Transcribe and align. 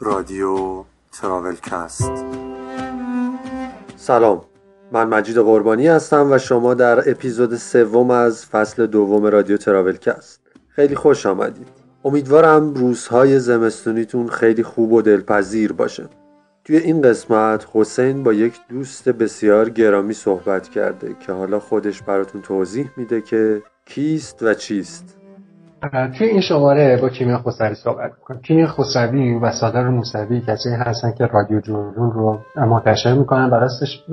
رادیو 0.00 0.84
تراولکست. 1.12 2.12
سلام. 3.96 4.44
من 4.92 5.08
مجید 5.08 5.38
قربانی 5.38 5.86
هستم 5.88 6.32
و 6.32 6.38
شما 6.38 6.74
در 6.74 7.10
اپیزود 7.10 7.56
سوم 7.56 8.10
از 8.10 8.46
فصل 8.46 8.86
دوم 8.86 9.26
رادیو 9.26 9.56
تراولکست. 9.56 10.40
خیلی 10.68 10.94
خوش 10.94 11.26
آمدید. 11.26 11.68
امیدوارم 12.04 12.74
روزهای 12.74 13.38
زمستونیتون 13.38 14.28
خیلی 14.28 14.62
خوب 14.62 14.92
و 14.92 15.02
دلپذیر 15.02 15.72
باشه. 15.72 16.08
توی 16.64 16.76
این 16.76 17.02
قسمت 17.02 17.66
حسین 17.72 18.22
با 18.22 18.32
یک 18.32 18.54
دوست 18.68 19.08
بسیار 19.08 19.70
گرامی 19.70 20.14
صحبت 20.14 20.68
کرده 20.68 21.16
که 21.20 21.32
حالا 21.32 21.60
خودش 21.60 22.02
براتون 22.02 22.42
توضیح 22.42 22.90
میده 22.96 23.20
که 23.20 23.62
کیست 23.86 24.42
و 24.42 24.54
چیست. 24.54 25.16
توی 25.88 26.26
این 26.26 26.40
شماره 26.40 26.98
با 27.02 27.08
کیمیا 27.08 27.38
خسروی 27.38 27.74
صحبت 27.74 28.12
می‌کنم. 28.12 28.40
کیمیا 28.40 28.66
خسروی 28.66 29.34
و 29.34 29.52
سادر 29.52 29.88
موسوی 29.88 30.40
کسی 30.40 30.68
هستن 30.70 31.12
که 31.12 31.26
رادیو 31.26 31.60
جنون 31.60 32.12
رو 32.12 32.38
منتشر 32.56 33.14
می‌کنن. 33.14 33.50
و 33.50 33.54
راستش 33.54 34.04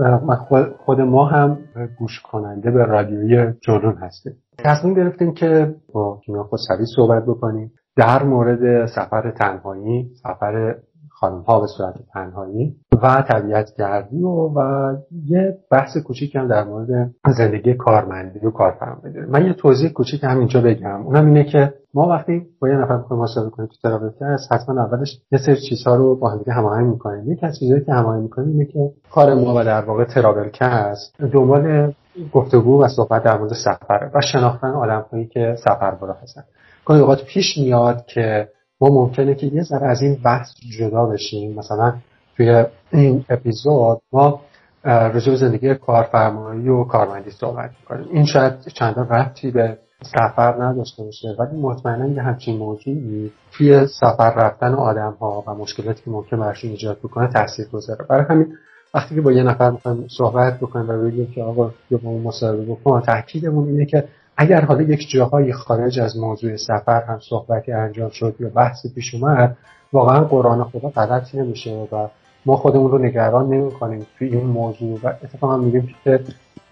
خود 0.85 1.01
ما 1.01 1.25
هم 1.25 1.57
گوش 1.99 2.21
کننده 2.21 2.71
به 2.71 2.85
رادیوی 2.85 3.53
جنون 3.61 3.97
هستیم. 4.01 4.33
تصمیم 4.57 4.93
گرفتیم 4.93 5.33
که 5.33 5.75
با 5.93 6.19
کیمیا 6.25 6.43
خسروی 6.43 6.85
صحبت 6.95 7.23
بکنیم. 7.23 7.71
در 7.97 8.23
مورد 8.23 8.85
سفر 8.85 9.31
تنهایی 9.31 10.09
سفر 10.23 10.75
خانم 11.23 11.41
ها 11.41 11.59
به 11.59 11.67
صورت 11.67 11.93
تنهایی 12.13 12.75
و 13.03 13.23
طبیعت 13.29 13.75
گردی 13.77 14.21
و, 14.21 14.29
و 14.29 14.93
یه 15.25 15.57
بحث 15.71 15.97
کوچیک 15.97 16.35
هم 16.35 16.47
در 16.47 16.63
مورد 16.63 17.11
زندگی 17.37 17.73
کارمندی 17.73 18.39
و 18.39 18.51
کارفرمایی 18.51 19.13
داریم 19.13 19.29
من 19.29 19.45
یه 19.45 19.53
توضیح 19.53 19.89
کوچیک 19.89 20.23
هم 20.23 20.39
اینجا 20.39 20.61
بگم. 20.61 21.05
اونم 21.05 21.25
اینه 21.25 21.43
که 21.43 21.73
ما 21.93 22.07
وقتی 22.07 22.41
با 22.61 22.69
یه 22.69 22.75
نفر 22.75 22.97
می‌خوایم 22.97 23.23
مصاحبه 23.23 23.49
کنیم 23.49 23.69
تو 23.69 23.75
تراولکست 23.83 24.53
حتما 24.53 24.83
اولش 24.83 25.19
یه 25.31 25.39
سری 25.39 25.61
چیزها 25.69 25.95
رو 25.95 26.15
با 26.15 26.29
هم 26.29 26.39
هماهنگ 26.47 26.87
می‌کنیم. 26.87 27.31
یکی 27.31 27.45
از 27.45 27.59
چیزهایی 27.59 27.85
که 27.85 27.93
هماهنگ 27.93 28.23
می‌کنیم 28.23 28.49
اینه 28.49 28.65
که 28.65 28.91
کار 29.11 29.33
ما 29.33 29.55
و 29.55 29.63
در 29.63 29.81
واقع 29.81 30.03
تراولکست 30.03 31.21
دنبال 31.33 31.93
گفتگو 32.33 32.83
و 32.83 32.87
صحبت 32.87 33.23
در 33.23 33.37
مورد 33.37 33.53
سفره 33.53 34.11
و 34.13 34.21
شناختن 34.21 34.71
آدمهایی 34.71 35.27
که 35.27 35.55
سفربرا 35.59 36.13
هستن. 36.13 36.43
گاهی 36.85 37.01
اوقات 37.01 37.23
پیش 37.25 37.57
میاد 37.57 38.05
که 38.05 38.47
ما 38.83 38.89
ممکنه 38.89 39.35
که 39.35 39.47
یه 39.47 39.63
ذره 39.63 39.87
از 39.87 40.01
این 40.01 40.17
بحث 40.25 40.47
جدا 40.79 41.05
بشیم. 41.05 41.59
مثلا 41.59 41.93
توی 42.37 42.65
این 42.91 43.25
اپیزود 43.29 44.01
ما 44.13 44.41
به 44.83 45.35
زندگی 45.35 45.75
کارفرمایی 45.75 46.69
و 46.69 46.83
کارمندی 46.83 47.31
صحبت 47.31 47.71
می‌کنیم. 47.79 48.07
این 48.11 48.25
شاید 48.25 48.53
چندان 48.73 49.09
ربطی 49.09 49.51
به 49.51 49.77
سفر 50.01 50.63
نداشته 50.63 51.03
باشه 51.03 51.35
ولی 51.39 51.61
مطمئنا 51.61 52.07
یه 52.07 52.21
همچین 52.21 52.57
موضوعی 52.57 53.31
توی 53.51 53.87
سفر 53.87 54.33
رفتن 54.33 54.73
آدم 54.73 55.17
ها 55.19 55.43
و 55.47 55.53
مشکلاتی 55.53 56.03
که 56.03 56.11
ممکن 56.11 56.39
براشون 56.39 56.71
ایجاد 56.71 56.97
بکنه 56.97 57.27
تاثیر 57.27 57.65
گذاره. 57.73 58.05
برای 58.09 58.25
همین 58.29 58.57
وقتی 58.93 59.15
که 59.15 59.21
با 59.21 59.31
یه 59.31 59.43
نفر 59.43 59.71
می‌خوایم 59.71 60.07
صحبت 60.17 60.57
بکنیم 60.59 60.89
و 60.89 61.03
بگیم 61.03 61.31
که 61.35 61.43
آقا 61.43 61.71
یا 61.91 61.99
با 62.03 62.09
اون 62.09 62.21
مصاحبه 62.21 62.65
بکن 62.65 63.01
تاکیدمون 63.01 63.67
اینه 63.67 63.85
که 63.85 64.07
اگر 64.37 64.65
حالا 64.65 64.81
یک 64.81 65.09
جاهایی 65.09 65.53
خارج 65.53 65.99
از 65.99 66.17
موضوع 66.17 66.55
سفر 66.55 67.03
هم 67.03 67.19
صحبتی 67.29 67.71
انجام 67.71 68.09
شد 68.09 68.35
یا 68.39 68.49
بحثی 68.49 68.89
پیش 68.89 69.13
اومد 69.13 69.57
واقعا 69.93 70.23
قرآن 70.23 70.63
خدا 70.63 70.89
غلط 70.89 71.35
نمیشه 71.35 71.71
و 71.71 72.07
ما 72.45 72.55
خودمون 72.55 72.91
رو 72.91 72.97
نگران 72.97 73.49
نمی 73.49 73.71
کنیم 73.71 74.05
توی 74.17 74.27
این 74.27 74.45
موضوع 74.45 74.99
و 75.03 75.07
اتفاقا 75.07 75.57
میگیم 75.57 75.95
که 76.03 76.19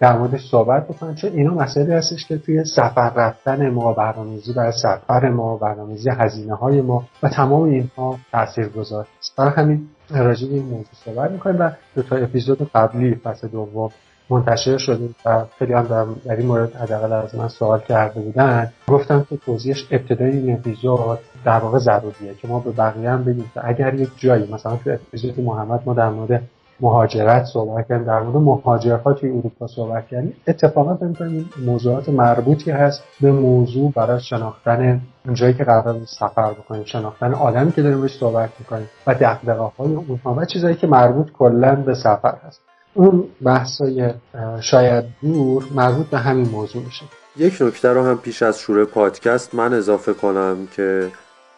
در 0.00 0.18
موردش 0.18 0.50
صحبت 0.50 0.88
بکنیم 0.88 1.14
چون 1.14 1.32
اینا 1.32 1.54
مسئله 1.54 1.94
هستش 1.94 2.26
که 2.26 2.38
توی 2.38 2.64
سفر 2.64 3.12
رفتن 3.16 3.70
ما 3.70 3.92
برنامه‌ریزی 3.92 4.52
برای 4.52 4.72
سفر 4.72 5.28
ما 5.28 5.56
برنامه‌ریزی 5.56 6.10
هزینه 6.10 6.54
های 6.54 6.80
ما 6.80 7.04
و 7.22 7.28
تمام 7.28 7.62
اینها 7.62 8.18
تاثیر 8.32 8.68
گذار 8.68 9.06
برای 9.38 9.52
همین 9.56 9.88
راجع 10.10 10.48
این 10.48 10.62
موضوع 10.62 10.92
صحبت 11.04 11.30
می‌کنیم 11.30 11.60
و 11.60 11.70
دو 11.94 12.02
تا 12.02 12.16
اپیزود 12.16 12.70
قبلی 12.74 13.14
فصل 13.14 13.48
دوم 13.48 13.90
منتشر 14.30 14.78
شدیم 14.78 15.14
و 15.26 15.44
خیلی 15.58 15.72
هم 15.72 15.82
در, 16.26 16.34
این 16.36 16.46
مورد 16.46 16.74
حداقل 16.74 17.12
از 17.12 17.34
من 17.34 17.48
سوال 17.48 17.80
کرده 17.80 18.20
بودن. 18.20 18.72
گفتم 18.88 19.26
که 19.30 19.36
توضیحش 19.36 19.86
ابتدای 19.90 20.30
این 20.30 20.54
اپیزود 20.54 21.18
در 21.44 21.58
واقع 21.58 21.78
ضروریه 21.78 22.34
که 22.34 22.48
ما 22.48 22.58
به 22.58 22.70
بقیه 22.70 23.10
هم 23.10 23.24
بگیم 23.24 23.50
که 23.54 23.68
اگر 23.68 23.94
یک 23.94 24.08
جایی 24.16 24.52
مثلا 24.52 24.76
تو 24.76 24.90
اپیزود 24.90 25.40
محمد 25.40 25.82
ما 25.86 25.94
در 25.94 26.08
مورد 26.08 26.42
مهاجرت 26.80 27.44
صحبت 27.44 27.88
کردیم 27.88 28.06
در 28.06 28.20
مورد 28.20 28.36
مهاجرها 28.36 29.12
توی 29.12 29.30
اروپا 29.30 29.66
صحبت 29.66 30.08
کردیم 30.08 30.34
اتفاقا 30.46 30.94
فکر 30.94 31.44
موضوعات 31.66 32.08
مربوطی 32.08 32.70
هست 32.70 33.02
به 33.20 33.32
موضوع 33.32 33.92
برای 33.92 34.20
شناختن 34.20 35.00
جایی 35.32 35.54
که 35.54 35.64
قرار 35.64 35.96
سفر 36.04 36.52
بکنیم 36.52 36.84
شناختن 36.84 37.34
آدمی 37.34 37.72
که 37.72 37.82
داریم 37.82 38.00
بهش 38.00 38.18
صحبت 38.18 38.50
می‌کنیم 38.58 38.88
و 39.06 39.14
دقدقه 39.14 39.62
های 39.62 39.94
اونها 39.94 40.34
و 40.34 40.44
چیزهایی 40.44 40.76
که 40.76 40.86
مربوط 40.86 41.32
کلا 41.32 41.74
به 41.74 41.94
سفر 41.94 42.34
هست. 42.46 42.71
اون 42.94 43.28
بحثای 43.42 44.14
شاید 44.60 45.04
دور 45.22 45.64
مربوط 45.74 46.06
به 46.06 46.18
همین 46.18 46.48
موضوع 46.48 46.82
میشه. 46.84 47.04
یک 47.36 47.62
نکته 47.62 47.88
رو 47.88 48.02
هم 48.02 48.18
پیش 48.18 48.42
از 48.42 48.58
شروع 48.58 48.84
پادکست 48.84 49.54
من 49.54 49.74
اضافه 49.74 50.12
کنم 50.12 50.68
که 50.76 51.10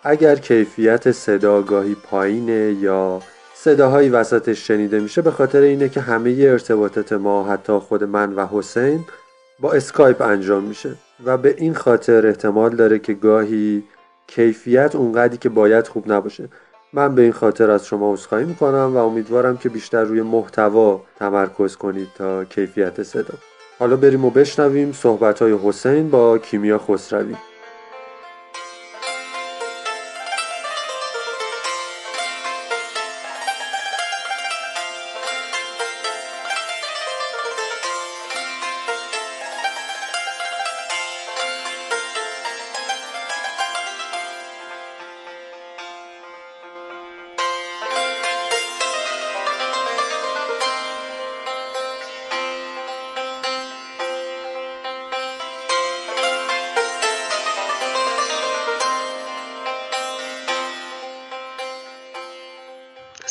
اگر 0.03 0.37
کیفیت 0.37 1.13
صدا 1.13 1.63
گاهی 1.63 1.95
پایینه 1.95 2.77
یا 2.81 3.21
صداهایی 3.55 4.09
وسطش 4.09 4.67
شنیده 4.67 5.01
میشه 5.01 5.23
به 5.23 5.31
خاطر 5.31 5.61
اینه 5.61 5.89
که 5.89 6.01
همه 6.01 6.37
ارتباطات 6.41 7.13
ما 7.13 7.45
حتی 7.45 7.73
خود 7.73 8.05
من 8.05 8.33
و 8.33 8.47
حسین 8.47 9.05
با 9.61 9.73
اسکایپ 9.73 10.23
انجام 10.23 10.65
میشه 10.65 10.95
و 11.25 11.37
به 11.37 11.55
این 11.59 11.75
خاطر 11.75 12.27
احتمال 12.27 12.77
داره 12.77 12.99
که 12.99 13.15
گاهی 13.15 13.85
کیفیت 14.27 14.95
اونقدری 14.95 15.37
که 15.37 15.49
باید 15.49 15.89
خوب 15.89 16.13
نباشه. 16.13 16.49
من 16.97 17.15
به 17.15 17.23
این 17.23 17.33
خاطر 17.33 17.71
از 17.71 17.87
شما 17.87 18.13
عذرخواهی 18.13 18.45
می‌کنم 18.45 18.93
و 18.95 18.97
امیدوارم 18.97 19.57
که 19.57 19.69
بیشتر 19.69 20.05
روی 20.05 20.23
محتوا 20.23 21.01
تمرکز 21.19 21.77
کنید 21.77 22.09
تا 22.15 22.45
کیفیت 22.45 23.03
صدا. 23.03 23.35
حالا 23.79 23.97
بریم 23.97 24.25
و 24.25 24.31
بشنویم 24.31 24.93
صحبت 24.93 25.43
های 25.43 25.59
حسین 25.65 26.11
با 26.11 26.39
کیمیا 26.39 26.79
خسروی. 26.79 27.35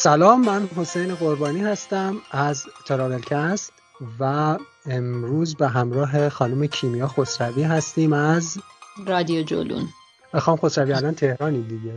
سلام 0.04 0.42
من 0.42 0.70
حسین 0.78 1.16
قربانی 1.16 1.62
هستم 1.62 2.22
از 2.32 2.66
تراولکست 2.86 3.74
و 4.20 4.58
امروز 4.86 5.56
به 5.56 5.68
همراه 5.68 6.30
خانم 6.30 6.68
کیمیا 6.68 7.08
خسروی 7.08 7.64
هستیم 7.64 8.14
از 8.14 8.58
رادیو 9.06 9.44
جولون. 9.44 9.90
خانم 10.40 10.58
خسروی 10.58 10.94
الان 10.94 11.16
تهرانی 11.16 11.62
دیگه. 11.62 11.94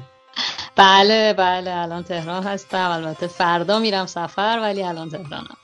بله 0.76 1.32
بله 1.32 1.70
الان 1.74 2.02
تهران 2.02 2.42
هستم. 2.42 2.90
البته 2.90 3.26
فردا 3.26 3.78
میرم 3.78 4.06
سفر 4.06 4.58
ولی 4.62 4.82
الان 4.82 5.10
تهرانم. 5.10 5.56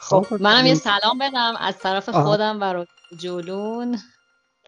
خب 0.00 0.26
منم 0.40 0.66
یه 0.66 0.74
سلام 0.74 1.18
بدم 1.20 1.54
از 1.60 1.78
طرف 1.78 2.08
خودم 2.08 2.62
و 2.62 2.84
جولون 3.16 3.98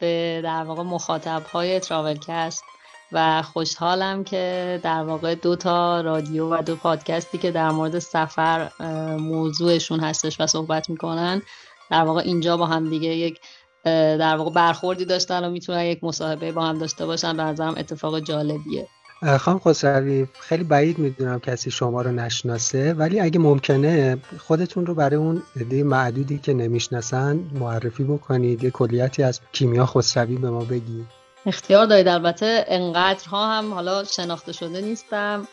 به 0.01 0.41
در 0.45 0.65
واقع 0.65 0.83
مخاطب 0.83 1.43
های 1.53 1.81
تراولکست 1.81 2.65
و 3.13 3.43
خوشحالم 3.43 4.25
که 4.25 4.81
در 4.83 5.03
واقع 5.03 5.35
دو 5.35 5.57
تا 5.57 6.01
رادیو 6.01 6.55
و 6.55 6.63
دو 6.63 6.77
پادکستی 6.77 7.39
که 7.39 7.51
در 7.51 7.71
مورد 7.71 7.99
سفر 7.99 8.71
موضوعشون 9.19 10.01
هستش 10.01 10.41
و 10.41 10.47
صحبت 10.47 10.91
می‌کنن 10.91 11.43
در 11.91 12.03
واقع 12.03 12.21
اینجا 12.21 12.57
با 12.57 12.67
هم 12.67 12.91
دیگه 12.91 13.09
یک 13.09 13.41
در 13.85 14.37
واقع 14.37 14.51
برخوردی 14.51 15.05
داشتن 15.05 15.45
و 15.45 15.51
می‌تونن 15.51 15.85
یک 15.85 16.05
مصاحبه 16.05 16.53
با 16.53 16.63
هم 16.63 16.79
داشته 16.79 17.07
باشن 17.07 17.37
به 17.37 17.43
نظرم 17.43 17.75
اتفاق 17.77 18.21
جالبیه. 18.21 18.89
خانم 19.39 19.59
خسروی 19.59 20.27
خیلی 20.41 20.65
بعید 20.65 20.99
می‌دونم 20.99 21.41
کسی 21.41 21.71
شما 21.71 22.03
رو 22.03 22.13
نشناسه 22.13 22.95
ولی 22.95 23.21
اگه 23.21 23.39
ممکنه 23.39 24.19
خودتون 24.39 24.87
رو 24.87 24.95
برای 24.95 25.17
اون 25.17 25.43
عده 25.61 25.83
معدودی 25.83 26.39
که 26.39 26.55
نمی‌شناسن 26.55 27.41
معرفی 27.55 28.05
بکنید. 28.05 28.65
یه 28.65 28.71
کلیتی 28.71 29.23
از 29.23 29.41
کیمیا 29.53 29.87
خسروی 29.87 30.37
به 30.37 30.51
ما 30.51 30.65
بگید. 30.65 31.18
اختیار 31.49 31.87
دارید. 31.87 32.09
البته 32.09 32.65
انقدرها 32.69 33.47
هم 33.49 33.75
حالا 33.75 34.05
شناخته 34.05 34.53
شده 34.53 34.81
نیستم 34.81 35.49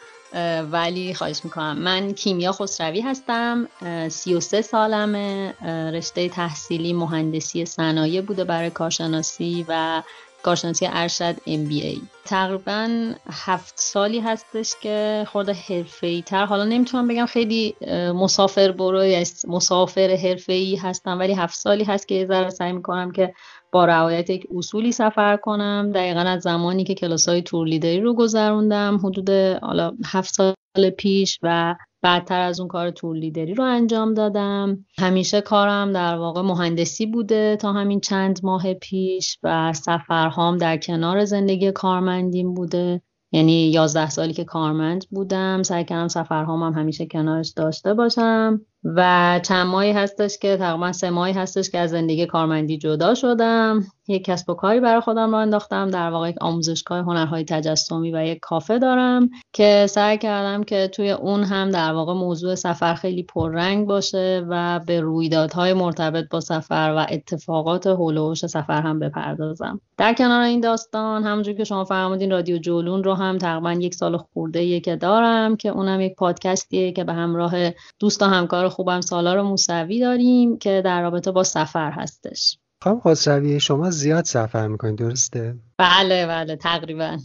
ولی 0.72 1.14
خواهش 1.14 1.42
می‌کنم. 1.44 1.78
من 1.78 2.14
کیمیا 2.14 2.52
خسروی 2.52 3.02
هستم 3.02 3.68
33 4.10 4.62
سالمه 4.62 5.54
رشته 5.94 6.30
تحصیلی 6.30 6.94
مهندسی 6.94 7.66
صنایع 7.66 8.22
بوده 8.22 8.44
برای 8.44 8.70
کارشناسی 8.70 9.66
و 9.70 10.02
کارشناسی 10.44 10.88
ارشد 10.92 11.36
MBA 11.36 11.98
تقریبا 12.26 13.14
هفت 13.32 13.74
سالی 13.80 14.20
هستش 14.20 14.74
که 14.82 15.28
خورده 15.32 15.54
حرفه‌ای 15.54 16.22
تر 16.22 16.46
حالا 16.46 16.64
نمی‌تونم 16.64 17.08
بگم 17.08 17.26
خیلی 17.26 17.76
مسافر 18.16 18.72
برو 18.72 19.06
یا 19.06 19.24
مسافر 19.48 20.18
حرفه‌ای 20.24 20.76
هستم 20.76 21.20
ولی 21.20 21.34
هفت 21.34 21.56
سالی 21.56 21.84
هست 21.84 22.08
که 22.08 22.16
یه 22.16 22.26
ذره 22.26 22.50
سعی 22.50 22.72
می‌کنم 22.72 23.12
که 23.12 23.34
با 23.76 23.86
رعایت 23.86 24.30
یک 24.30 24.48
اصولی 24.58 24.92
سفر 24.92 25.38
کنم. 25.38 25.92
دقیقا 25.96 26.20
از 26.20 26.42
زمانی 26.42 26.84
که 26.84 26.96
کلاس 26.96 27.30
های 27.30 27.42
تور 27.42 27.68
لیدری 27.68 28.02
رو 28.02 28.14
گذروندم 28.14 28.98
حدود 29.04 29.30
حالا 29.62 29.92
هفت 30.06 30.34
سال 30.34 30.90
پیش 30.98 31.40
و 31.44 31.76
بعدتر 32.02 32.42
از 32.42 32.60
اون 32.60 32.70
کار 32.70 32.92
تور 32.92 33.16
لیدری 33.16 33.54
رو 33.54 33.64
انجام 33.64 34.14
دادم. 34.14 34.86
همیشه 34.98 35.42
کارم 35.42 35.92
در 35.92 36.16
واقع 36.18 36.42
مهندسی 36.42 37.06
بوده 37.06 37.56
تا 37.56 37.74
همین 37.74 38.00
چند 38.00 38.40
ماه 38.44 38.74
پیش 38.74 39.40
و 39.44 39.74
سفرهام 39.74 40.58
در 40.58 40.78
کنار 40.78 41.26
زندگی 41.26 41.72
کارمندیم 41.72 42.54
بوده. 42.54 43.02
یعنی 43.32 43.72
یازده 43.72 44.10
سالی 44.10 44.34
که 44.34 44.44
کارمند 44.44 45.06
بودم 45.10 45.64
سعی 45.64 45.86
کردم 45.86 46.08
سفرهام 46.08 46.64
هم 46.64 46.74
همیشه 46.74 47.06
کنارش 47.06 47.50
داشته 47.50 47.94
باشم. 47.94 48.62
و 48.86 49.40
چند 49.44 49.68
ماهی 49.68 49.92
هستش 49.92 50.38
که 50.38 50.58
تقریبا 50.58 50.92
سه 50.92 51.10
ماهی 51.10 51.34
هستش 51.34 51.70
که 51.70 51.78
از 51.78 51.90
زندگی 51.90 52.26
کارمندی 52.26 52.78
جدا 52.78 53.14
شدم. 53.16 53.84
یک 54.08 54.24
کسب 54.24 54.50
و 54.50 54.54
کاری 54.54 54.80
برای 54.80 55.02
خودم 55.02 55.32
را 55.32 55.40
انداختم. 55.40 55.90
در 55.90 56.10
واقع 56.10 56.30
یک 56.30 56.36
آموزشگاه 56.42 57.00
هنرهای 57.00 57.44
تجسمی 57.44 58.12
و 58.12 58.26
یک 58.26 58.40
کافه 58.40 58.80
دارم 58.80 59.30
که 59.54 59.86
سعی 59.90 60.18
کردم 60.18 60.64
که 60.64 60.88
توی 60.88 61.12
اون 61.12 61.44
هم 61.44 61.70
در 61.70 61.94
واقع 61.94 62.14
موضوع 62.14 62.56
سفر 62.56 62.94
خیلی 62.94 63.24
پررنگ 63.24 63.88
باشه 63.88 64.46
و 64.50 64.80
به 64.80 65.02
رویدادهای 65.02 65.74
مرتبط 65.74 66.30
با 66.30 66.40
سفر 66.40 66.94
و 66.98 67.06
اتفاقات 67.10 67.88
حول 67.88 68.34
سفر 68.34 68.82
هم 68.82 69.00
بپردازم. 69.00 69.82
در 69.98 70.14
کنار 70.14 70.42
این 70.42 70.60
داستان 70.60 71.24
همونجور 71.24 71.54
که 71.54 71.64
شما 71.64 71.86
فرمودین 71.86 72.32
رادیو 72.32 72.58
جولون 72.58 73.04
رو 73.04 73.14
هم 73.14 73.38
تقریبا 73.38 73.72
یک 73.72 73.96
سال 73.96 74.18
خورده 74.18 74.80
که 74.80 74.96
دارم 74.96 75.56
که 75.56 75.70
اونم 75.70 76.02
یک 76.02 76.16
پادکستیه 76.16 76.92
که 76.92 77.04
به 77.04 77.14
همراه 77.14 77.54
دوست 78.00 78.22
و 78.22 78.26
همکار 78.26 78.70
خوبم 78.76 79.02
سالار 79.02 79.42
موسوی 79.42 80.00
داریم 80.00 80.58
که 80.58 80.82
در 80.86 81.02
رابطه 81.02 81.32
با 81.32 81.44
سفر 81.44 81.92
هستش 81.92 82.58
خانم 82.84 83.00
خسروی 83.00 83.60
شما 83.60 83.90
زیاد 83.90 84.26
سفر 84.26 84.68
می‌کنید 84.68 84.96
درسته؟ 84.96 85.56
بله 85.78 86.28
بله 86.28 86.56
تقریبا 86.56 87.18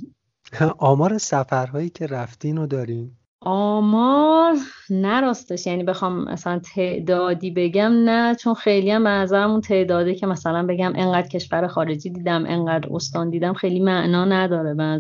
آمار 0.79 1.19
سفرهایی 1.19 1.91
که 1.91 2.07
رفتین 2.07 2.57
رو 2.57 2.67
دارین؟ 2.67 3.11
آمار 3.43 4.55
نراستش 4.91 5.67
یعنی 5.67 5.85
بخوام 5.85 6.25
مثلا 6.25 6.59
تعدادی 6.75 7.51
بگم 7.51 7.93
نه 7.93 8.35
چون 8.35 8.55
خیلی 8.55 8.91
هم 8.91 9.07
اون 9.33 9.61
تعدادی 9.61 10.15
که 10.15 10.27
مثلا 10.27 10.67
بگم 10.67 10.93
انقدر 10.97 11.29
کشور 11.29 11.67
خارجی 11.67 12.11
دیدم 12.11 12.45
انقدر 12.47 12.89
استان 12.95 13.31
دیدم 13.31 13.53
خیلی 13.53 13.81
معنا 13.81 14.25
نداره 14.25 14.75
به 14.75 14.99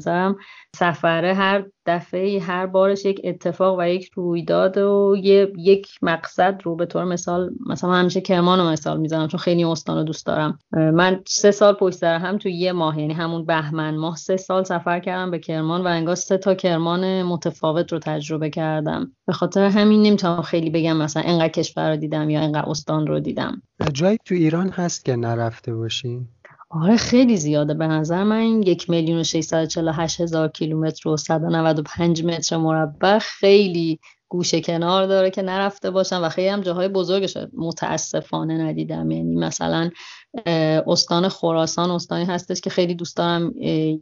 سفره 0.76 1.34
هر 1.34 1.64
دفعه 1.90 2.40
هر 2.40 2.66
بارش 2.66 3.04
یک 3.04 3.20
اتفاق 3.24 3.78
و 3.78 3.88
یک 3.88 4.10
رویداد 4.14 4.78
و 4.78 5.16
یک 5.58 5.88
مقصد 6.02 6.60
رو 6.64 6.76
به 6.76 6.86
طور 6.86 7.04
مثال 7.04 7.50
مثلا 7.66 7.92
همیشه 7.92 8.20
کرمان 8.20 8.58
رو 8.58 8.68
مثال 8.68 9.00
می‌زنم 9.00 9.28
چون 9.28 9.40
خیلی 9.40 9.64
استان 9.64 9.96
رو 9.96 10.04
دوست 10.04 10.26
دارم. 10.26 10.58
من 10.72 11.20
سه 11.26 11.50
سال 11.50 11.74
پشت 11.74 11.96
سر 11.96 12.18
هم 12.18 12.38
تو 12.38 12.48
یه 12.48 12.72
ماه 12.72 13.00
یعنی 13.00 13.12
همون 13.12 13.44
بهمن 13.44 13.96
ماه 13.96 14.16
سه 14.16 14.36
سال 14.36 14.64
سفر 14.64 15.00
کردم 15.00 15.30
به 15.30 15.38
کرمان 15.38 15.82
و 15.82 15.86
انگار 15.86 16.14
سه 16.14 16.38
تا 16.38 16.54
کرمان 16.54 17.22
متفاوت 17.22 17.92
رو 17.92 17.98
تجربه 17.98 18.50
کردم. 18.50 19.12
به 19.26 19.32
خاطر 19.32 19.64
همین 19.64 20.02
نمی‌تونم 20.02 20.42
خیلی 20.42 20.70
بگم 20.70 20.96
مثلا 20.96 21.22
انقدر 21.26 21.48
کشور 21.48 21.90
رو 21.90 21.96
دیدم 21.96 22.30
یا 22.30 22.40
انقدر 22.40 22.70
استان 22.70 23.06
رو 23.06 23.20
دیدم. 23.20 23.62
جایی 23.92 24.18
تو 24.24 24.34
ایران 24.34 24.68
هست 24.68 25.04
که 25.04 25.16
نرفته 25.16 25.74
باشین 25.74 26.28
آره 26.72 26.96
خیلی 26.96 27.36
زیاده. 27.36 27.74
به 27.74 27.86
نظر 27.86 28.24
من 28.24 28.62
یک 28.62 28.90
میلیون 28.90 29.18
و 29.18 29.22
هزار 30.20 30.48
کیلومتر 30.48 31.08
و 31.08 31.16
195 31.16 32.24
متر 32.24 32.56
مربع 32.56 33.18
خیلی 33.18 34.00
گوشه 34.28 34.60
کنار 34.60 35.06
داره 35.06 35.30
که 35.30 35.42
نرفته 35.42 35.90
باشم 35.90 36.20
و 36.24 36.28
خیلی 36.28 36.48
هم 36.48 36.60
جاهای 36.60 36.88
بزرگش 36.88 37.36
متاسفانه 37.52 38.58
ندیدم. 38.58 39.10
یعنی 39.10 39.34
مثلا 39.34 39.90
استان 40.86 41.28
خراسان 41.28 41.90
استانی 41.90 42.24
هستش 42.24 42.60
که 42.60 42.70
خیلی 42.70 42.94
دوست 42.94 43.16
دارم 43.16 43.52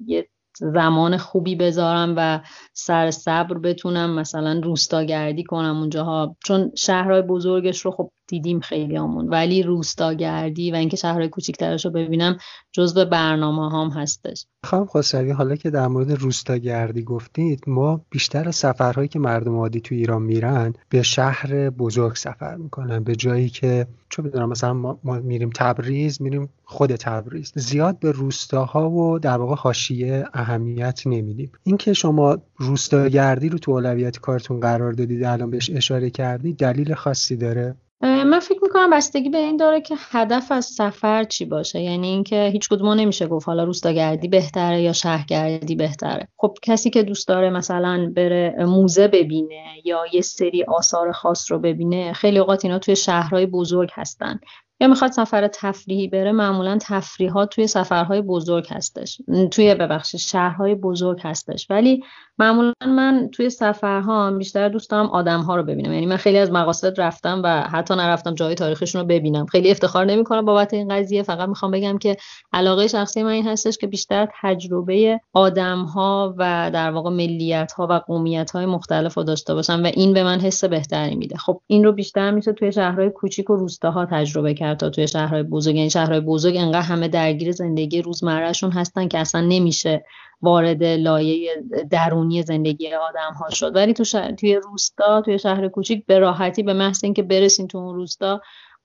یه 0.07 0.29
زمان 0.61 1.17
خوبی 1.17 1.57
بذارم 1.57 2.15
و 2.17 2.41
سر 2.73 3.11
صبر 3.11 3.59
بتونم 3.59 4.15
مثلا 4.15 4.61
روستاگردی 4.65 5.45
کنم 5.45 5.79
اونجاها. 5.79 6.37
چون 6.45 6.73
شهرهای 6.77 7.23
بزرگش 7.23 7.81
رو 7.81 7.91
خب 7.91 8.11
دیدیم 8.29 8.61
خیلی 8.61 8.97
همون 8.97 9.29
ولی 9.29 9.63
روستاگردی 9.63 10.71
و 10.71 10.75
اینکه 10.75 10.97
شهرهای 10.97 11.29
کوچیکترش 11.29 11.85
رو 11.85 11.91
ببینم 11.91 12.37
جزو 12.79 13.05
برنامه 13.05 13.73
هم 13.73 14.01
هستش. 14.01 14.47
خانم 14.65 14.87
خسروی 14.87 15.31
حالا 15.31 15.57
که 15.57 15.71
در 15.71 15.89
مورد 15.89 16.13
روستاگردی 16.13 17.03
گفتید 17.03 17.65
ما 17.67 18.01
بیشتر 18.11 18.51
سفرهایی 18.51 19.09
که 19.09 19.19
مردم 19.19 19.57
عادی 19.57 19.81
تو 19.81 19.95
ایران 19.95 20.23
میرن 20.23 20.73
به 20.89 21.03
شهر 21.03 21.71
بزرگ 21.71 22.17
سفر 22.17 22.57
می‌کنن. 22.57 23.05
به 23.05 23.17
جایی 23.17 23.49
که 23.49 23.87
چون 24.09 24.25
بدونم 24.25 24.49
مثلا 24.49 24.73
ما, 24.73 24.99
میریم 25.03 25.51
تبریز 25.55 26.23
میریم 26.23 26.49
خود 26.65 26.97
تبریز. 26.97 27.53
زیاد 27.55 27.99
به 27.99 28.13
روستاها 28.13 28.91
و 28.91 29.19
در 29.19 29.37
واقع 29.39 29.55
حاشیه 29.55 30.25
اهمیت 30.35 31.03
نمیدیم. 31.07 31.53
اینکه 31.63 31.93
شما 31.93 32.39
روستاگردی 32.57 33.49
رو 33.49 33.59
تو 33.59 33.71
اولویت 33.71 34.19
کارتون 34.19 34.61
قرار 34.61 34.93
دادید 34.93 35.25
الان 35.25 35.51
بهش 35.51 35.71
اشاره 35.71 36.11
کردی 36.11 36.53
دلیل 36.53 36.95
خاصی 36.95 37.37
داره؟ 37.37 37.77
من 38.01 38.41
فکر 38.41 38.59
می‌کنم 38.63 38.91
بستگی 38.91 39.29
به 39.29 39.39
این 39.39 39.57
داره 39.57 39.81
که 39.81 39.95
هدف 40.11 40.53
از 40.53 40.65
سفر 40.65 41.25
چی 41.25 41.45
باشه. 41.45 41.81
یعنی 41.81 42.09
اینکه 42.09 42.51
هیچ 42.53 42.69
کدوم 42.69 42.89
نمیشه 42.89 43.27
گفت 43.27 43.47
حالا 43.47 43.65
روستاگردی 43.65 44.29
بهتره 44.29 44.83
یا 44.83 44.93
شهرگردی 44.93 45.75
بهتره. 45.75 46.29
خب 46.37 46.55
کسی 46.63 46.91
که 46.91 47.03
دوست 47.03 47.29
داره 47.29 47.51
مثلا 47.51 48.13
بره 48.17 48.55
موزه 48.59 49.09
ببینه 49.09 49.65
یا 49.85 50.05
یه 50.13 50.21
سری 50.21 50.65
آثار 50.65 51.13
خاص 51.13 51.53
رو 51.53 51.59
ببینه 51.59 52.13
خیلی 52.13 52.39
اوقات 52.39 52.65
اینا 52.65 52.79
توی 52.79 52.97
شهرهای 52.97 53.47
بزرگ 53.47 53.91
هستن. 53.93 54.41
یا 54.81 54.89
می‌خواد 54.89 55.11
سفر 55.11 55.49
تفریحی 55.49 56.09
بره 56.09 56.33
معمولا 56.33 56.79
تفریحات 56.83 57.51
توی 57.51 57.67
سفرهای 57.67 58.23
بزرگ 58.23 58.67
هستش. 58.71 59.21
توی 59.51 59.75
ببخشید 59.75 60.21
شهرهای 60.21 60.75
بزرگ 60.75 61.21
هستش. 61.23 61.67
ولی 61.71 62.05
معمولا 62.39 62.73
من 62.87 63.29
توی 63.33 63.51
سفرها 63.51 64.31
بیشتر 64.31 64.69
دوست 64.69 64.91
دارم 64.91 65.07
آدم 65.07 65.41
ها 65.41 65.57
رو 65.57 65.63
ببینم. 65.63 65.93
یعنی 65.93 66.07
من 66.07 66.17
خیلی 66.17 66.39
از 66.39 66.51
مقاصد 66.51 67.01
رفتم 67.01 67.41
و 67.45 67.61
حتی 67.61 67.95
نرفتم 67.95 68.35
جای 68.35 68.55
تاریخشون 68.55 69.01
رو 69.01 69.07
ببینم. 69.07 69.47
خیلی 69.47 69.71
افتخار 69.71 70.05
نمی‌کنم 70.05 70.45
بابت 70.45 70.75
این 70.75 70.89
قضیه. 70.89 71.23
فقط 71.23 71.49
می‌خوام 71.49 71.71
بگم 71.71 71.99
که 71.99 72.17
علاقه 72.53 72.87
شخصی 72.87 73.23
من 73.23 73.31
این 73.31 73.47
هستش 73.47 73.79
که 73.79 73.87
بیشتر 73.87 74.29
تجربه 74.43 75.21
آدم 75.33 75.83
ها 75.83 76.35
و 76.39 76.71
در 76.75 76.91
واقع 76.91 77.11
ملیت 77.11 77.73
ها 77.73 77.87
و 77.91 77.93
قومیت 77.93 78.51
های 78.51 78.67
مختلف 78.67 79.15
رو 79.15 79.23
داشته 79.25 79.55
باشم 79.55 79.83
و 79.85 79.87
این 79.87 80.15
به 80.15 80.25
من 80.25 80.41
حس 80.41 80.65
بهتری 80.65 81.17
میده. 81.17 81.37
خب 81.37 81.61
این 81.67 81.85
رو 81.85 81.93
بیشتر 81.93 82.31
میشه 82.31 82.53
توی 82.53 82.73
شهرهای 82.73 83.11
کوچیک 83.11 83.51
و 83.51 83.57
روستاها 83.57 84.07
تجربه 84.07 84.55
کرد 84.55 84.79
تا 84.79 84.91
توی 84.91 85.09
شهرهای 85.09 85.43
بزرگ. 85.43 85.75
یعنی 85.77 85.91
شهرهای 85.91 86.21
بزرگ 86.21 86.57
انقدر 86.57 86.81
همه 86.81 87.09
درگیر 87.09 87.53
زندگی 87.53 88.03
روزمرهشون 88.03 88.71
هستن 88.71 89.09
که 89.09 89.19
اصلا 89.19 89.41
نمیشه 89.41 90.05
وارد 90.43 90.85
لایه 90.85 91.65
درونی 91.91 92.43
زندگی 92.43 92.95
آدم 92.95 93.33
ها 93.35 93.51
شد. 93.51 93.77
ولی 93.77 93.93
تو 93.93 94.05
توی 94.39 94.55
روستا 94.55 95.21
توی 95.21 95.39
شهر 95.39 95.69
کوچیک 95.69 96.07
به 96.07 96.19
راحتی 96.19 96.63
به 96.63 96.73
محض 96.73 97.05
اینکه 97.05 97.23
برسین 97.23 97.69
تو 97.69 97.79
اون 97.79 97.95
روستا 97.95 98.41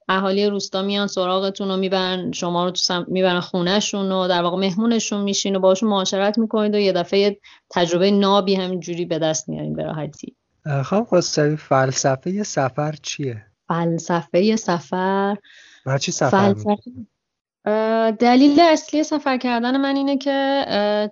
اهالی 0.09 0.49
روستا 0.49 0.81
میان 0.81 1.07
سراغتون 1.07 1.71
و 1.71 1.77
می‌برن 1.77 2.31
شما 2.31 2.65
رو 2.65 2.71
تو 2.71 2.77
سم... 2.77 3.05
می‌برن 3.07 3.39
خونهشون 3.39 4.11
و 4.11 4.27
در 4.27 4.41
واقع 4.41 4.57
مهمونشون 4.57 5.21
میشین 5.21 5.55
و 5.55 5.59
باشون 5.59 5.89
معاشرت 5.89 6.37
می‌کنید 6.37 6.75
و 6.75 6.77
یه 6.77 6.91
دفعه 6.91 7.39
تجربه 7.69 8.11
نابی 8.11 8.55
همینجوری 8.55 9.05
به 9.05 9.19
دست 9.19 9.49
میارین 9.49 9.73
به 9.73 9.83
راحتی. 9.83 10.35
خب 10.85 11.03
خواستوی 11.09 11.55
فلسفه 11.55 12.43
سفر 12.43 12.95
چیه؟ 13.01 13.45
فلسفه 13.67 14.55
سفر 14.55 15.37
برای 15.85 15.99
چی 15.99 16.11
سفر 16.11 16.53
فلسفه... 16.53 16.75
دلیل 18.19 18.59
اصلی 18.59 19.03
سفر 19.03 19.37
کردن 19.37 19.77
من 19.77 19.95
اینه 19.95 20.17
که 20.17 20.65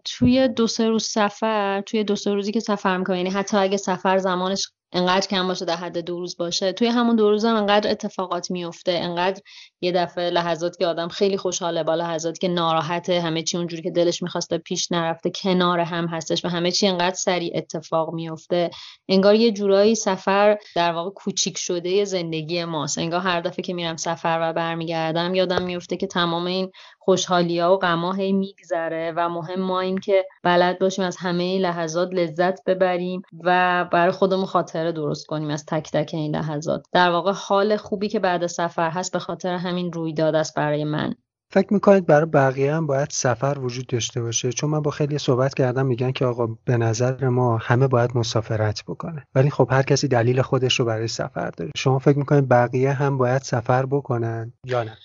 توی 0.06 0.48
دو 0.48 0.68
سه 0.68 0.90
روز 0.90 1.06
سفر 1.06 1.82
توی 1.82 2.04
دو 2.04 2.16
سه 2.16 2.34
روزی 2.34 2.52
که 2.52 2.60
سفر 2.60 2.98
می‌کنم 2.98 3.18
یعنی 3.18 3.30
حتی 3.30 3.58
اگه 3.58 3.78
سفر 3.78 4.18
زمانش 4.18 4.70
انقدر 4.94 5.28
کم 5.28 5.48
باشه 5.48 5.66
در 5.66 5.76
حد 5.76 5.98
دو 5.98 6.20
روز 6.20 6.38
باشه 6.38 6.74
توی 6.74 6.88
همون 6.88 7.16
دو 7.16 7.30
روز 7.30 7.46
هم 7.46 7.56
انقدر 7.56 7.92
اتفاقات 7.92 8.52
میفته 8.52 8.92
انقدر 8.92 9.42
یه 9.82 9.92
دفعه 9.92 10.30
لحظات 10.30 10.78
که 10.78 10.88
آدم 10.88 11.08
خیلی 11.08 11.38
خوشحاله 11.38 11.84
با 11.84 11.96
لحظاتی 11.96 12.40
که 12.40 12.48
ناراحته 12.48 13.22
همه 13.22 13.44
چی 13.44 13.58
اونجوری 13.58 13.82
که 13.82 13.92
دلش 13.92 14.24
می‌خواسته 14.24 14.58
پیش 14.58 14.92
نرفته 14.92 15.32
کنار 15.36 15.80
هم 15.80 16.08
هستش 16.08 16.46
و 16.46 16.48
همه 16.48 16.72
چی 16.72 16.88
انقدر 16.88 17.16
سریع 17.16 17.52
اتفاق 17.56 18.14
میفته 18.14 18.70
انگار 19.10 19.36
یه 19.36 19.52
جورایی 19.52 19.96
سفر 19.96 20.58
در 20.76 20.92
واقع 20.92 21.10
کوچیک 21.10 21.58
شده 21.58 22.06
زندگی 22.06 22.64
ماست. 22.66 22.98
انگار 22.98 23.22
هر 23.22 23.42
دفعه 23.42 23.64
که 23.64 23.74
میرم 23.74 23.96
سفر 23.96 24.40
و 24.42 24.54
برمیگردم 24.54 25.36
یادم 25.36 25.62
میفته 25.62 25.98
که 25.98 26.08
تمام 26.08 26.46
این 26.46 26.72
خوشحالی 27.00 27.60
ها 27.60 27.74
و 27.74 27.78
غما 27.78 28.14
هی 28.14 28.32
میگذره 28.32 29.14
و 29.16 29.30
مهم 29.30 29.60
ما 29.60 29.80
این 29.80 29.98
که 29.98 30.26
بلد 30.44 30.80
باشیم 30.80 31.06
از 31.06 31.18
همه 31.18 31.60
لحظات 31.60 32.10
لذت 32.14 32.64
ببریم 32.66 33.22
و 33.44 33.86
برای 33.92 34.12
خودمون 34.12 34.46
خاطره 34.46 34.92
درست 34.92 35.26
کنیم 35.26 35.50
از 35.50 35.66
تک 35.66 35.92
تک 35.92 36.10
این 36.14 36.36
لحظات. 36.36 36.86
در 36.94 37.10
واقع 37.10 37.32
حال 37.36 37.78
خوبی 37.78 38.10
که 38.10 38.20
بعد 38.20 38.48
سفر 38.48 38.90
هست 38.90 39.14
به 39.14 39.20
خاطر 39.20 39.56
همین 39.72 39.94
رویداد 39.94 40.36
است 40.36 40.56
برای 40.56 40.84
من. 40.84 41.16
فکر 41.54 41.74
می‌کنید 41.74 42.06
برای 42.06 42.26
بقیه 42.26 42.76
هم 42.76 42.88
باید 42.88 43.08
سفر 43.12 43.58
وجود 43.60 43.88
داشته 43.88 44.22
باشه؟ 44.22 44.52
چون 44.52 44.70
من 44.70 44.80
با 44.80 44.92
خیلی 44.92 45.18
صحبت 45.18 45.54
کردم 45.54 45.86
میگن 45.86 46.12
که 46.12 46.26
آقا 46.26 46.48
به 46.66 46.78
نظر 46.78 47.30
ما 47.30 47.58
همه 47.58 47.88
باید 47.88 48.18
مسافرت 48.18 48.84
بکنه. 48.88 49.28
ولی 49.36 49.50
خب 49.50 49.68
هر 49.72 49.82
کسی 49.82 50.08
دلیل 50.08 50.42
خودش 50.42 50.80
رو 50.80 50.86
برای 50.86 51.08
سفر 51.08 51.50
داره. 51.50 51.72
شما 51.78 52.00
فکر 52.00 52.18
می‌کنید 52.18 52.50
بقیه 52.50 52.94
هم 52.94 53.18
باید 53.18 53.42
سفر 53.42 53.86
بکنن 53.86 54.54
یا 54.66 54.84
نه؟ 54.84 54.98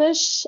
راستش 0.00 0.46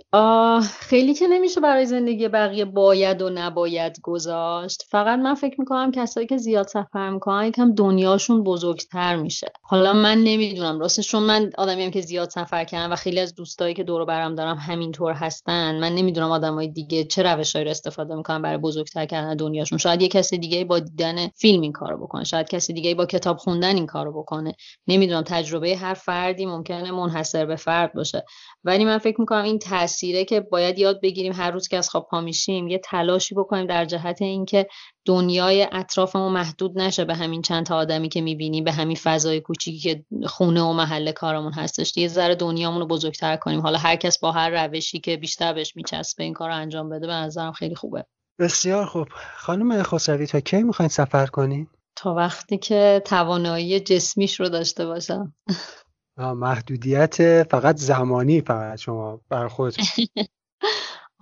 خیلی 0.81 1.15
که 1.15 1.27
نمیشه 1.29 1.61
برای 1.61 1.87
زندگی 1.87 2.29
بقیه 2.29 2.65
باید 2.65 3.23
و 3.23 3.31
نباید 3.31 4.01
گذاشت. 4.03 4.83
فقط 4.89 5.19
من 5.19 5.35
فکر 5.35 5.61
می‌کنم 5.61 5.93
کسایی 5.93 6.27
که 6.27 6.37
زیاد 6.37 6.67
سفر 6.67 7.11
می‌کنن 7.11 7.47
یکم 7.47 7.75
دنیاشون 7.75 8.45
بزرگتر 8.45 9.17
میشه. 9.17 9.53
حالا 9.63 9.93
من 9.93 10.19
نمی‌دونم 10.19 10.81
راستش 10.81 11.09
چون 11.09 11.23
من 11.23 11.51
آدمیم 11.59 11.91
که 11.91 12.01
زیاد 12.01 12.31
سفر 12.31 12.65
کردم 12.65 12.93
و 12.93 12.97
خیلی 12.97 13.21
از 13.21 13.35
دوستایی 13.35 13.75
که 13.75 13.85
دور 13.85 14.05
برم 14.05 14.35
دارم 14.35 14.57
همینطور 14.57 15.13
هستن 15.13 15.79
من 15.81 15.95
نمی‌دونم 15.95 16.31
آدمای 16.31 16.69
دیگه 16.69 17.05
چه 17.05 17.23
روشهایی 17.23 17.65
رو 17.65 17.71
استفاده 17.71 18.15
می‌کنن 18.15 18.43
برای 18.43 18.59
بزرگتر 18.59 19.07
کردن 19.07 19.37
دنیاشون. 19.37 19.79
شاید 19.79 20.03
یه 20.03 20.09
کسی 20.09 20.39
دیگه 20.39 20.65
با 20.65 20.79
دیدن 20.79 21.29
فیلم 21.29 21.61
این 21.61 21.73
کارو 21.73 21.99
بکنه 21.99 22.25
شاید 22.25 22.49
کسی 22.49 22.73
دیگه 22.73 22.95
با 22.95 23.07
کتاب 23.07 23.37
خوندن 23.37 23.77
این 23.77 23.87
کارو 23.87 24.23
بکنه. 24.23 24.55
نمی‌دونم 24.87 25.23
تجربه 25.23 25.77
هر 25.77 25.95
فردی 25.95 26.47
ممکنه 26.47 26.91
منحصر 26.91 27.47
به 27.47 27.57
فرد 27.57 27.93
باشه. 27.93 28.25
ولی 28.65 28.85
من 28.85 28.99
فکر 28.99 29.21
می‌کنم 29.21 29.40
این 29.43 29.59
تاثیره 29.59 30.25
که 30.25 30.41
باید 30.41 30.79
یاد 30.79 31.01
بگیریم 31.01 31.33
هر 31.33 31.51
روز 31.51 31.69
که 31.69 31.77
از 31.77 31.89
خواب 31.91 32.09
پا 32.11 32.21
میشیم 32.21 32.69
یه 32.69 32.79
تلاشی 32.79 33.35
بکنیم 33.35 33.67
در 33.67 33.85
جهت 33.85 34.23
اینکه 34.23 34.67
دنیای 35.05 35.69
اطرافمون 35.73 36.33
محدود 36.33 36.79
نشه 36.79 37.05
به 37.05 37.15
همین 37.15 37.43
چند 37.43 37.67
تا 37.67 37.77
آدمی 37.77 38.09
که 38.09 38.21
می‌بینیم 38.21 38.65
به 38.65 38.73
همین 38.73 38.97
فضای 38.97 39.41
کوچیکی 39.41 39.79
که 39.79 40.05
خونه 40.27 40.63
و 40.63 40.73
محل 40.73 41.13
کارمون 41.13 41.53
هستش. 41.53 41.97
یه 41.97 42.09
ذره 42.09 42.35
دنیامون 42.35 42.81
رو 42.81 42.87
بزرگتر 42.87 43.37
کنیم. 43.37 43.61
حالا 43.61 43.79
هر 43.79 43.97
کس 43.97 44.19
با 44.19 44.33
هر 44.33 44.67
روشی 44.67 45.01
که 45.01 45.17
بیشتر 45.17 45.53
بهش 45.53 45.77
میچسبه 45.77 46.25
این 46.25 46.33
کار 46.33 46.49
رو 46.49 46.57
انجام 46.57 46.89
بده 46.89 47.07
به 47.07 47.13
نظرم 47.13 47.53
خیلی 47.53 47.75
خوبه. 47.75 48.05
بسیار 48.39 48.87
خوب. 48.87 49.09
خانم 49.37 49.83
خسروی 49.83 50.27
تا 50.27 50.41
کی 50.41 50.63
می‌خواین 50.63 50.89
سفر 50.89 51.27
کنین؟ 51.27 51.67
تا 51.97 52.15
وقتی 52.15 52.59
که 52.59 53.03
توانایی 53.05 53.81
جسمیش 53.81 54.41
رو 54.41 54.49
داشته 54.49 54.87
باشم. 54.87 55.35
محدودیت 56.21 57.43
فقط 57.43 57.77
زمانی 57.77 58.41
فقط 58.41 58.79
شما 58.79 59.21
بر 59.29 59.49
خود 59.49 59.75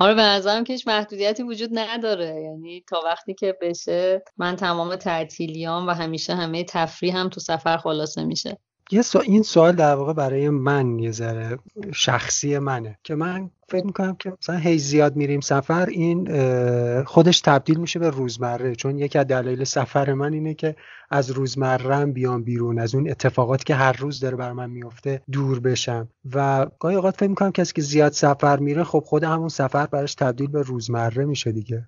آره 0.01 0.15
به 0.15 0.23
نظرم 0.23 0.65
که 0.65 0.73
هیچ 0.73 0.89
محدودیتی 0.89 1.43
وجود 1.43 1.71
نداره. 1.73 2.43
یعنی 2.43 2.85
تا 2.89 3.03
وقتی 3.05 3.35
که 3.35 3.59
بشه 3.63 4.23
من 4.37 4.57
تمام 4.57 4.97
تعطیلیام 4.97 5.87
و 5.87 5.91
همیشه 5.91 6.35
همه 6.35 6.65
تفریح 6.65 7.17
هم 7.17 7.29
تو 7.29 7.41
سفر 7.41 7.77
خلاصه 7.77 8.25
میشه. 8.25 8.59
یه 8.91 9.03
این 9.25 9.43
سوال 9.43 9.73
در 9.73 9.95
واقع 9.95 10.13
برای 10.13 10.51
من 10.51 10.99
یه 10.99 11.11
ذره 11.11 11.59
شخصی 11.93 12.59
منه 12.59 12.99
که 13.05 13.15
من 13.15 13.51
فکر 13.69 13.87
می‌کنم 13.87 14.17
که 14.17 14.33
مثلا 14.43 14.57
هی 14.57 14.79
زیاد 14.79 15.17
میریم 15.17 15.41
سفر 15.41 15.87
این 15.87 16.29
خودش 17.05 17.41
تبدیل 17.41 17.79
میشه 17.79 17.99
به 17.99 18.11
روزمره. 18.11 18.75
چون 18.75 18.99
یکی 18.99 19.19
از 19.19 19.27
دلایل 19.27 19.65
سفر 19.65 20.13
من 20.13 20.33
اینه 20.33 20.55
که 20.55 20.77
از 21.11 21.31
روزمرم 21.31 22.13
بیام 22.13 22.43
بیرون 22.43 22.79
از 22.79 22.95
اون 22.95 23.11
اتفاقاتی 23.11 23.65
که 23.65 23.75
هر 23.75 23.93
روز 23.93 24.21
داره 24.21 24.37
بر 24.37 24.53
من 24.53 24.71
میفته 24.71 25.23
دور 25.33 25.61
بشم. 25.61 26.09
و 26.35 26.67
گاهی 26.79 26.97
اوقات 26.97 27.17
فکر 27.17 27.29
می‌کنم 27.29 27.53
کسی 27.53 27.73
که 27.73 27.83
زیاد 27.83 28.13
سفر 28.13 28.59
میره 28.59 28.85
خب 28.85 29.03
خود 29.07 29.25
همون 29.25 29.49
سفر 29.49 29.87
براش 29.87 30.15
تبدیل 30.15 30.51
به 30.51 30.63
روزمره 30.63 31.25
میشه 31.25 31.53
دیگه. 31.53 31.87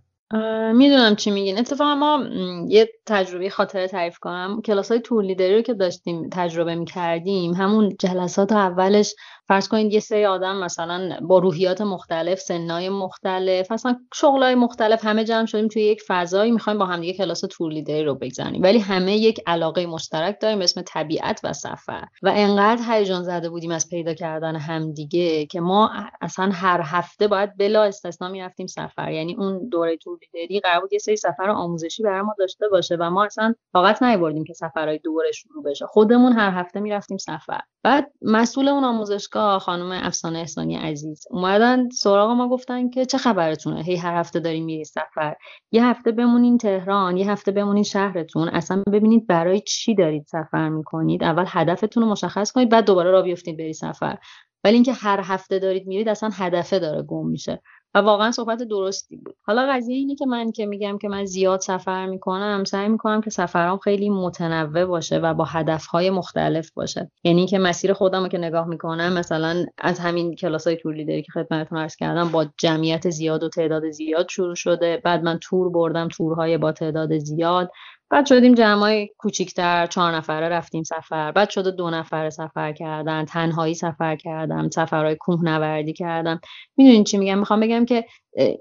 می‌دونم 0.75 1.17
چی 1.17 1.31
میگین. 1.31 1.59
اتفاقا 1.59 1.95
ما 1.95 2.25
یه 2.69 2.89
تجربه 3.07 3.51
خاطره 3.51 3.89
تعریف 3.89 4.19
کنم. 4.19 4.63
کلاس 4.63 4.91
های 4.91 5.01
تور 5.01 5.25
لیدری 5.25 5.55
رو 5.57 5.63
که 5.63 5.75
داشتیم 5.75 6.29
تجربه 6.33 6.75
می‌کردیم 6.75 7.53
همون 7.55 7.97
جلسات 7.99 8.53
اولش 8.53 9.15
فرض 9.51 9.69
کنید 9.69 9.93
یه 9.93 10.01
سری 10.01 10.27
آدم 10.27 10.57
مثلا 10.57 11.19
با 11.23 11.39
روحیات 11.39 11.81
مختلف 11.81 12.39
سنای 12.39 12.89
مختلف 12.89 13.73
اصلا 13.73 13.97
شغلای 14.15 14.55
مختلف 14.55 15.05
همه 15.05 15.25
جمع 15.25 15.47
شدیم 15.47 15.69
توی 15.69 15.83
یک 15.83 16.03
فضایی 16.07 16.51
می‌خوایم 16.51 16.79
با 16.79 16.87
هم 16.87 17.01
دیگه 17.01 17.13
کلاس 17.13 17.41
تور 17.51 17.73
لیدری 17.73 18.05
رو 18.05 18.15
بگذاریم. 18.15 18.63
ولی 18.63 18.79
همه 18.79 19.17
یک 19.17 19.41
علاقه 19.47 19.87
مشترک 19.87 20.37
داریم 20.41 20.61
اسم 20.61 20.83
طبیعت 20.87 21.41
و 21.45 21.53
سفر. 21.53 22.05
و 22.23 22.33
انقدر 22.35 22.83
هیجان 22.89 23.23
زده 23.23 23.49
بودیم 23.49 23.71
از 23.71 23.89
پیدا 23.89 24.15
کردن 24.15 24.57
همدیگه 24.57 25.47
که 25.47 25.61
ما 25.61 25.91
اصلا 26.21 26.51
هر 26.53 26.81
هفته 26.85 27.29
باید 27.29 27.57
بلا 27.57 27.85
استثنا 27.85 28.29
می‌رفتیم 28.29 28.67
سفر. 28.67 29.13
یعنی 29.13 29.35
اون 29.35 29.69
دوره 29.69 29.97
تور 29.97 30.19
لیدری 30.35 30.61
قرار 30.61 30.81
بود 30.81 30.93
یه 30.93 30.99
سری 30.99 31.17
سفر 31.17 31.51
آموزشی 31.51 32.03
برای 32.03 32.23
ما 32.23 32.35
داشته 32.39 32.69
باشه 32.69 32.97
و 33.01 33.11
ما 33.11 33.25
اصلا 33.25 33.55
فقط 33.73 34.03
نیوردیم 34.03 34.45
که 34.45 34.53
سفرهای 34.53 34.99
دوره 34.99 35.33
شروع 35.33 35.65
بشه. 35.65 35.87
خودمون 35.87 36.33
هر 36.33 36.51
هفته 36.51 36.81
می‌رفتیم 36.81 37.17
سفر. 37.17 37.61
بعد 37.83 38.13
مسئول 38.23 38.69
اون 38.69 38.85
آموزشگاه 38.85 39.40
خانم 39.41 39.91
افسانه 39.93 40.39
احسانی 40.39 40.77
عزیز. 40.77 41.27
اومدن 41.31 41.89
سراغ 41.89 42.31
ما 42.31 42.49
گفتن 42.49 42.91
که 42.91 43.05
چه 43.05 43.19
خبرتونه؟ 43.19 43.83
هی 43.83 43.97
هر 43.97 44.17
هفته 44.17 44.41
داریم 44.41 44.65
میری 44.65 44.85
سفر. 44.85 45.37
یه 45.73 45.87
هفته 45.87 46.13
بمونین 46.13 46.59
تهران 46.59 47.17
یه 47.17 47.31
هفته 47.31 47.53
بمونین 47.53 47.83
شهرتون. 47.83 48.49
اصلا 48.49 48.83
ببینید 48.93 49.27
برای 49.27 49.61
چی 49.61 49.95
دارید 49.95 50.27
سفر 50.27 50.69
می‌کنید؟ 50.69 51.25
اول 51.25 51.45
هدفتون 51.49 52.03
رو 52.03 52.09
مشخص 52.09 52.53
کنید 52.53 52.69
بعد 52.69 52.87
دوباره 52.87 53.11
را 53.11 53.23
بیفتید 53.23 53.59
بری 53.59 53.73
سفر. 53.73 54.19
ولی 54.65 54.75
اینکه 54.75 54.93
هر 54.93 55.21
هفته 55.25 55.59
دارید 55.59 55.87
میرید 55.87 56.09
اصلا 56.09 56.31
هدفه 56.33 56.79
داره 56.79 57.03
گم 57.03 57.27
میشه. 57.27 57.63
و 57.95 57.99
واقعا 57.99 58.33
صحبت 58.33 58.63
درستی 58.63 59.17
بود. 59.17 59.35
حالا 59.43 59.67
قضیه 59.73 59.97
اینه 59.97 60.15
که 60.15 60.27
من 60.27 60.53
که 60.53 60.67
میگم 60.67 60.99
که 60.99 61.09
من 61.09 61.25
زیاد 61.25 61.61
سفر 61.61 62.07
می‌کنم 62.07 62.65
سعی 62.65 62.89
می‌کنم 62.89 63.21
که 63.21 63.31
سفرام 63.31 63.79
خیلی 63.79 64.11
متنوع 64.11 64.85
باشه 64.85 65.19
و 65.19 65.35
با 65.35 65.45
هدفهای 65.45 66.11
مختلف 66.11 66.71
باشه. 66.71 67.11
یعنی 67.25 67.47
که 67.47 67.59
مسیر 67.59 67.93
خودم 67.93 68.23
رو 68.23 68.29
که 68.29 68.39
نگاه 68.39 68.69
می‌کنم 68.69 69.13
مثلا 69.13 69.67
از 69.79 69.99
همین 69.99 70.35
کلاس 70.35 70.67
های 70.67 70.77
تور 70.77 70.95
لیدری 70.95 71.23
که 71.23 71.33
خدمتتون 71.33 71.79
عرض 71.79 71.97
کردم 71.97 72.29
با 72.29 72.47
جمعیت 72.59 73.11
زیاد 73.11 73.43
و 73.43 73.49
تعداد 73.49 73.91
زیاد 73.91 74.29
شروع 74.29 74.55
شده. 74.55 75.01
بعد 75.05 75.23
من 75.23 75.39
تور 75.39 75.71
بردم 75.71 76.09
تورهای 76.09 76.59
با 76.59 76.73
تعداد 76.73 77.19
زیاد. 77.19 77.71
بعد 78.11 78.27
شدیم 78.27 78.55
جمعای 78.55 79.09
کوچیکتر 79.19 79.87
چهار 79.87 80.13
نفره 80.13 80.49
رفتیم 80.49 80.83
سفر. 80.83 81.33
بعد 81.33 81.51
شده 81.51 81.71
دو 81.71 81.91
نفره 81.91 82.31
سفر 82.31 82.73
کردن 82.73 83.25
تنهایی 83.25 83.75
سفر 83.75 84.17
کردم 84.17 84.71
سفرهای 84.71 85.17
کوهنوردی 85.17 85.93
کردم. 85.93 86.41
می‌دونین 86.77 87.05
چی 87.05 87.19
میگم؟ 87.19 87.39
می‌خوام 87.39 87.61
بگم 87.61 87.85
که 87.85 88.05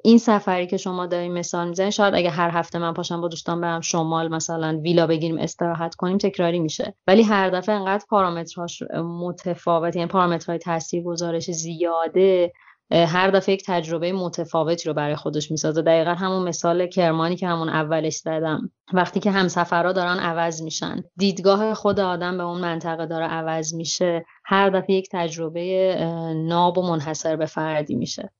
این 0.03 0.17
سفری 0.17 0.67
که 0.67 0.77
شما 0.77 1.05
دارین 1.05 1.33
مثال 1.33 1.69
می‌زنین 1.69 1.89
شاید 1.89 2.15
اگه 2.15 2.29
هر 2.29 2.49
هفته 2.49 2.79
من 2.79 2.93
پاشم 2.93 3.21
با 3.21 3.27
دوستان 3.27 3.61
برم 3.61 3.81
شمال 3.81 4.27
مثلا 4.27 4.79
ویلا 4.83 5.07
بگیریم 5.07 5.37
استراحت 5.37 5.95
کنیم 5.95 6.17
تکراری 6.17 6.59
میشه. 6.59 6.95
ولی 7.07 7.23
هر 7.23 7.49
دفعه 7.49 7.75
انقدر 7.75 8.05
پارامترهاش 8.09 8.83
متفاوت 9.21 9.95
یعنی 9.95 10.07
پارامترهای 10.07 10.59
تاثیر 10.59 11.03
گزارش 11.03 11.51
زیاده. 11.51 12.51
هر 12.91 13.31
دفعه 13.31 13.55
یک 13.55 13.63
تجربه 13.65 14.13
متفاوتی 14.13 14.89
رو 14.89 14.93
برای 14.93 15.15
خودش 15.15 15.51
می‌سازه. 15.51 15.81
دقیقا 15.81 16.13
همون 16.13 16.47
مثال 16.47 16.87
کرمانی 16.87 17.35
که 17.35 17.47
همون 17.47 17.69
اولش 17.69 18.15
زدم. 18.15 18.71
وقتی 18.93 19.19
که 19.19 19.31
همسفرها 19.31 19.91
دارن 19.91 20.19
عوض 20.19 20.61
میشن. 20.61 21.03
دیدگاه 21.17 21.73
خود 21.73 21.99
آدم 21.99 22.37
به 22.37 22.43
اون 22.43 22.61
منطقه 22.61 23.05
داره 23.05 23.25
عوض 23.25 23.73
میشه. 23.73 24.25
هر 24.45 24.69
دفعه 24.69 24.95
یک 24.95 25.09
تجربه 25.11 25.95
ناب 26.35 26.77
و 26.77 26.81
منحصر 26.81 27.35
به 27.35 27.45
فردی 27.45 27.95
میشه. 27.95 28.31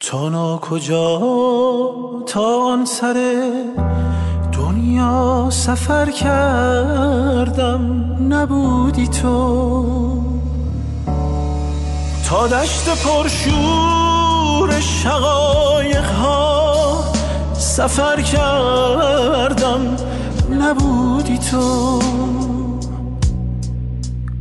تا 0.00 0.58
کجا 0.62 1.18
تا 2.26 2.72
آن 2.72 2.84
سر 2.84 3.14
دنیا 4.52 5.48
سفر 5.50 6.10
کردم 6.10 7.82
نبودی 8.32 9.08
تو. 9.08 10.33
دشت 12.42 12.88
پرشور 12.88 14.80
شقایق 14.80 16.10
ها 16.10 17.04
سفر 17.54 18.20
کردم 18.20 19.96
نبودی 20.50 21.38
تو. 21.38 21.98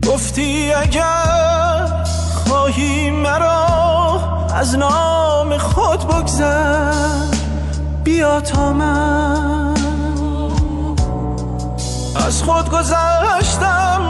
گفتی 0.07 0.73
اگر 0.73 2.05
خواهی 2.33 3.09
مرا 3.11 3.65
از 4.55 4.77
نام 4.77 5.57
خود 5.57 6.07
بگذر 6.07 6.93
بیا 8.03 8.41
تا 8.41 8.73
من. 8.73 9.73
از 12.27 12.43
خود 12.43 12.69
گذشتم 12.69 14.01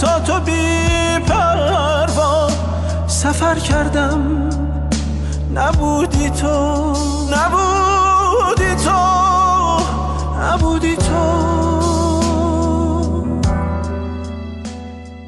تا 0.00 0.20
تو 0.20 0.40
بی 0.40 1.18
پروا. 1.26 2.55
سفر 3.16 3.54
کردم 3.54 4.48
نبودی 5.54 6.30
تو 6.30 6.92
نبودی 7.32 8.74
تو 8.84 9.00
نبودی 10.40 10.96
تو. 10.96 11.46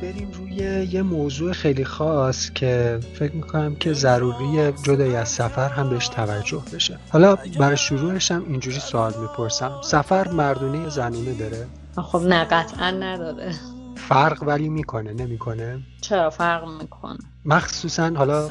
بریم 0.02 0.30
روی 0.38 0.54
یه 0.90 1.02
موضوع 1.02 1.52
خیلی 1.52 1.84
خاص 1.84 2.50
که 2.50 3.00
فکر 3.18 3.32
می‌کنم 3.32 3.74
که 3.74 3.92
ضروری 3.92 4.72
جدای 4.82 5.16
از 5.16 5.28
سفر 5.28 5.68
هم 5.68 5.90
بهش 5.90 6.08
توجه 6.08 6.62
بشه. 6.74 6.98
حالا 7.10 7.36
برای 7.58 7.76
شروعش 7.76 8.32
هم 8.32 8.44
اینجوری 8.48 8.78
سوال 8.80 9.12
می‌پرسم. 9.20 9.72
سفر 9.84 10.28
مردونه 10.28 10.88
زنونه 10.88 11.32
داره؟ 11.32 11.66
خب 11.96 12.22
نه 12.22 12.44
قطعا 12.44 12.90
نداره. 12.90 13.54
فرق 14.08 14.42
ولی 14.42 14.68
می‌کنه 14.68 15.12
نمی‌کنه؟ 15.12 15.78
چرا 16.00 16.30
فرق 16.30 16.68
می‌کنه؟ 16.68 17.18
مخصوصا 17.44 18.10
حالا 18.16 18.48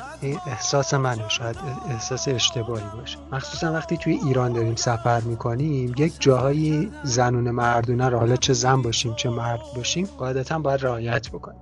احساس 0.48 0.94
منه 0.94 1.30
شاید 1.30 1.56
احساس 1.90 2.28
اشتباهی 2.28 2.84
باشه. 3.00 3.18
مخصوصا 3.32 3.74
وقتی 3.74 3.98
توی 3.98 4.20
ایران 4.26 4.54
داریم 4.54 4.76
سفر 4.76 5.22
می‌کنیم 5.22 5.94
یک 5.98 6.14
جاهایی 6.20 6.92
زنون 7.04 7.52
مردونه 7.52 8.10
رو 8.10 8.20
حالا 8.20 8.36
چه 8.36 8.54
زن 8.54 8.82
باشیم 8.82 9.16
چه 9.16 9.30
مرد 9.30 9.62
باشیم 9.76 10.10
قاعدتا 10.18 10.60
باید 10.60 10.84
رعایت 10.84 11.30
بکنیم. 11.30 11.60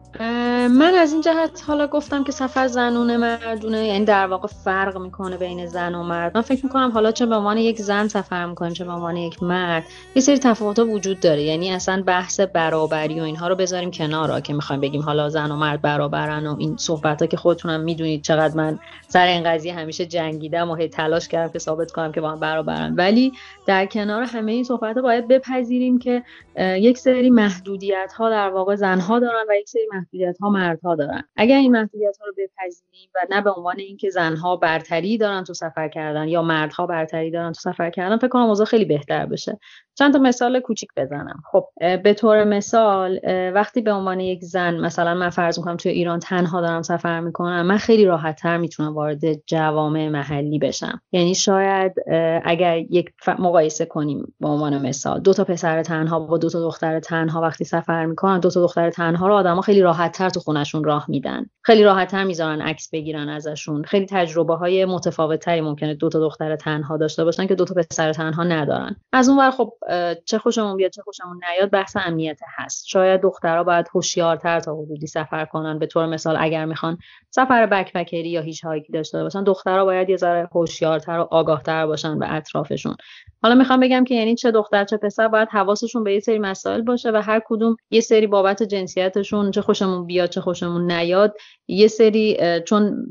من 0.67 0.93
از 0.93 1.11
این 1.11 1.21
جهت 1.21 1.63
حالا 1.67 1.87
گفتم 1.87 2.23
که 2.23 2.31
سفر 2.31 2.67
زنونه 2.67 3.17
مردونه 3.17 3.87
یعنی 3.87 4.05
در 4.05 4.27
واقع 4.27 4.47
فرق 4.47 4.97
می‌کنه 4.97 5.37
بین 5.37 5.67
زن 5.67 5.95
و 5.95 6.03
مرد. 6.03 6.35
من 6.35 6.41
فکر 6.41 6.65
می‌کنم 6.65 6.91
حالا 6.91 7.11
چه 7.11 7.25
به 7.25 7.35
عنوان 7.35 7.57
یک 7.57 7.81
زن 7.81 8.07
سفر 8.07 8.45
می‌کنه 8.45 8.71
چه 8.71 8.85
به 8.85 8.91
عنوان 8.91 9.17
یک 9.17 9.43
مرد 9.43 9.83
یه 10.15 10.21
سری 10.21 10.37
تفاوت 10.37 10.79
وجود 10.79 11.19
داره. 11.19 11.43
یعنی 11.43 11.71
اصلا 11.71 12.03
بحث 12.07 12.39
برابری 12.39 13.19
و 13.19 13.23
اینها 13.23 13.47
رو 13.47 13.55
بذاریم 13.55 13.91
کنار 13.91 14.41
که 14.41 14.53
می‌خوایم 14.53 14.81
بگیم 14.81 15.01
حالا 15.01 15.29
زن 15.29 15.51
و 15.51 15.55
مرد 15.55 15.74
برابرن 15.77 16.47
و 16.47 16.55
این 16.59 16.77
صحبت 16.77 17.29
که 17.29 17.37
خودتونم 17.37 17.79
می‌دونید 17.79 18.23
چقدر 18.23 18.57
من 18.57 18.79
سر 19.07 19.27
این 19.27 19.43
قضیه 19.43 19.73
همیشه 19.73 20.05
جنگیدم 20.05 20.71
و 20.71 20.75
هی 20.75 20.87
تلاش 20.87 21.27
کردم 21.27 21.53
که 21.53 21.59
ثابت 21.59 21.91
کنم 21.91 22.11
که 22.11 22.21
با 22.21 22.31
هم 22.31 22.39
برابرن. 22.39 22.95
ولی 22.95 23.31
در 23.65 23.85
کنار 23.85 24.23
همه 24.23 24.51
این 24.51 24.63
صحبت 24.63 24.97
باید 24.97 25.27
بپذیریم 25.27 25.99
که 25.99 26.23
یک 26.57 26.97
سری 26.97 27.29
محدودیت 27.29 28.13
ها 28.17 28.29
در 28.29 28.49
واقع 28.49 28.75
زنها 28.75 29.19
دارن 29.19 29.45
و 29.49 29.53
یک 29.55 29.69
سری 29.69 29.87
محدودیت 29.93 30.37
ها 30.41 30.49
مردها 30.49 30.95
دارن. 30.95 31.23
اگر 31.35 31.57
این 31.57 31.71
محدودیت 31.71 32.17
ها 32.19 32.25
رو 32.25 32.33
بپذیریم 32.37 33.09
و 33.15 33.19
نه 33.29 33.41
به 33.41 33.51
عنوان 33.51 33.79
اینکه 33.79 34.09
زنها 34.09 34.55
برتری 34.55 35.17
دارن 35.17 35.43
تو 35.43 35.53
سفر 35.53 35.87
کردن 35.87 36.27
یا 36.27 36.41
مردها 36.41 36.85
برتری 36.85 37.31
دارن 37.31 37.51
تو 37.51 37.59
سفر 37.71 37.89
کردن 37.89 38.17
فکر 38.17 38.27
کنم 38.27 38.41
اوضاع 38.41 38.65
خیلی 38.65 38.85
بهتر 38.85 39.25
بشه. 39.25 39.59
چند 39.95 40.13
تا 40.13 40.19
مثال 40.19 40.59
کوچیک 40.59 40.89
بزنم. 40.97 41.41
خب 41.51 41.65
به 42.03 42.13
طور 42.13 42.43
مثال 42.43 43.19
وقتی 43.53 43.81
به 43.81 43.91
عنوان 43.91 44.19
یک 44.19 44.43
زن 44.43 44.75
مثلا 44.75 45.13
من 45.13 45.29
فرض 45.29 45.59
می‌کنم 45.59 45.77
توی 45.77 45.91
ایران 45.91 46.19
تنها 46.19 46.61
دارم 46.61 46.81
سفر 46.81 47.19
می‌کنم 47.19 47.61
من 47.61 47.77
خیلی 47.77 48.05
راحت 48.05 48.41
تر 48.41 48.57
می‌تونم 48.57 48.95
وارد 48.95 49.45
جوامع 49.45 50.09
محلی 50.09 50.59
بشم. 50.59 51.01
یعنی 51.11 51.35
شاید 51.35 51.93
اگر 52.43 52.77
یک 52.77 53.09
مقایسه 53.39 53.85
کنیم 53.85 54.33
به 54.39 54.47
عنوان 54.47 54.87
مثال 54.87 55.19
دو 55.19 55.33
تا 55.33 55.43
پسر 55.43 55.83
تنها 55.83 56.19
با 56.19 56.37
دو 56.37 56.49
تا 56.49 56.59
دختر 56.59 56.99
تنها 56.99 57.41
وقتی 57.41 57.63
سفر 57.63 58.05
می‌کنن 58.05 58.39
دو 58.39 58.49
تا 58.49 58.61
دختر 58.61 58.89
تنها 58.89 59.27
رو 59.27 59.33
آدما 59.33 59.61
خیلی 59.61 59.81
راحت 59.81 60.11
تر 60.17 60.29
تو 60.29 60.39
خونشون 60.39 60.83
راه 60.83 61.05
میدن. 61.09 61.45
خیلی 61.61 61.83
راحت 61.83 62.11
تر 62.11 62.23
می‌ذارن 62.23 62.61
عکس 62.61 62.89
بگیرن 62.93 63.29
ازشون. 63.29 63.83
خیلی 63.83 64.05
تجربه 64.05 64.55
های 64.55 64.85
متفاوت 64.85 65.39
تری 65.39 65.61
ممکنه 65.61 65.93
دو 65.93 66.09
تا 66.09 66.19
دختر 66.19 66.55
تنها 66.55 66.97
داشته 66.97 67.23
باشن 67.23 67.47
که 67.47 67.55
دو 67.55 67.65
تا 67.65 67.75
پسر 67.75 68.13
تنها 68.13 68.43
ندارن. 68.43 68.95
از 69.13 69.29
اون 69.29 69.51
خب 69.51 69.73
چه 70.25 70.37
خوشمون 70.37 70.77
بیاد 70.77 70.91
چه 70.91 71.01
خوشمون 71.01 71.39
نیاد 71.49 71.69
بحث 71.69 71.97
امنیت 72.05 72.39
هست. 72.57 72.87
شاید 72.87 73.21
دخترها 73.21 73.63
باید 73.63 73.87
هوشیارتر 73.95 74.59
تا 74.59 74.75
حدودی 74.75 75.07
سفر 75.07 75.45
کنن. 75.45 75.79
به 75.79 75.85
طور 75.85 76.05
مثال 76.05 76.35
اگر 76.39 76.65
می‌خوان 76.65 76.97
سفر 77.29 77.65
بکپکری 77.65 78.29
یا 78.29 78.41
هیچ 78.41 78.65
هایکی 78.65 78.93
داشته 78.93 79.23
باشن 79.23 79.43
دخترها 79.43 79.85
باید 79.85 80.09
یه 80.09 80.17
ذره 80.17 80.49
هوشیارتر 80.55 81.19
و 81.19 81.27
آگاهتر 81.31 81.85
باشن 81.85 82.19
به 82.19 82.33
اطرافشون. 82.33 82.95
حالا 83.43 83.55
می‌خوام 83.55 83.79
بگم 83.79 84.03
که 84.03 84.15
یعنی 84.15 84.35
چه 84.35 84.51
دختر 84.51 84.83
چه 84.85 84.97
پسر 84.97 85.27
باید 85.27 85.47
حواسشون 85.51 86.03
به 86.03 86.13
یه 86.13 86.19
سری 86.19 86.39
مسائل 86.39 86.81
باشه 86.81 87.11
و 87.11 87.21
هر 87.25 87.41
کدوم 87.45 87.75
یه 87.91 88.01
سری 88.01 88.27
بابت 88.27 88.63
جنسیتشون 88.63 89.51
چه 89.51 89.61
خوشمون 89.61 90.05
بیاد 90.05 90.29
چه 90.29 90.41
خوشمون 90.41 90.91
نیاد 90.91 91.33
یه 91.67 91.87
سری 91.87 92.37
چون 92.65 93.05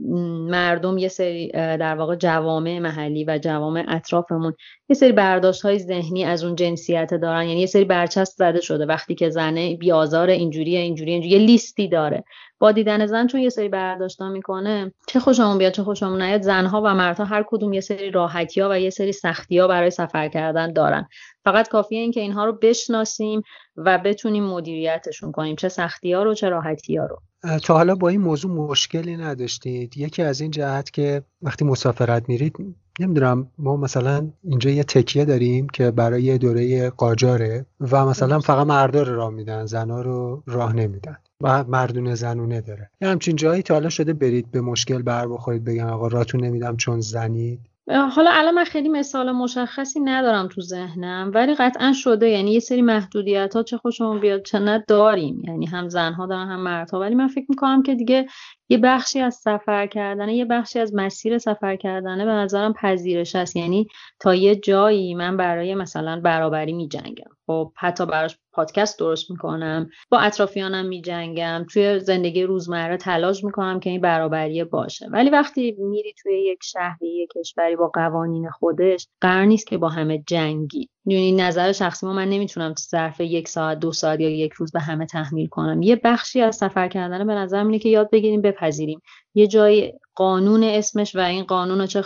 مردم 0.50 0.98
یه 0.98 1.08
سری 1.08 1.50
در 1.52 1.94
واقع 1.94 2.16
جوامع 2.16 2.78
محلی 2.78 3.24
و 3.24 3.38
جوامع 3.38 3.84
اطرافمون 3.88 4.54
یه 4.88 4.96
سری 4.96 5.12
برداشت 5.12 5.62
های 5.62 5.78
ذهنی 5.78 6.24
از 6.24 6.44
اون 6.44 6.54
جنسیت 6.64 7.14
دارن. 7.14 7.46
یعنی 7.46 7.60
یه 7.60 7.66
سری 7.66 7.84
برچسب 7.84 8.34
زده 8.36 8.60
شده. 8.60 8.86
وقتی 8.86 9.14
که 9.14 9.30
زنه 9.30 9.76
بیازار 9.76 10.30
اینجوری 10.30 10.76
اینجوری 10.76 11.12
اینجوری 11.12 11.32
یه 11.32 11.38
لیستی 11.38 11.88
داره. 11.88 12.24
با 12.58 12.72
دیدن 12.72 13.06
زن 13.06 13.26
چون 13.26 13.40
یه 13.40 13.48
سری 13.48 13.68
برداشتا 13.68 14.28
می‌کنه 14.28 14.92
چه 15.08 15.20
خوشمون 15.20 15.58
بیاد 15.58 15.72
چه 15.72 15.82
خوشمون 15.82 16.22
نیاد 16.22 16.42
زنها 16.42 16.82
و 16.84 16.94
مردها 16.94 17.24
هر 17.24 17.44
کدوم 17.48 17.72
یه 17.72 17.80
سری 17.80 18.10
راحتی 18.10 18.60
ها 18.60 18.68
و 18.70 18.80
یه 18.80 18.90
سری 18.90 19.12
سختی 19.12 19.58
ها 19.58 19.68
برای 19.68 19.90
سفر 19.90 20.28
کردن 20.28 20.72
دارن. 20.72 21.08
فقط 21.44 21.68
کافیه 21.68 22.00
این 22.00 22.12
که 22.12 22.20
اینها 22.20 22.44
رو 22.44 22.52
بشناسیم 22.52 23.42
و 23.76 23.98
بتونیم 23.98 24.44
مدیریتشون 24.44 25.32
کنیم. 25.32 25.56
چه 25.56 25.68
سختی 25.68 26.12
ها 26.12 26.22
رو 26.22 26.34
چه 26.34 26.48
راحتی 26.48 26.96
ها 26.96 27.06
رو. 27.06 27.20
تا 27.64 27.74
حالا 27.74 27.94
با 27.94 28.08
این 28.08 28.20
موضوع 28.20 28.50
مشکلی 28.50 29.16
نداشتید. 29.16 29.96
یکی 29.96 30.22
از 30.22 30.40
این 30.40 30.50
جهت 30.50 30.90
که 30.90 31.22
وقتی 31.42 31.64
مسافرت 31.64 32.28
میرید 32.28 32.56
نمی‌دونم 33.00 33.46
ما 33.58 33.76
مثلا 33.76 34.28
اینجا 34.44 34.70
یه 34.70 34.84
تکیه 34.84 35.24
داریم 35.24 35.68
که 35.68 35.90
برای 35.90 36.38
دوره 36.38 36.90
قاجاره 36.90 37.66
و 37.80 38.06
مثلا 38.06 38.40
فقط 38.40 38.66
مردا 38.66 39.02
رو 39.02 39.14
راه 39.14 39.30
میدن 39.30 39.66
زنا 39.66 40.02
رو 40.02 40.42
راه 40.46 40.72
نمیدن 40.72 41.16
و 41.40 41.64
مردونه 41.64 42.14
زنونه 42.14 42.60
داره. 42.60 42.90
یه 43.00 43.08
همچین 43.08 43.36
جایی 43.36 43.62
تا 43.62 43.74
حالا 43.74 43.88
شده 43.88 44.12
برید 44.12 44.50
به 44.50 44.60
مشکل 44.60 45.02
بر 45.02 45.28
بخورید 45.28 45.64
بگم 45.64 45.86
آقا 45.86 46.08
راتون 46.08 46.44
نمیدم 46.44 46.76
چون 46.76 47.00
زنید. 47.00 47.60
حالا 47.88 48.30
الان 48.32 48.54
من 48.54 48.64
خیلی 48.64 48.88
مثال 48.88 49.32
مشخصی 49.32 50.00
ندارم 50.00 50.48
تو 50.48 50.60
ذهنم 50.60 51.30
ولی 51.34 51.54
قطعا 51.54 51.92
شده. 51.92 52.28
یعنی 52.28 52.52
یه 52.52 52.60
سری 52.60 52.82
محدودیت 52.82 53.56
ها 53.56 53.62
چه 53.62 53.76
خوشمون 53.76 54.20
بیاد 54.20 54.42
چه 54.42 54.58
نه 54.58 54.84
داریم. 54.88 55.42
یعنی 55.48 55.66
هم 55.66 55.88
زنها 55.88 56.26
دارن 56.26 56.48
هم 56.48 56.60
مردها. 56.60 57.00
ولی 57.00 57.14
من 57.14 57.28
فکر 57.28 57.46
می‌کنم 57.48 57.82
که 57.82 57.94
دیگه 57.94 58.26
یه 58.68 58.78
بخشی 58.78 59.20
از 59.20 59.34
سفر 59.34 59.86
کردنه 59.86 60.34
یه 60.34 60.44
بخشی 60.44 60.78
از 60.80 60.94
مسیر 60.94 61.38
سفر 61.38 61.76
کردنه 61.76 62.24
به 62.24 62.30
نظرم 62.30 62.72
پذیرش 62.72 63.36
هست. 63.36 63.56
یعنی 63.56 63.86
تا 64.20 64.34
یه 64.34 64.56
جایی 64.56 65.14
من 65.14 65.36
برای 65.36 65.74
مثلا 65.74 66.20
برابری 66.20 66.72
می 66.72 66.88
جنگم 66.88 67.30
خب 67.46 67.72
حتی 67.76 68.06
براش 68.06 68.38
پادکست 68.54 68.98
درست 68.98 69.30
می‌کنم 69.30 69.88
با 70.10 70.18
اطرافیانم 70.18 70.86
میجنگم 70.86 71.66
توی 71.72 72.00
زندگی 72.00 72.42
روزمره 72.42 72.96
تلاش 72.96 73.44
می‌کنم 73.44 73.80
که 73.80 73.90
این 73.90 74.00
برابری 74.00 74.64
باشه. 74.64 75.06
ولی 75.12 75.30
وقتی 75.30 75.76
میری 75.78 76.14
توی 76.22 76.44
یک 76.44 76.58
شهری 76.62 77.08
یک 77.08 77.30
کشوری 77.36 77.76
با 77.76 77.90
قوانین 77.94 78.50
خودش 78.50 79.08
قرار 79.20 79.44
نیست 79.44 79.66
که 79.66 79.78
با 79.78 79.88
همه 79.88 80.24
جنگی. 80.26 80.88
یعنی 81.06 81.32
نظر 81.32 81.72
شخصی 81.72 82.06
ما 82.06 82.12
من 82.12 82.28
نمی‌تونم 82.28 82.74
ظرف 82.90 83.20
یک 83.20 83.48
ساعت 83.48 83.78
دو 83.78 83.92
ساعت 83.92 84.20
یا 84.20 84.28
یک 84.28 84.52
روز 84.52 84.72
به 84.72 84.80
همه 84.80 85.06
تحمیل 85.06 85.46
کنم. 85.46 85.82
یه 85.82 86.00
بخشی 86.04 86.40
از 86.40 86.56
سفر 86.56 86.88
کردن 86.88 87.26
به 87.26 87.34
نظر 87.34 87.64
اینه 87.64 87.78
که 87.78 87.88
یاد 87.88 88.10
بگیریم 88.10 88.42
بپذیریم. 88.42 89.00
یه 89.34 89.46
جای 89.46 89.92
قانون 90.14 90.64
اسمش 90.64 91.16
و 91.16 91.18
این 91.18 91.44
قانون 91.44 91.80
رو 91.80 91.86
چه 91.86 92.04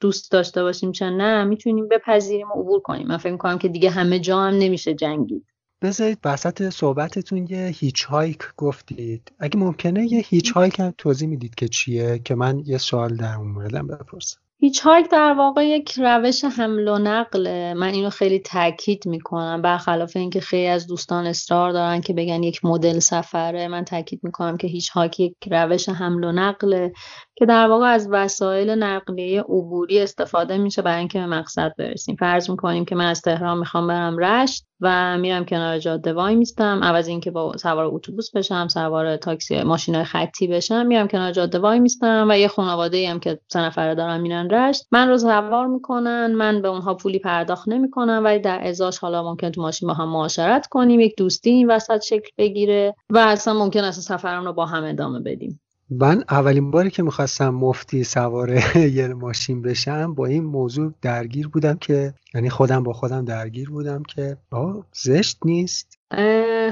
دوست 0.00 0.32
داشته 0.32 0.62
باشیم 0.62 0.92
چه 0.92 1.10
نه 1.10 1.44
می‌تونیم 1.44 1.88
بپذیریم 1.88 2.48
و 2.48 2.60
عبور 2.60 2.80
کنیم. 2.80 3.06
من 3.06 3.16
فکر 3.16 3.32
می‌کنم 3.32 3.58
که 3.58 3.68
دیگه 3.68 3.90
همه 3.90 4.18
جا 4.18 4.40
هم 4.40 4.54
نمیشه 4.54 4.94
جنگید. 4.94 5.46
بذارید 5.82 6.18
وسط 6.24 6.68
صحبتتون 6.68 7.46
یه 7.50 7.66
hitchhike 7.66 8.38
گفتید. 8.56 9.32
اگه 9.38 9.58
ممکنه 9.58 10.12
یه 10.12 10.20
hitchhike 10.20 10.80
هم 10.80 10.94
توضیح 10.98 11.28
می‌دید 11.28 11.54
که 11.54 11.68
چیه 11.68 12.20
که 12.24 12.34
من 12.34 12.62
یه 12.66 12.78
سوال 12.78 13.16
در 13.16 13.34
اون 13.34 13.48
موردم 13.48 13.86
بپرسم. 13.86 14.40
hitchhike 14.62 15.10
در 15.10 15.34
واقع 15.38 15.66
یک 15.66 15.94
روش 15.98 16.44
حمل 16.44 16.88
و 16.88 16.98
نقله 16.98 17.74
من 17.74 17.92
اینو 17.94 18.10
خیلی 18.10 18.38
تاکید 18.38 19.06
می‌کنم 19.06 19.62
برخلاف 19.62 20.16
اینکه 20.16 20.40
خیلی 20.40 20.66
از 20.66 20.86
دوستان 20.86 21.26
اصرار 21.26 21.72
دارن 21.72 22.00
که 22.00 22.12
بگن 22.12 22.42
یک 22.42 22.64
مدل 22.64 22.98
سفره. 22.98 23.68
من 23.68 23.84
تاکید 23.84 24.20
می‌کنم 24.22 24.56
که 24.56 24.66
hitchhike 24.66 25.20
یک 25.20 25.34
روش 25.50 25.88
حمل 25.88 26.24
و 26.24 26.32
نقله 26.32 26.92
که 27.40 27.46
در 27.46 27.68
واقع 27.68 27.86
از 27.86 28.08
وسایل 28.10 28.70
نقلیه 28.70 29.40
عبوری 29.40 30.00
استفاده 30.00 30.58
میشه 30.58 30.82
برای 30.82 30.98
اینکه 30.98 31.18
به 31.18 31.26
مقصد 31.26 31.72
برسیم. 31.78 32.16
فرض 32.16 32.50
می‌کنیم 32.50 32.84
که 32.84 32.94
من 32.94 33.06
از 33.06 33.22
تهران 33.22 33.58
می‌خوام 33.58 33.86
برم 33.86 34.18
رشت 34.18 34.64
و 34.80 35.18
میرم 35.18 35.44
کنار 35.44 35.78
جاده 35.78 36.12
وای 36.12 36.36
میستم. 36.36 36.80
عوض 36.82 37.08
اینکه 37.08 37.30
با 37.30 37.56
سوار 37.56 37.84
اتوبوس 37.84 38.30
بشم 38.30 38.68
سوار 38.68 39.16
تاکسی 39.16 39.62
ماشین 39.62 40.04
خطی 40.04 40.46
بشم 40.46 40.86
میرم 40.86 41.08
کنار 41.08 41.32
جاده 41.32 41.58
وای 41.58 41.80
میستم. 41.80 42.26
و 42.30 42.38
یه 42.38 42.48
خانواده 42.48 42.96
ای 42.96 43.06
هم 43.06 43.20
که 43.20 43.40
سه 43.48 43.60
نفره 43.60 43.94
دارن 43.94 44.20
میرن 44.20 44.50
رشت 44.50 44.86
من 44.92 45.08
رو 45.08 45.18
سوار 45.18 45.66
می‌کنن 45.66 46.32
من 46.34 46.62
به 46.62 46.68
اونها 46.68 46.94
پولی 46.94 47.18
پرداخت 47.18 47.68
نمی‌کنم. 47.68 48.20
ولی 48.24 48.38
در 48.38 48.68
ازاش 48.68 48.98
حالا 48.98 49.22
ممکن 49.22 49.50
تو 49.50 49.62
ماشین 49.62 49.88
با 49.88 49.94
هم 49.94 50.08
معاشرت 50.08 50.66
کنیم 50.66 51.00
یک 51.00 51.16
دوستی 51.16 51.50
این 51.50 51.70
وسط 51.70 52.02
شکل 52.02 52.28
بگیره 52.38 52.94
و 53.10 53.18
اصلا 53.18 53.54
ممکن 53.54 53.84
است 53.84 54.00
سفرم 54.00 54.44
رو 54.44 54.52
با 54.52 54.66
هم 54.66 54.84
ادامه 54.84 55.20
بدیم. 55.20 55.60
من 55.90 56.24
اولین 56.30 56.70
باری 56.70 56.90
که 56.90 57.02
می‌خواستم 57.02 57.48
مفتی 57.48 58.04
سوار 58.04 58.50
یه 58.96 59.08
ماشین 59.08 59.62
بشم 59.62 60.14
با 60.14 60.26
این 60.26 60.44
موضوع 60.44 60.92
درگیر 61.02 61.48
بودم 61.48 61.76
که 61.76 62.14
یعنی 62.34 62.50
خودم 62.50 62.82
با 62.82 62.92
خودم 62.92 63.24
درگیر 63.24 63.70
بودم 63.70 64.02
که 64.02 64.36
آه 64.50 64.86
زشت 64.92 65.38
نیست. 65.44 65.98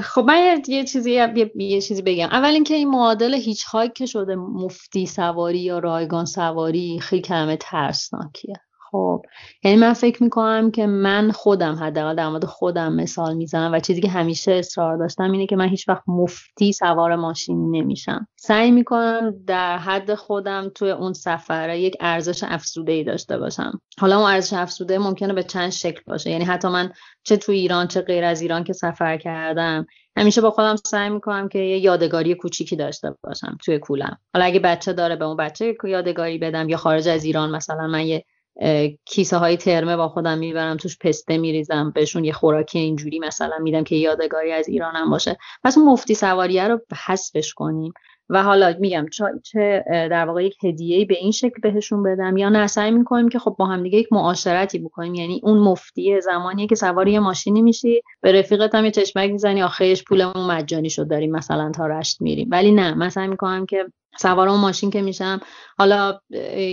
خب 0.01 0.23
من 0.27 0.61
یه 0.67 0.83
چیزی 0.83 1.11
یه, 1.11 1.51
یه 1.55 1.81
چیزی 1.81 2.01
بگم. 2.01 2.27
اول 2.31 2.49
اینکه 2.49 2.73
این 2.73 2.89
معادل 2.89 3.33
هیچ 3.33 3.65
که 3.95 4.05
شده 4.05 4.35
مفتی 4.35 5.05
سواری 5.05 5.59
یا 5.59 5.79
رایگان 5.79 6.25
سواری 6.25 6.99
خیلی 6.99 7.21
کلمه 7.21 7.57
ترسناکیه. 7.57 8.55
خب 8.91 9.21
یعنی 9.63 9.77
من 9.77 9.93
فکر 9.93 10.23
می‌کنم 10.23 10.71
که 10.71 10.87
من 10.87 11.31
خودم 11.31 11.75
حداقل 11.75 12.15
در 12.15 12.29
مورد 12.29 12.45
خودم 12.45 12.93
مثال 12.93 13.35
می‌زنم 13.35 13.73
و 13.73 13.79
چیزی 13.79 14.01
که 14.01 14.09
همیشه 14.09 14.51
اصرار 14.51 14.97
داشتم 14.97 15.31
اینه 15.31 15.45
که 15.45 15.55
من 15.55 15.67
هیچ 15.67 15.89
وقت 15.89 16.03
مفتی 16.07 16.73
سوار 16.73 17.15
ماشین 17.15 17.75
نمیشم. 17.75 18.27
سعی 18.35 18.71
می‌کنم 18.71 19.33
در 19.47 19.77
حد 19.77 20.13
خودم 20.15 20.71
توی 20.75 20.91
اون 20.91 21.13
سفره 21.13 21.79
یک 21.79 21.97
ارزش 21.99 22.43
افزوده 22.47 22.91
ای 22.91 23.03
داشته 23.03 23.37
باشم. 23.37 23.81
حالا 23.99 24.17
اون 24.17 24.31
ارزش 24.31 24.53
افزوده 24.53 24.97
ممکنه 24.97 25.33
به 25.33 25.43
چند 25.43 25.69
شکل 25.69 26.01
باشه. 26.07 26.29
یعنی 26.29 26.45
حتی 26.45 26.67
من 26.67 26.91
چه 27.23 27.37
تو 27.37 27.51
ایران 27.51 27.87
چه 27.87 28.01
غیر 28.01 28.23
از 28.23 28.41
ایران 28.41 28.63
که 28.63 28.73
سفر 28.73 29.17
کردم 29.17 29.85
همیشه 30.17 30.41
با 30.41 30.51
خودم 30.51 30.75
سعی 30.75 31.09
می‌کنم 31.09 31.49
که 31.49 31.59
یه 31.59 31.79
یادگاری 31.79 32.35
کوچیکی 32.35 32.75
داشته 32.75 33.15
باشم 33.23 33.57
توی 33.65 33.79
کولم. 33.79 34.17
حالا 34.33 34.45
اگه 34.45 34.59
بچه 34.59 34.93
داره 34.93 35.15
به 35.15 35.25
اون 35.25 35.37
بچه 35.37 35.75
یادگاری 35.83 36.37
بدم 36.37 36.69
یا 36.69 36.77
خارج 36.77 37.07
از 37.07 37.23
ایران 37.23 37.51
مثلا 37.51 37.87
من 37.87 38.05
یه 38.05 38.25
کیسه 39.05 39.37
های 39.37 39.57
ترمه 39.57 39.97
با 39.97 40.09
خودم 40.09 40.37
می‌برم 40.37 40.77
توش 40.77 40.97
پسته 40.97 41.37
میریزم 41.37 41.91
بهشون 41.95 42.25
یه 42.25 42.33
خوراکی 42.33 42.79
اینجوری 42.79 43.19
مثلا 43.19 43.57
میدم 43.61 43.83
که 43.83 43.95
یادگاری 43.95 44.51
از 44.51 44.67
ایرانم 44.67 45.09
باشه. 45.09 45.37
پس 45.63 45.77
مفتی 45.77 46.15
سواریه 46.15 46.67
رو 46.67 46.79
حذفش 47.05 47.53
کنیم. 47.53 47.93
و 48.31 48.43
حالا 48.43 48.75
میگم 48.79 49.05
چه 49.43 49.83
در 49.89 50.25
واقع 50.25 50.45
یک 50.45 50.63
هدیه 50.63 51.05
به 51.05 51.15
این 51.17 51.31
شکل 51.31 51.61
بهشون 51.63 52.03
بدم 52.03 52.37
یا 52.37 52.49
نه 52.49 52.67
سعی 52.67 52.91
می‌کنیم 52.91 53.29
که 53.29 53.39
خب 53.39 53.55
با 53.59 53.65
هم 53.65 53.83
دیگه 53.83 53.97
یک 53.97 54.07
معاشرتی 54.13 54.79
بکنیم. 54.79 55.15
یعنی 55.15 55.41
اون 55.43 55.57
مفتی 55.57 56.21
زمانیه 56.21 56.67
که 56.67 56.75
سواری 56.75 57.11
یه 57.11 57.19
ماشینی 57.19 57.61
میشی 57.61 58.01
به 58.21 58.31
رفیقت 58.31 58.75
هم 58.75 58.85
یه 58.85 58.91
چشمک 58.91 59.31
می‌زنی 59.31 59.63
آخرش 59.63 60.03
پولمون 60.03 60.51
مجانی 60.51 60.89
شد 60.89 61.09
داریم 61.09 61.31
مثلا 61.31 61.71
تا 61.71 61.87
رشت 61.87 62.21
میریم. 62.21 62.47
ولی 62.51 62.71
نه 62.71 62.93
من 62.93 63.09
سعی 63.09 63.27
می‌کنم 63.27 63.65
که 63.65 63.85
سوار 64.21 64.49
اون 64.49 64.59
ماشین 64.59 64.89
که 64.89 65.01
میشم. 65.01 65.39
حالا 65.77 66.19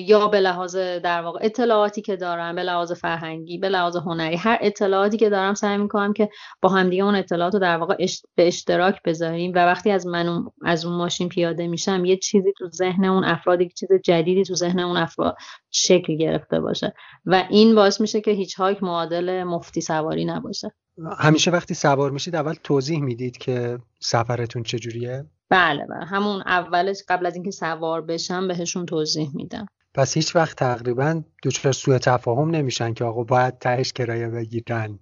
یا 0.07 0.29
به 0.29 0.41
لحاظ 0.41 0.77
در 0.77 1.23
واقع 1.23 1.39
اطلاعاتی 1.43 2.03
که 2.03 2.17
دارم 2.17 2.55
به 2.55 2.63
لحاظ 2.63 2.93
فرهنگی 2.93 3.59
به 3.59 3.69
لحاظ 3.69 3.97
هنری 3.97 4.37
هر 4.37 4.59
اطلاعاتی 4.61 5.17
که 5.17 5.31
دارم 5.31 5.55
سعی 5.55 5.79
می‌کنم 5.79 6.13
که 6.13 6.29
با 6.63 6.69
همدیگه 6.69 7.05
اون 7.05 7.15
اطلاعات 7.15 7.55
رو 7.55 7.61
در 7.61 7.77
واقع 7.77 7.97
به 8.35 8.47
اشتراک 8.47 9.03
بذاریم 9.05 9.53
و 9.55 9.59
وقتی 9.59 9.91
از 9.91 10.07
من 10.07 10.45
از 10.65 10.85
اون 10.85 10.97
ماشین 10.97 11.29
پیاده 11.29 11.67
میشم 11.67 12.05
یه 12.05 12.17
چیزی 12.17 12.53
تو 12.59 12.69
ذهن 12.69 13.05
اون 13.05 13.25
افراد 13.25 13.61
یک 13.61 13.75
چیز 13.75 13.89
جدیدی 14.05 14.43
تو 14.43 14.55
ذهن 14.55 14.79
اون 14.79 14.97
افراد 14.97 15.37
شکل 15.71 16.17
گرفته 16.17 16.61
باشه. 16.61 16.95
و 17.27 17.45
این 17.51 17.75
باعث 17.75 18.01
میشه 18.01 18.21
که 18.21 18.31
هیچ 18.31 18.55
هایک 18.55 18.83
معادل 18.83 19.43
مفتی 19.43 19.81
سواری 19.81 20.25
نباشه. 20.25 20.73
همیشه 21.19 21.51
وقتی 21.51 21.75
سوار 21.75 22.11
میشید 22.11 22.37
اول 22.37 22.55
توضیح 22.65 23.01
می‌دید 23.01 23.39
که 23.39 23.79
سفرتون 24.01 24.63
چجوریه؟ 24.63 25.27
بله 25.51 25.87
بله. 25.87 26.05
همون 26.05 26.43
اولش 26.47 27.03
قبل 27.09 27.27
از 27.27 27.35
اینکه 27.35 27.51
سوار 27.51 28.03
بشم 28.03 28.49
بهشون 28.49 28.87
توضیح 28.87 29.31
میدم. 29.35 29.67
پس 29.95 30.15
هیچ 30.15 30.37
وقت 30.37 30.57
تقریبا 30.57 31.23
دچار 31.45 31.73
سوء 31.73 31.99
تفاهم 31.99 32.51
نمیشن 32.51 32.95
که 32.95 33.05
آقا 33.05 33.25
باید 33.25 33.59
تهش 33.59 33.93
کرایه 33.93 34.29
بگیرن. 34.29 34.99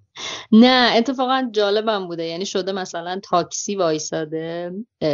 نه 0.52 0.92
اتفاقا 0.96 1.48
جالبم 1.52 2.06
بوده. 2.06 2.24
یعنی 2.24 2.46
شده 2.46 2.72
مثلا 2.72 3.20
تاکسی 3.22 3.76
وایساده 3.76 4.72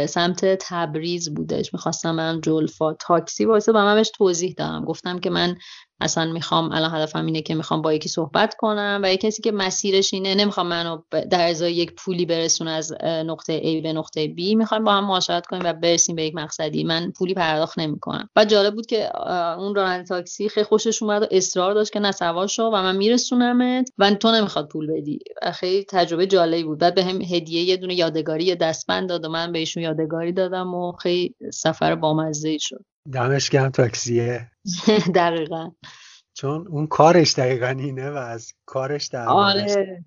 سمت 0.09 0.57
تبریز 0.61 1.33
بودش. 1.33 1.73
می‌خواستم 1.73 2.15
من 2.15 2.41
جلفا 2.41 2.93
تاکسی 2.93 3.45
وایساده 3.45 3.79
و 3.79 3.81
من 3.81 3.95
بهش 3.95 4.11
توضیح 4.17 4.53
دادم. 4.57 4.85
گفتم 4.85 5.19
که 5.19 5.29
من 5.29 5.57
اصلا 6.01 6.31
می‌خوام 6.31 6.71
الان 6.71 6.95
هدفم 6.95 7.25
اینه 7.25 7.41
که 7.41 7.55
می‌خوام 7.55 7.81
با 7.81 7.93
یکی 7.93 8.09
صحبت 8.09 8.55
کنم 8.55 8.99
و 9.03 9.13
یک 9.13 9.21
کسی 9.21 9.41
که 9.41 9.51
مسیرش 9.51 10.13
اینه 10.13 10.35
نمی‌خوام 10.35 10.67
منو 10.67 11.01
در 11.29 11.49
ازای 11.49 11.73
یک 11.73 11.93
پولی 11.95 12.25
برسون 12.25 12.67
از 12.67 12.93
نقطه 13.03 13.59
A 13.59 13.83
به 13.83 13.93
نقطه 13.93 14.27
B. 14.27 14.55
می‌خوایم 14.55 14.83
با 14.83 14.91
هم 14.91 15.05
معاشرت 15.05 15.45
کنیم 15.45 15.61
و 15.65 15.73
برسیم 15.73 16.15
به 16.15 16.23
یک 16.23 16.35
مقصدی. 16.35 16.83
من 16.83 17.11
پولی 17.11 17.33
پرداخت 17.33 17.79
نمی‌کنم. 17.79 18.29
و 18.35 18.45
جالب 18.45 18.75
بود 18.75 18.85
که 18.85 19.17
اون 19.57 19.75
راننده 19.75 20.03
تاکسی 20.07 20.49
خیلی 20.49 20.65
خوشش 20.65 21.03
اومد 21.03 21.21
و 21.21 21.25
اصرار 21.31 21.73
داشت 21.73 21.93
که 21.93 21.99
نه 21.99 22.11
شو 22.47 22.63
و 22.63 22.71
من 22.71 22.95
میرسونمت 22.95 23.89
و 23.97 24.11
تو 24.11 24.31
نمی‌خواد 24.31 24.67
پول 24.67 24.87
بدی. 24.87 25.19
خیلی 25.53 25.85
تجربه 25.89 26.27
جالبی 26.27 26.63
بود. 26.63 26.79
بعد 26.79 26.95
به 26.95 27.03
هدیه 27.03 27.63
یه 27.63 27.77
دونه 27.77 27.95
یادگاری 27.95 28.43
یه 28.43 28.55
دستبند 28.55 29.09
داد 29.09 29.25
و 29.25 29.29
من 29.29 29.51
بهشون 29.51 29.83
یادگاری 29.83 30.31
دادم 30.31 30.75
و 30.75 30.91
خیلی 30.91 31.35
سفر 31.53 31.95
بامزه 31.95 32.57
شد. 32.57 32.85
دمش 33.13 33.49
گرم 33.49 33.69
تاکسیه. 33.69 34.51
دقیقا. 35.15 35.71
چون 36.33 36.67
اون 36.67 36.87
کارش 36.87 37.33
دقیقا 37.35 37.67
اینه 37.67 38.09
و 38.09 38.15
از 38.15 38.53
کارش 38.65 39.07
در 39.07 39.27
آره. 39.27 40.05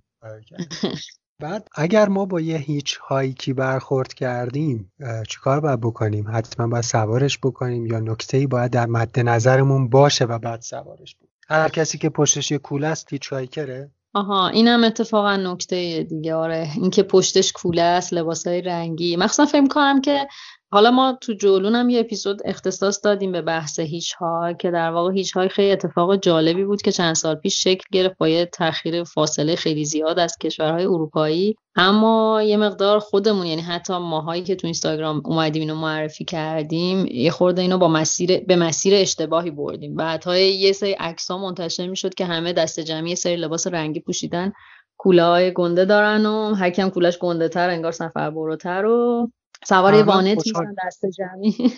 بعد 1.41 1.69
اگر 1.75 2.09
ما 2.09 2.25
با 2.25 2.41
یه 2.41 2.57
هیچ 2.57 2.97
هایکی 2.97 3.53
برخورد 3.53 4.15
کردیم 4.15 4.93
چیکار 5.29 5.61
باید 5.61 5.81
بکنیم؟ 5.81 6.37
حتما 6.37 6.67
باید 6.67 6.85
سوارش 6.85 7.39
بکنیم 7.39 7.87
یا 7.87 8.01
نکته 8.01 8.37
ای 8.37 8.47
باید 8.47 8.71
در 8.71 8.87
مد 8.87 9.21
نظرمون 9.21 9.89
باشه 9.89 10.25
و 10.25 10.39
بعد 10.39 10.61
سوارش 10.61 11.17
بکنیم؟ 11.17 11.31
هر 11.49 11.69
کسی 11.69 11.99
که 11.99 12.09
پشتش 12.09 12.51
یه 12.51 12.59
کوله 12.59 12.87
است 12.87 13.13
هیچ 13.13 13.33
هایکره؟ 13.33 13.91
آها 14.15 14.49
اینم 14.49 14.85
اتفاقا 14.85 15.37
نکته 15.37 16.03
دیگه. 16.03 16.35
آره 16.35 16.71
اینکه 16.75 17.03
پشتش 17.03 17.53
کوله 17.53 17.83
است 17.83 18.13
لباسای 18.13 18.63
رنگی. 18.63 19.17
مخصوصا 19.17 19.47
فکر 19.47 19.69
کنم 19.69 20.01
که 20.01 20.27
حالا 20.75 20.91
ما 20.91 21.19
تو 21.21 21.33
جولون 21.33 21.75
هم 21.75 21.89
یه 21.89 22.01
اپیزود 22.01 22.41
اختصاص 22.45 23.05
دادیم 23.05 23.33
به 23.33 23.43
بحث 23.43 23.79
هیچ 23.79 24.13
ها 24.13 24.53
که 24.53 24.71
در 24.71 24.91
واقع 24.91 25.13
هیچ 25.13 25.33
های 25.33 25.49
خیلی 25.49 25.73
اتفاق 25.73 26.17
جالبی 26.17 26.65
بود 26.65 26.83
که 26.83 26.93
چند 26.93 27.15
سال 27.15 27.35
پیش 27.35 27.65
شکل 27.65 27.85
گرفت 27.93 28.19
با 28.19 28.29
یه 28.29 28.47
تاخیر 28.47 29.05
فاصله 29.05 29.57
خیلی 29.57 29.85
زیاد 29.85 30.19
از 30.19 30.39
کشورهای 30.39 30.85
اروپایی. 30.85 31.57
اما 31.77 32.43
یه 32.43 32.57
مقدار 32.57 32.99
خودمون 32.99 33.47
یعنی 33.47 33.63
حتی 33.63 33.99
ماهایی 33.99 34.43
که 34.43 34.55
تو 34.55 34.67
اینستاگرام 34.67 35.23
اومدیم 35.25 35.61
اینو 35.61 35.75
معرفی 35.75 36.25
کردیم 36.25 37.07
یه 37.07 37.31
خورده 37.31 37.63
اینو 37.63 37.79
با 37.79 37.89
مسیر 37.89 38.45
به 38.45 38.57
مسیر 38.57 38.95
اشتباهی 38.95 39.51
بردیم. 39.51 39.97
بعدها 39.97 40.37
یه 40.37 40.73
سری 40.73 40.93
عکس 40.93 41.31
ها 41.31 41.39
منتشر 41.39 41.87
می‌شد 41.87 42.15
که 42.15 42.25
همه 42.25 42.53
دست 42.53 42.81
جمعی 42.81 43.09
یه 43.09 43.15
سری 43.15 43.37
لباس 43.37 43.67
رنگی 43.67 44.01
پوشیدن. 44.01 44.53
کوله 44.97 45.25
های 45.25 45.53
گنده 45.53 45.85
دارن 45.85 46.27
و 46.27 46.55
هر 46.55 46.71
کم 46.71 46.89
کولش 46.89 47.19
گنده 47.19 47.49
تر 47.49 47.71
انگار 47.71 47.93
سفر 47.93 48.31
بروتر 48.31 48.87
و 48.87 49.31
سوار 49.65 49.95
وانت 50.03 50.47
میشن 50.47 50.75
دست 50.87 51.07
جمعی. 51.07 51.55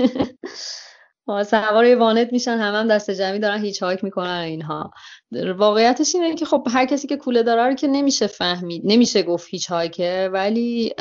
سوار 1.27 1.97
وانت 1.97 2.33
میشن 2.33 2.59
همه 2.59 2.79
هم 2.79 2.89
دست 2.89 3.11
جمعی 3.11 3.39
دارن 3.39 3.61
هیچ 3.61 3.83
هایک 3.83 4.05
می‌کنن 4.05 4.29
اینها. 4.47 4.91
واقعیتش 5.57 6.15
اینه 6.15 6.35
که 6.35 6.45
خب 6.45 6.69
هر 6.71 6.87
کسی 6.87 7.09
که 7.09 7.17
کوله 7.17 7.43
داره 7.43 7.67
رو 7.67 7.75
که 7.75 7.89
نمیشه 7.89 8.27
فهمید 8.27 8.83
نمیشه 8.85 9.23
گفت 9.23 9.49
هیچ 9.51 9.71
هایکه 9.71 10.31
ولی 10.33 10.95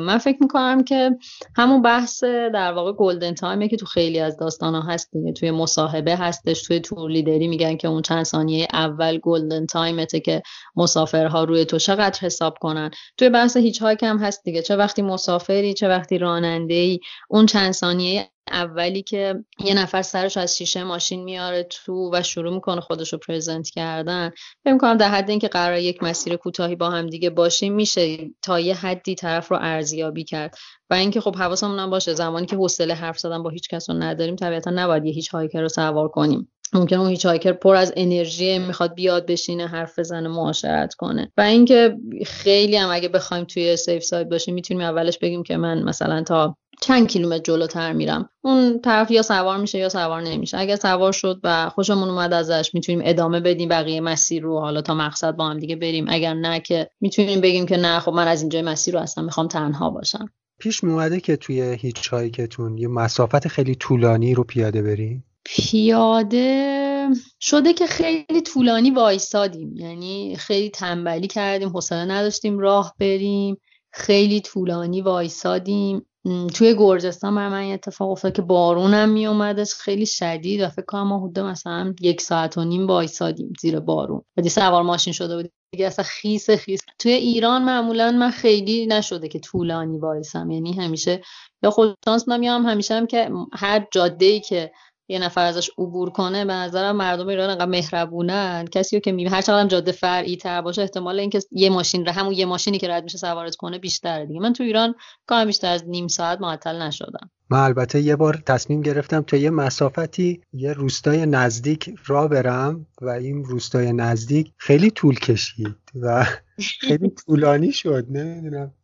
من 0.00 0.18
فکر 0.18 0.36
می‌کنم 0.40 0.84
که 0.84 1.10
همون 1.56 1.82
بحث 1.82 2.24
در 2.24 2.72
واقع 2.72 2.92
golden 2.92 3.34
time 3.34 3.61
ه 3.61 3.68
که 3.68 3.76
تو 3.76 3.86
خیلی 3.86 4.20
از 4.20 4.36
داستان 4.38 4.74
ها 4.74 4.80
هست 4.80 5.10
دیگه 5.12 5.32
توی 5.32 5.50
مصاحبه 5.50 6.16
هستش 6.16 6.62
توی 6.62 6.80
tour 6.80 7.10
leader 7.10 7.43
ی 7.43 7.48
میگن 7.48 7.76
که 7.76 7.88
اون 7.88 8.02
چند 8.02 8.24
ثانیه 8.24 8.68
اول 8.72 9.18
golden 9.18 9.66
time 9.66 10.02
ته 10.02 10.20
که 10.20 10.42
مسافرها 10.76 11.44
روی 11.44 11.64
تو 11.64 11.78
چقدر 11.78 12.20
حساب 12.20 12.58
کنن. 12.60 12.90
توی 13.16 13.28
بحث 13.28 13.56
hitchhike 13.56 14.00
هست 14.02 14.44
دیگه. 14.44 14.62
چه 14.62 14.76
وقتی 14.76 15.02
مسافری 15.02 15.74
چه 15.74 15.88
وقتی 15.88 16.18
راننده 16.18 16.74
ای 16.74 17.00
اون 17.28 17.46
چند 17.46 17.72
ثانیه 17.72 18.28
اولی 18.50 19.02
که 19.02 19.34
یه 19.64 19.74
نفر 19.74 20.02
سرش 20.02 20.36
از 20.36 20.58
شیشه 20.58 20.84
ماشین 20.84 21.24
میاره 21.24 21.62
تو 21.62 22.10
و 22.12 22.22
شروع 22.22 22.54
می‌کنه 22.54 22.80
خودش 22.80 23.12
رو 23.12 23.18
present 23.18 23.70
کردن. 23.70 24.30
فکر 24.64 24.78
کنم 24.78 24.96
در 24.96 25.08
حد 25.08 25.30
اینکه 25.30 25.48
قرار 25.48 25.78
یک 25.78 26.02
مسیر 26.02 26.36
کوتاهی 26.36 26.76
با 26.76 26.90
هم 26.90 27.06
دیگه 27.06 27.30
باشیم 27.30 27.74
میشه 27.74 28.30
تا 28.42 28.60
یه 28.60 28.74
حدی 28.74 29.14
طرف 29.14 29.50
رو 29.50 29.58
ارزیابی 29.60 30.24
کرد. 30.24 30.54
و 30.90 30.94
اینکه 30.94 31.20
خب 31.20 31.36
حواسمون 31.36 31.78
هم 31.78 31.90
باشه 31.90 32.14
زمانی 32.14 32.46
که 32.46 32.56
حوصله 32.56 32.94
حرف 32.94 33.18
زدن 33.18 33.42
با 33.42 33.50
هیچ 33.50 33.68
کس 33.68 33.90
رو 33.90 33.96
نداریم 33.96 34.36
طبیعتا 34.36 34.70
نباید 34.70 35.04
یه 35.04 35.12
hitchhiker 35.12 35.60
رو 35.60 35.68
سوار 35.68 36.08
کنیم. 36.08 36.52
ممکن 36.72 36.96
اون 36.96 37.10
hitchhiker 37.10 37.52
پر 37.52 37.76
از 37.76 37.92
انرژی 37.96 38.58
می‌خواد 38.58 38.94
بیاد 38.94 39.26
بشینه 39.26 39.66
حرف 39.66 39.98
بزنه 39.98 40.28
معاشرت 40.28 40.94
کنه. 40.94 41.32
و 41.36 41.40
اینکه 41.40 41.96
خیلی 42.26 42.76
هم 42.76 42.90
اگه 42.90 43.08
بخوایم 43.08 43.44
توی 43.44 43.76
safe 43.76 44.02
side 44.02 44.26
باشیم 44.26 44.54
می‌تونیم 44.54 44.82
اولش 44.82 45.18
بگیم 45.18 45.42
که 45.42 45.56
من 45.56 45.82
مثلا 45.82 46.22
تا 46.22 46.56
چند 46.82 47.08
کیلومتر 47.08 47.42
جلوتر 47.42 47.92
میرم. 47.92 48.28
اون 48.42 48.80
طرف 48.80 49.10
یا 49.10 49.22
سوار 49.22 49.58
میشه 49.58 49.78
یا 49.78 49.88
سوار 49.88 50.22
نمیشه. 50.22 50.58
اگر 50.58 50.76
سوار 50.76 51.12
شد 51.12 51.40
و 51.44 51.68
خوشمون 51.68 52.08
اومد 52.08 52.32
ازش 52.32 52.70
می‌تونیم 52.74 53.02
ادامه 53.04 53.40
بدیم 53.40 53.68
بقیه 53.68 54.00
مسیر 54.00 54.42
رو. 54.42 54.60
حالا 54.60 54.82
تا 54.82 54.94
مقصد 54.94 55.36
با 55.36 55.48
هم 55.48 55.58
دیگه 55.58 55.76
بریم. 55.76 56.06
اگر 56.08 56.34
نه 56.34 56.60
که 56.60 56.90
می‌تونیم 57.00 57.40
بگیم 57.40 57.66
که 57.66 57.76
نه 57.76 58.00
خب 58.00 58.12
من 58.12 58.28
از 58.28 58.40
اینجای 58.40 58.62
مسیر 58.62 58.94
رو 58.94 59.00
اصلا 59.00 59.24
می‌خوام 59.24 59.48
تنها 59.48 59.90
باشم. 59.90 60.28
پیش 60.58 60.84
میومده 60.84 61.20
که 61.20 61.36
توی 61.36 61.62
هیچ 61.62 62.08
هایکتون 62.08 62.78
یه 62.78 62.88
مسافت 62.88 63.48
خیلی 63.48 63.74
طولانی 63.74 64.34
رو 64.34 64.44
پیاده 64.44 64.82
بریم 64.82 65.24
پیاده 65.44 67.08
شده 67.40 67.72
که 67.72 67.86
خیلی 67.86 68.40
طولانی 68.40 68.90
وایسادیم. 68.90 69.76
یعنی 69.76 70.36
خیلی 70.36 70.70
تنبلی 70.70 71.26
کردیم 71.26 71.68
حوصله 71.68 72.04
نداشتیم 72.04 72.58
راه 72.58 72.94
بریم. 72.98 73.56
خیلی 73.92 74.40
طولانی 74.40 75.02
وایسادیم. 75.02 76.06
توی 76.54 76.74
گرجستان 76.78 77.34
بر 77.34 77.48
من 77.48 77.72
اتفاق 77.72 78.10
افتاد 78.10 78.32
که 78.32 78.42
بارونم 78.42 79.08
می 79.08 79.26
اومدش 79.26 79.74
خیلی 79.74 80.06
شدید 80.06 80.60
و 80.60 80.68
فکر 80.68 80.84
کنم 80.84 81.06
ما 81.06 81.18
حدود 81.18 81.38
مثلا 81.38 81.94
یک 82.00 82.20
ساعت 82.20 82.58
و 82.58 82.64
نیم 82.64 82.86
وایسادیم 82.86 83.52
زیر 83.60 83.80
بارون. 83.80 84.22
و 84.36 84.48
سوار 84.48 84.82
ماشین 84.82 85.12
شده 85.12 85.36
بود 85.36 85.52
دیگه 85.72 85.86
اصلا 85.86 86.04
خیس 86.04 86.50
خیس. 86.50 86.80
توی 86.98 87.12
ایران 87.12 87.64
معمولا 87.64 88.10
من 88.10 88.30
خیلی 88.30 88.86
نشده 88.86 89.28
که 89.28 89.38
طولانی 89.38 89.98
وایسم. 89.98 90.50
یعنی 90.50 90.72
همیشه 90.72 91.22
یا 91.62 91.70
خود 91.70 91.96
شانس 92.04 92.28
نمیام 92.28 92.66
همیشه 92.66 92.94
هم 92.94 93.06
که 93.06 93.30
هر 93.52 93.86
جاده 93.92 94.26
ای 94.26 94.40
که 94.40 94.72
یه 95.10 95.18
نفر 95.18 95.44
ازش 95.44 95.70
عبور 95.78 96.10
کنه 96.10 96.44
به 96.44 96.52
نظرم 96.52 96.96
مردم 96.96 97.28
ایران 97.28 97.50
انقدر 97.50 97.66
مهربونن. 97.66 98.64
کسی 98.72 99.00
که 99.00 99.12
می 99.12 99.24
هر 99.24 99.42
چقدر 99.42 99.68
جاده 99.68 99.92
فرعی 99.92 100.36
تر 100.36 100.60
باشه 100.60 100.82
احتمال 100.82 101.20
اینکه 101.20 101.40
یه 101.50 101.70
ماشین 101.70 102.06
رو 102.06 102.12
همون 102.12 102.32
یه 102.32 102.46
ماشینی 102.46 102.78
که 102.78 102.88
رد 102.88 103.04
میشه 103.04 103.18
سوارت 103.18 103.56
کنه 103.56 103.78
بیشتره 103.78 104.26
دیگه. 104.26 104.40
من 104.40 104.52
تو 104.52 104.62
ایران 104.62 104.94
کار 105.26 105.44
بیشتر 105.44 105.72
از 105.72 105.88
نیم 105.88 106.08
ساعت 106.08 106.40
معطل 106.40 106.82
نشدم. 106.82 107.30
من 107.50 107.58
البته 107.58 108.00
یه 108.00 108.16
بار 108.16 108.42
تصمیم 108.46 108.82
گرفتم 108.82 109.22
تا 109.22 109.36
یه 109.36 109.50
مسافتی 109.50 110.40
یه 110.52 110.72
روستای 110.72 111.26
نزدیک 111.26 111.94
را 112.06 112.28
برم 112.28 112.86
و 113.02 113.08
این 113.08 113.44
روستای 113.44 113.92
نزدیک 113.92 114.52
خیلی 114.56 114.90
طول 114.90 115.18
کشید 115.18 115.76
و 116.02 116.26
خیلی 116.88 117.10
طولانی 117.10 117.72
شد 117.72 118.06
نمی‌دونم. 118.10 118.74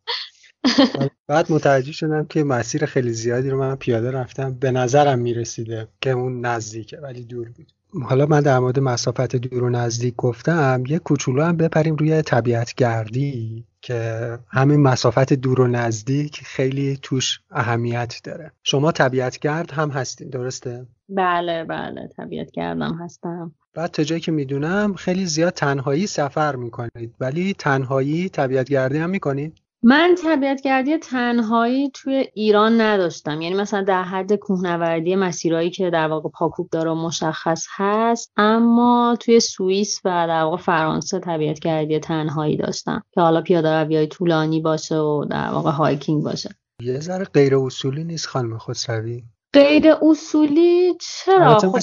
بعد 1.27 1.51
متوجه 1.51 1.91
شدم 1.91 2.25
که 2.25 2.43
مسیر 2.43 2.85
خیلی 2.85 3.13
زیادی 3.13 3.49
رو 3.49 3.59
من 3.59 3.75
پیاده 3.75 4.11
رفتم 4.11 4.53
به 4.53 4.71
نظرم 4.71 5.19
می‌رسیده 5.19 5.87
که 6.01 6.11
اون 6.11 6.45
نزدیکه 6.45 6.97
ولی 6.97 7.23
دور 7.23 7.49
بود 7.49 7.71
حالا 8.03 8.25
من 8.25 8.41
در 8.41 8.59
مورد 8.59 8.79
مسافت 8.79 9.35
دور 9.35 9.63
و 9.63 9.69
نزدیک 9.69 10.15
گفتم 10.15 10.83
یه 10.87 10.99
کوچولو 10.99 11.43
هم 11.43 11.57
بپریم 11.57 11.95
روی 11.95 12.21
طبیعت 12.21 12.73
گردی 12.73 13.65
که 13.81 14.39
همین 14.47 14.81
مسافت 14.81 15.33
دور 15.33 15.61
و 15.61 15.67
نزدیک 15.67 16.41
خیلی 16.43 16.99
توش 17.01 17.41
اهمیت 17.51 18.21
داره 18.23 18.51
شما 18.63 18.91
طبیعت 18.91 19.39
گرد 19.39 19.71
هم 19.71 19.89
هستین 19.89 20.29
درسته؟ 20.29 20.85
بله 21.09 21.63
بله 21.63 22.07
طبیعت 22.17 22.51
گردم 22.51 22.93
هستم 22.93 23.55
بعد 23.73 23.91
تا 23.91 24.03
جایی 24.03 24.21
که 24.21 24.31
می‌دونم 24.31 24.93
خیلی 24.93 25.25
زیاد 25.25 25.53
تنهایی 25.53 26.07
سفر 26.07 26.55
می‌کنید 26.55 27.15
ولی 27.19 27.53
تنهایی 27.53 28.29
طبیعت 28.29 28.69
گردی 28.69 28.97
هم 28.97 29.09
می‌کنید؟ 29.09 29.53
من 29.83 30.15
طبیعتگردی 30.23 30.97
تنهایی 30.97 31.89
توی 31.89 32.27
ایران 32.33 32.81
نداشتم. 32.81 33.41
یعنی 33.41 33.55
مثلا 33.55 33.81
در 33.81 34.03
حد 34.03 34.35
کوهنوردی 34.35 35.15
مسیرهایی 35.15 35.69
که 35.69 35.89
در 35.89 36.07
واقع 36.07 36.29
پاکوب 36.29 36.69
داره 36.69 36.93
مشخص 36.93 37.65
هست 37.75 38.31
اما 38.37 39.17
توی 39.19 39.39
سوئیس 39.39 40.01
و 40.05 40.27
در 40.27 40.43
واقع 40.43 40.57
فرانسه 40.57 41.19
طبیعتگردی 41.19 41.99
تنهایی 41.99 42.57
داشتم 42.57 43.03
که 43.11 43.21
حالا 43.21 43.41
پیاده 43.41 43.83
روی 43.83 44.07
طولانی 44.07 44.61
باشه 44.61 44.95
و 44.95 45.25
در 45.25 45.49
واقع 45.49 45.71
هایکینگ 45.71 46.23
باشه. 46.23 46.49
یه 46.81 46.99
ذره 46.99 47.25
غیر 47.25 47.55
اصولی 47.55 48.03
نیست 48.03 48.27
خانم 48.27 48.57
خسروی؟ 48.57 49.23
غیر 49.53 49.93
اصولی 50.01 50.93
چرا؟ 51.01 51.59
خب 51.59 51.79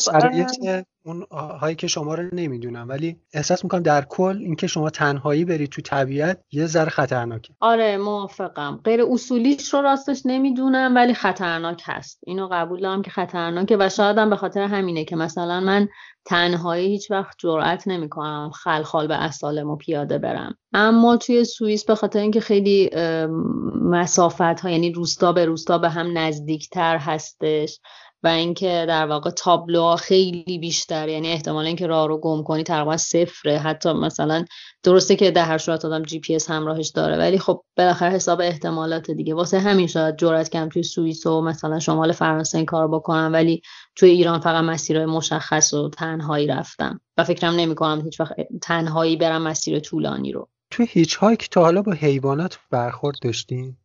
اون 1.06 1.26
هایی 1.60 1.76
که 1.76 1.86
شما 1.86 2.14
رو 2.14 2.28
نمی‌دونم. 2.32 2.88
ولی 2.88 3.16
احساس 3.34 3.64
می‌کنم 3.64 3.82
در 3.82 4.04
کل 4.04 4.38
اینکه 4.40 4.66
شما 4.66 4.90
تنهایی 4.90 5.44
برید 5.44 5.70
تو 5.70 5.82
طبیعت 5.82 6.40
یه 6.52 6.66
ذره 6.66 6.90
خطرناکه. 6.90 7.54
آره 7.60 7.96
موافقم. 7.96 8.80
غیر 8.84 9.02
اصولیش 9.10 9.74
رو 9.74 9.80
راستش 9.80 10.22
نمی‌دونم 10.24 10.94
ولی 10.94 11.14
خطرناک 11.14 11.82
هست. 11.84 12.20
اینو 12.26 12.48
قبول 12.52 12.80
دارم 12.80 13.02
که 13.02 13.10
خطرناکه 13.10 13.76
و 13.80 13.88
شاید 13.88 14.18
هم 14.18 14.30
به 14.30 14.36
خاطر 14.36 14.62
همینه 14.62 15.04
که 15.04 15.16
مثلا 15.16 15.60
من 15.60 15.88
تنهایی 16.26 16.88
هیچ 16.88 17.10
وقت 17.10 17.36
جرأت 17.38 17.88
نمی‌کنم 17.88 18.50
خلخال 18.54 19.06
به 19.06 19.14
اسالم 19.14 19.70
و 19.70 19.76
پیاده 19.76 20.18
برم. 20.18 20.54
اما 20.72 21.16
توی 21.16 21.44
سوئیس 21.44 21.84
به 21.84 21.94
خاطر 21.94 22.18
اینکه 22.18 22.40
خیلی 22.40 22.90
مسافت 23.82 24.60
ها 24.60 24.70
یعنی 24.70 24.92
روستا 24.92 25.32
به 25.32 25.44
روستا 25.44 25.78
به 25.78 25.88
هم 25.88 26.18
نزدیکتر 26.18 26.96
هستش 26.96 27.80
و 28.24 28.28
اینکه 28.28 28.84
در 28.88 29.06
واقع 29.06 29.30
تابلوها 29.30 29.96
خیلی 29.96 30.58
بیشتر 30.58 31.08
یعنی 31.08 31.32
احتمال 31.32 31.66
اینکه 31.66 31.86
راه 31.86 32.08
رو 32.08 32.18
گم 32.18 32.42
کنی 32.42 32.62
تقریبا 32.62 32.96
صفره. 32.96 33.58
حتی 33.58 33.92
مثلا 33.92 34.44
درسته 34.82 35.16
که 35.16 35.30
در 35.30 35.44
هر 35.44 35.58
صورت 35.58 35.84
آدم 35.84 36.02
جی 36.02 36.20
پی 36.20 36.34
اس 36.34 36.50
همراهش 36.50 36.88
داره 36.88 37.18
ولی 37.18 37.38
خب 37.38 37.64
بالاخره 37.76 38.10
حساب 38.10 38.40
احتمالات 38.40 39.10
دیگه. 39.10 39.34
واسه 39.34 39.58
همین 39.58 39.86
شاید 39.86 40.16
جرأت 40.16 40.50
کم 40.50 40.68
توی 40.68 40.82
سوئیس 40.82 41.26
و 41.26 41.40
مثلا 41.40 41.78
شمال 41.78 42.12
فرانسه 42.12 42.58
این 42.58 42.66
کار 42.66 42.88
بکنم 42.88 43.30
ولی 43.32 43.62
توی 43.96 44.10
ایران 44.10 44.40
فقط 44.40 44.64
مسیرهای 44.64 45.06
مشخص 45.06 45.74
و 45.74 45.90
تنهایی 45.90 46.46
رفتم. 46.46 47.00
و 47.16 47.24
فکرم 47.24 47.54
نمی 47.54 47.74
کنم 47.74 48.04
هیچ 48.04 48.20
وقت 48.20 48.34
تنهایی 48.62 49.16
برم 49.16 49.42
مسیر 49.42 49.80
طولانی 49.80 50.32
رو. 50.32 50.48
توی 50.70 50.86
hitchhike 50.90 51.50
تا 51.50 51.60
حالا 51.60 51.82
با 51.82 51.92
حیوانات 51.92 52.58
برخورد 52.70 53.16
داشتین؟ 53.22 53.76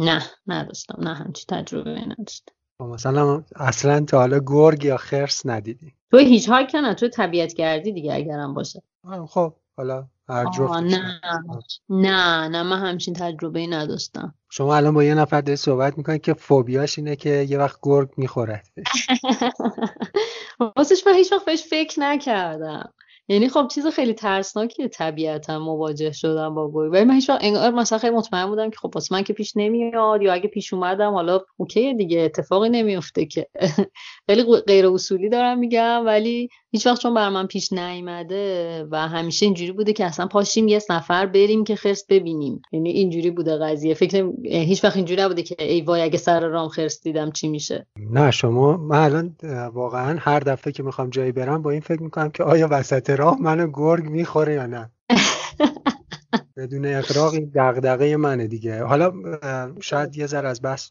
نه 0.00 0.22
نداشتم. 0.46 0.98
نه 0.98 1.14
همچی 1.14 1.44
تجربه 1.48 2.00
نداشتم. 2.00 2.52
مثلا 2.86 3.42
اصلا 3.56 4.00
تا 4.00 4.18
حالا 4.18 4.40
گرگ 4.46 4.84
یا 4.84 4.96
خرس 4.96 5.46
ندیدی 5.46 5.92
تو 6.10 6.18
هیچ 6.18 6.48
های 6.48 6.66
نه 6.74 6.94
تو 6.94 7.08
طبیعت 7.08 7.54
گردی 7.54 7.92
دیگه 7.92 8.14
اگرم 8.14 8.54
باشه. 8.54 8.82
خب 9.28 9.54
حالا 9.76 10.06
هر 10.28 10.80
نه 10.80 11.20
نه 11.88 12.48
نه 12.48 12.62
من 12.62 12.78
همچین 12.78 13.14
تجربه 13.14 13.66
نداشتم. 13.66 14.34
شما 14.50 14.76
الان 14.76 14.94
با 14.94 15.04
یه 15.04 15.14
نفر 15.14 15.40
داری 15.40 15.56
صحبت 15.56 15.98
می‌کنید 15.98 16.20
که 16.20 16.34
فوبیاش 16.34 16.98
اینه 16.98 17.16
که 17.16 17.30
یه 17.30 17.58
وقت 17.58 17.78
گرگ 17.82 18.10
می‌خورد. 18.16 18.66
واسش 20.76 21.02
من 21.06 21.14
هیچ 21.14 21.32
وقت 21.32 21.44
بهش 21.44 21.62
فکر 21.62 22.00
نکردم. 22.00 22.92
یعنی 23.30 23.48
خب 23.48 23.68
چیز 23.68 23.86
خیلی 23.86 24.14
ترسناکیه 24.14 24.88
طبیعتا 24.88 25.58
مواجه 25.58 26.12
شدم 26.12 26.54
با 26.54 26.68
گوی 26.68 26.88
ولی 26.88 27.04
من 27.04 27.14
هیچ 27.14 27.30
انگار 27.40 27.70
مثلا 27.70 27.98
خیلی 27.98 28.16
مطمئن 28.16 28.46
بودم 28.46 28.70
که 28.70 28.76
خب 28.76 28.90
واسه 28.94 29.14
من 29.14 29.22
که 29.22 29.32
پیش 29.32 29.56
نمیاد 29.56 30.22
یا 30.22 30.32
اگه 30.32 30.48
پیش 30.48 30.74
اومدم 30.74 31.12
حالا 31.12 31.40
اوکی 31.56 31.94
دیگه 31.94 32.20
اتفاقی 32.20 32.68
نمیفته 32.68 33.26
که. 33.26 33.48
خیلی 34.26 34.44
غیر 34.66 34.86
اصولی 34.86 35.28
دارم 35.28 35.58
میگم 35.58 36.02
ولی 36.06 36.48
هیچ 36.72 36.86
وقت 36.86 37.00
چون 37.00 37.14
بر 37.14 37.28
من 37.28 37.46
پیش 37.46 37.72
نیامده 37.72 38.84
و 38.90 39.08
همیشه 39.08 39.46
اینجوری 39.46 39.72
بوده 39.72 39.92
که 39.92 40.04
اصلا 40.04 40.26
پاشیم 40.26 40.68
یه 40.68 40.78
سفر 40.78 41.26
بریم 41.26 41.64
که 41.64 41.76
خرس 41.76 42.04
ببینیم. 42.08 42.62
یعنی 42.72 42.90
اینجوری 42.90 43.30
بوده 43.30 43.58
قضیه. 43.58 43.94
فکر 43.94 44.30
هیچ 44.44 44.84
وقت 44.84 44.96
اینجوری 44.96 45.22
نبوده 45.22 45.42
که 45.42 45.56
ای 45.58 45.80
وای 45.80 46.02
اگه 46.02 46.18
سر 46.18 46.40
رام 46.40 46.68
خرس 46.68 47.02
دیدم 47.02 47.30
چی 47.30 47.48
میشه. 47.48 47.86
نه 48.10 48.30
شما 48.30 48.76
من 48.76 48.98
الان 48.98 49.36
واقعا 49.72 50.18
هر 50.20 50.40
دفعه 50.40 50.72
که 50.72 50.82
می‌خوام 50.82 51.10
جایی 51.10 51.32
برم 51.32 51.62
با 51.62 51.70
این 51.70 51.80
فکر 51.80 52.02
می‌کنم 52.02 52.30
که 52.30 52.44
آیا 52.44 52.68
وسط 52.70 53.10
راه 53.10 53.42
منو 53.42 53.70
گرگ 53.72 54.04
می‌خوره 54.04 54.54
یا 54.54 54.66
نه؟ 54.66 54.90
بدون 56.56 56.86
اقراق 56.86 57.32
این 57.32 57.52
دغدغه 57.54 58.16
منه 58.16 58.46
دیگه. 58.46 58.84
حالا 58.84 59.12
شاید 59.80 60.16
یه 60.16 60.26
ذره 60.26 60.48
از 60.48 60.62
بحث 60.62 60.90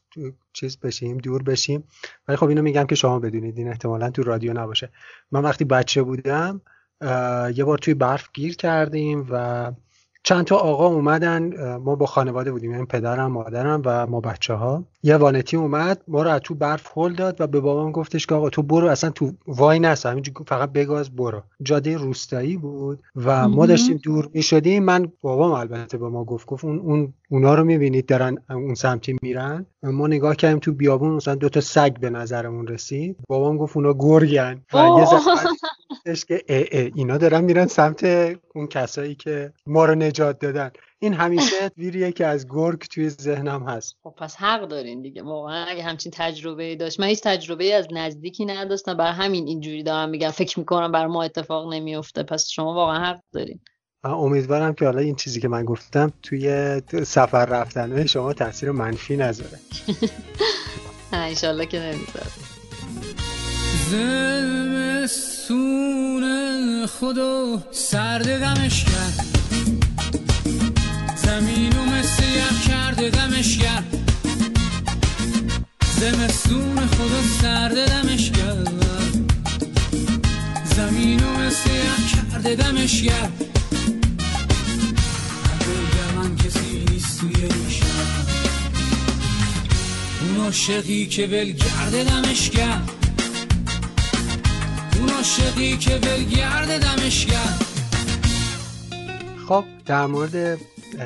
چیز 0.54 0.80
بشیم 0.80 1.18
دور 1.18 1.44
بشیم. 1.44 1.84
ولی 2.28 2.38
خب 2.38 2.48
اینو 2.48 2.62
میگم 2.62 2.86
که 2.86 2.96
شما 2.96 3.20
بدونید. 3.20 3.58
این 3.58 3.68
احتمالا 3.68 4.10
تو 4.10 4.24
رادیو 4.24 4.54
نباشه. 4.54 4.90
من 5.32 5.42
وقتی 5.42 5.66
بچه 5.66 6.04
بودم 6.04 6.62
یه 7.56 7.64
بار 7.64 7.78
توی 7.78 7.94
برف 7.94 8.30
گیر 8.34 8.56
کردیم 8.56 9.28
و 9.30 9.72
چند 10.24 10.46
تا 10.46 10.58
آقا 10.58 10.88
اومدن 10.88 11.54
ما 11.78 11.96
با 11.96 12.06
خانواده 12.06 12.52
بودیم 12.52 12.72
یعنی 12.72 12.86
پدرم 12.86 13.32
مادرم 13.32 13.82
و 13.86 14.08
ما 14.08 14.22
بچه 14.22 14.54
ها 14.54 14.84
یه 15.04 15.18
وانتی 15.18 15.58
اومد 15.58 16.02
ما 16.08 16.24
رو 16.24 16.30
از 16.30 16.42
تو 16.44 16.56
برف 16.56 16.98
هل 16.98 17.14
داد 17.14 17.42
و 17.42 17.48
به 17.48 17.60
بابام 17.60 17.92
گفتش 17.92 18.28
که 18.28 18.36
آقا 18.36 18.50
تو 18.50 18.62
برو 18.62 18.88
اصلا 18.88 19.10
تو 19.10 19.32
وای 19.48 19.80
نست 19.80 20.06
همینجوری 20.06 20.46
فقط 20.48 20.72
بگاز 20.72 21.10
برو. 21.10 21.42
جاده 21.62 21.98
روستایی 21.98 22.58
بود 22.58 23.00
و 23.16 23.48
ما 23.48 23.66
داشتیم 23.66 23.98
دور 23.98 24.30
می 24.34 24.42
شدیم 24.42 24.84
من 24.84 25.12
بابام 25.22 25.52
البته 25.52 25.98
به 25.98 26.10
ما 26.10 26.24
گفت 26.24 26.46
گفت 26.46 26.66
اون, 26.66 26.80
اون 26.80 27.14
اونا 27.32 27.56
رو 27.56 27.64
می‌بینید 27.64 28.06
دارن 28.06 28.38
اون 28.50 28.76
سمتی 28.76 29.16
میرن. 29.22 29.66
ما 29.84 30.08
نگاه 30.08 30.36
کردیم 30.36 30.60
تو 30.60 30.74
بیابون 30.74 31.12
مثلا 31.12 31.36
دو 31.36 31.50
تا 31.50 31.62
سگ 31.62 32.00
به 32.00 32.10
نظرمون 32.10 32.68
رسید. 32.68 33.18
بابام 33.30 33.58
گفت 33.58 33.78
اونا 33.78 33.94
گرگن. 34.00 34.64
و 34.74 34.78
یه 36.06 36.16
که 36.28 36.42
اه 36.48 36.64
اه 36.72 36.90
اینا 36.96 37.18
دارن 37.18 37.44
میرن 37.44 37.66
سمت 37.66 38.04
اون 38.56 38.68
کسایی 38.68 39.16
که 39.16 39.54
ما 39.68 39.86
رو 39.86 39.96
نجات 39.96 40.40
دادن. 40.40 40.72
این 41.00 41.14
همیشه 41.14 41.56
ویریه 41.78 42.12
که 42.12 42.26
از 42.26 42.48
گرگ 42.50 42.80
توی 42.80 43.10
ذهنم 43.10 43.64
هست. 43.64 43.98
خب 44.04 44.14
پس 44.18 44.36
حق 44.36 44.68
دارین 44.68 45.02
دیگه. 45.02 45.24
واقعا 45.24 45.66
اگه 45.66 45.84
همچین 45.84 46.12
تجربه 46.16 46.76
داشت. 46.76 47.00
من 47.00 47.08
هیچ 47.08 47.22
تجربه 47.22 47.74
از 47.74 47.88
نزدیکی 47.92 48.46
نداشتم. 48.46 48.94
بر 48.94 49.12
همین 49.12 49.48
اینجوری 49.48 49.84
دارم 49.84 50.10
میگم. 50.10 50.32
فکر 50.32 50.60
می‌کنم 50.60 50.92
بر 50.92 51.08
ما 51.08 51.24
اتفاق 51.24 51.74
نمیفته 51.74 52.24
پس 52.24 52.50
شما 52.50 52.74
واقعا 52.74 53.06
حق 53.06 53.20
دارین. 53.34 53.60
امیدوارم 54.04 54.74
که 54.74 54.86
حالا 54.86 55.00
این 55.00 55.16
چیزی 55.16 55.40
که 55.42 55.48
من 55.48 55.66
گفتم 55.66 56.14
توی 56.24 56.82
سفر 57.06 57.46
رفتن 57.46 58.06
شما 58.06 58.34
تاثیر 58.34 58.72
منفی 58.72 59.18
نذاره. 59.18 59.60
انشالله 61.14 61.66
که 61.66 61.80
نمی‌ذاره. 61.80 62.32
زمستون 65.02 66.26
خدا 66.86 67.58
سرد 67.72 68.40
دمش 68.40 68.86
کرد. 68.86 69.26
زمین 71.16 71.74
و 71.74 71.86
مثل 71.86 72.24
یخ 72.24 72.68
کرده 72.68 73.10
دمش 73.10 73.58
کرد. 73.58 73.98
زمستون 76.00 76.88
خدا 76.88 77.22
سرد 77.42 77.88
دمش 77.90 78.32
کرد. 78.32 78.86
زمین 80.66 81.24
و 81.24 81.34
مثل 81.38 81.70
یخ 81.70 82.16
کرده 82.16 82.56
دمش 82.56 83.04
کرد. 83.04 83.59
شب 87.70 87.86
اون 90.22 90.46
عاشقی 90.46 91.06
که 91.06 91.26
ولگرد 91.26 92.08
دمش 92.08 92.50
کرد 92.50 92.92
اون 95.00 95.10
عاشقی 95.10 95.78
که 95.78 95.96
ولگرد 95.96 96.82
دمش 96.82 97.26
کرد 97.26 97.66
خب 99.48 99.64
در 99.86 100.06
مورد 100.06 100.60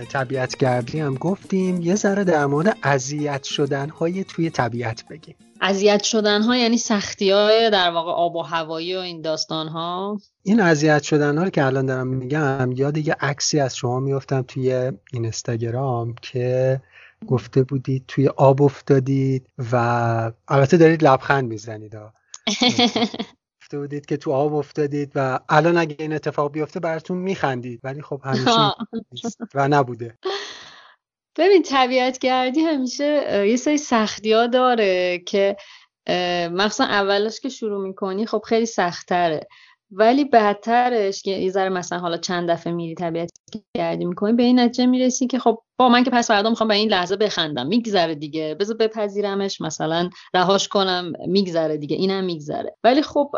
طبیعت 0.10 0.58
گردی 0.58 1.00
هم 1.00 1.16
گفتیم. 1.16 1.82
یه 1.82 1.96
ذره 1.96 2.24
در 2.24 2.46
مورد 2.46 2.78
اذیت 2.84 3.44
شدن 3.44 3.90
های 3.90 4.24
توی 4.24 4.50
طبیعت 4.50 5.08
بگیم. 5.10 5.36
اذیت 5.62 6.04
شدن 6.04 6.42
ها 6.42 6.58
یعنی 6.58 6.78
سختی 6.78 7.32
های 7.32 7.70
در 7.70 7.90
واقع 7.90 8.12
آب 8.12 8.36
و 8.36 8.42
هوایی 8.42 8.96
و 8.96 9.00
این 9.00 9.22
داستان 9.22 9.68
ها 9.68 10.20
این 10.44 10.60
اذیت 10.60 11.04
شدن 11.04 11.38
ها 11.38 11.44
رو 11.44 11.50
که 11.50 11.66
الان 11.66 11.86
دارم 11.86 12.08
میگم 12.08 12.72
یاد 12.72 12.98
یه 12.98 13.16
عکسی 13.20 13.60
از 13.60 13.78
شما 13.78 14.00
میفتم 14.00 14.42
توی 14.42 14.92
اینستاگرام 15.14 16.16
که 16.22 16.82
گفته 17.28 17.64
بودید 17.64 18.04
توی 18.08 18.28
آب 18.28 18.62
افتادید 18.62 19.48
و 19.72 19.76
البته 20.48 20.78
دارید 20.78 21.04
لبخند 21.04 21.50
می‌زنید 21.50 21.96
گفته 23.74 23.80
بودید 23.80 24.06
که 24.06 24.18
تو 24.18 24.32
آب 24.32 24.54
افتادید 24.54 25.12
و 25.16 25.40
الان 25.50 25.78
اگه 25.78 25.96
این 26.00 26.14
اتفاق 26.14 26.52
بیفته 26.52 26.80
براتون 26.80 27.18
میخندید. 27.18 27.80
ولی 27.84 28.02
خب 28.02 28.22
همیشه 28.24 28.74
و 29.56 29.68
نبوده. 29.68 30.18
ببین 31.38 31.64
طبیعت 31.64 32.20
گردی 32.20 32.62
همیشه 32.62 33.46
یه 33.50 33.56
سری 33.56 33.78
سختی 33.78 34.34
ها 34.34 34.48
داره 34.48 35.20
که 35.20 35.56
مخصوصا 36.52 36.84
اولش 36.84 37.40
که 37.40 37.50
شروع 37.50 37.88
می‌کنی 37.88 38.26
خب 38.26 38.42
خیلی 38.48 38.66
سختتره. 38.66 39.48
ولی 39.92 40.26
بعدترش 40.26 41.22
که 41.22 41.32
یه 41.32 41.52
ذره 41.52 41.70
مثلا 41.70 42.00
حالا 42.00 42.18
چند 42.18 42.50
دفعه 42.50 42.74
میری 42.74 42.96
طبیعت 42.96 43.30
گردی 43.78 44.06
می‌کنی 44.06 44.34
به 44.34 44.44
این 44.44 44.60
نتیجه 44.60 44.86
می‌رسی 44.86 45.28
که 45.28 45.40
خب 45.40 45.64
من 45.90 46.04
که 46.04 46.10
پس 46.10 46.28
فردا 46.28 46.50
می‌خوام 46.50 46.68
به 46.68 46.76
این 46.76 46.90
لحظه 46.90 47.16
بخندم. 47.16 47.68
میگذره 47.68 48.16
دیگه. 48.16 48.56
بذار 48.60 48.78
بپذیرمش. 48.78 49.62
مثلا 49.62 50.10
رهاش 50.34 50.68
کنم. 50.68 51.14
میگذره 51.28 51.78
دیگه. 51.78 51.96
اینم 51.96 52.24
میگذره. 52.24 52.76
ولی 52.84 53.02
خب 53.02 53.32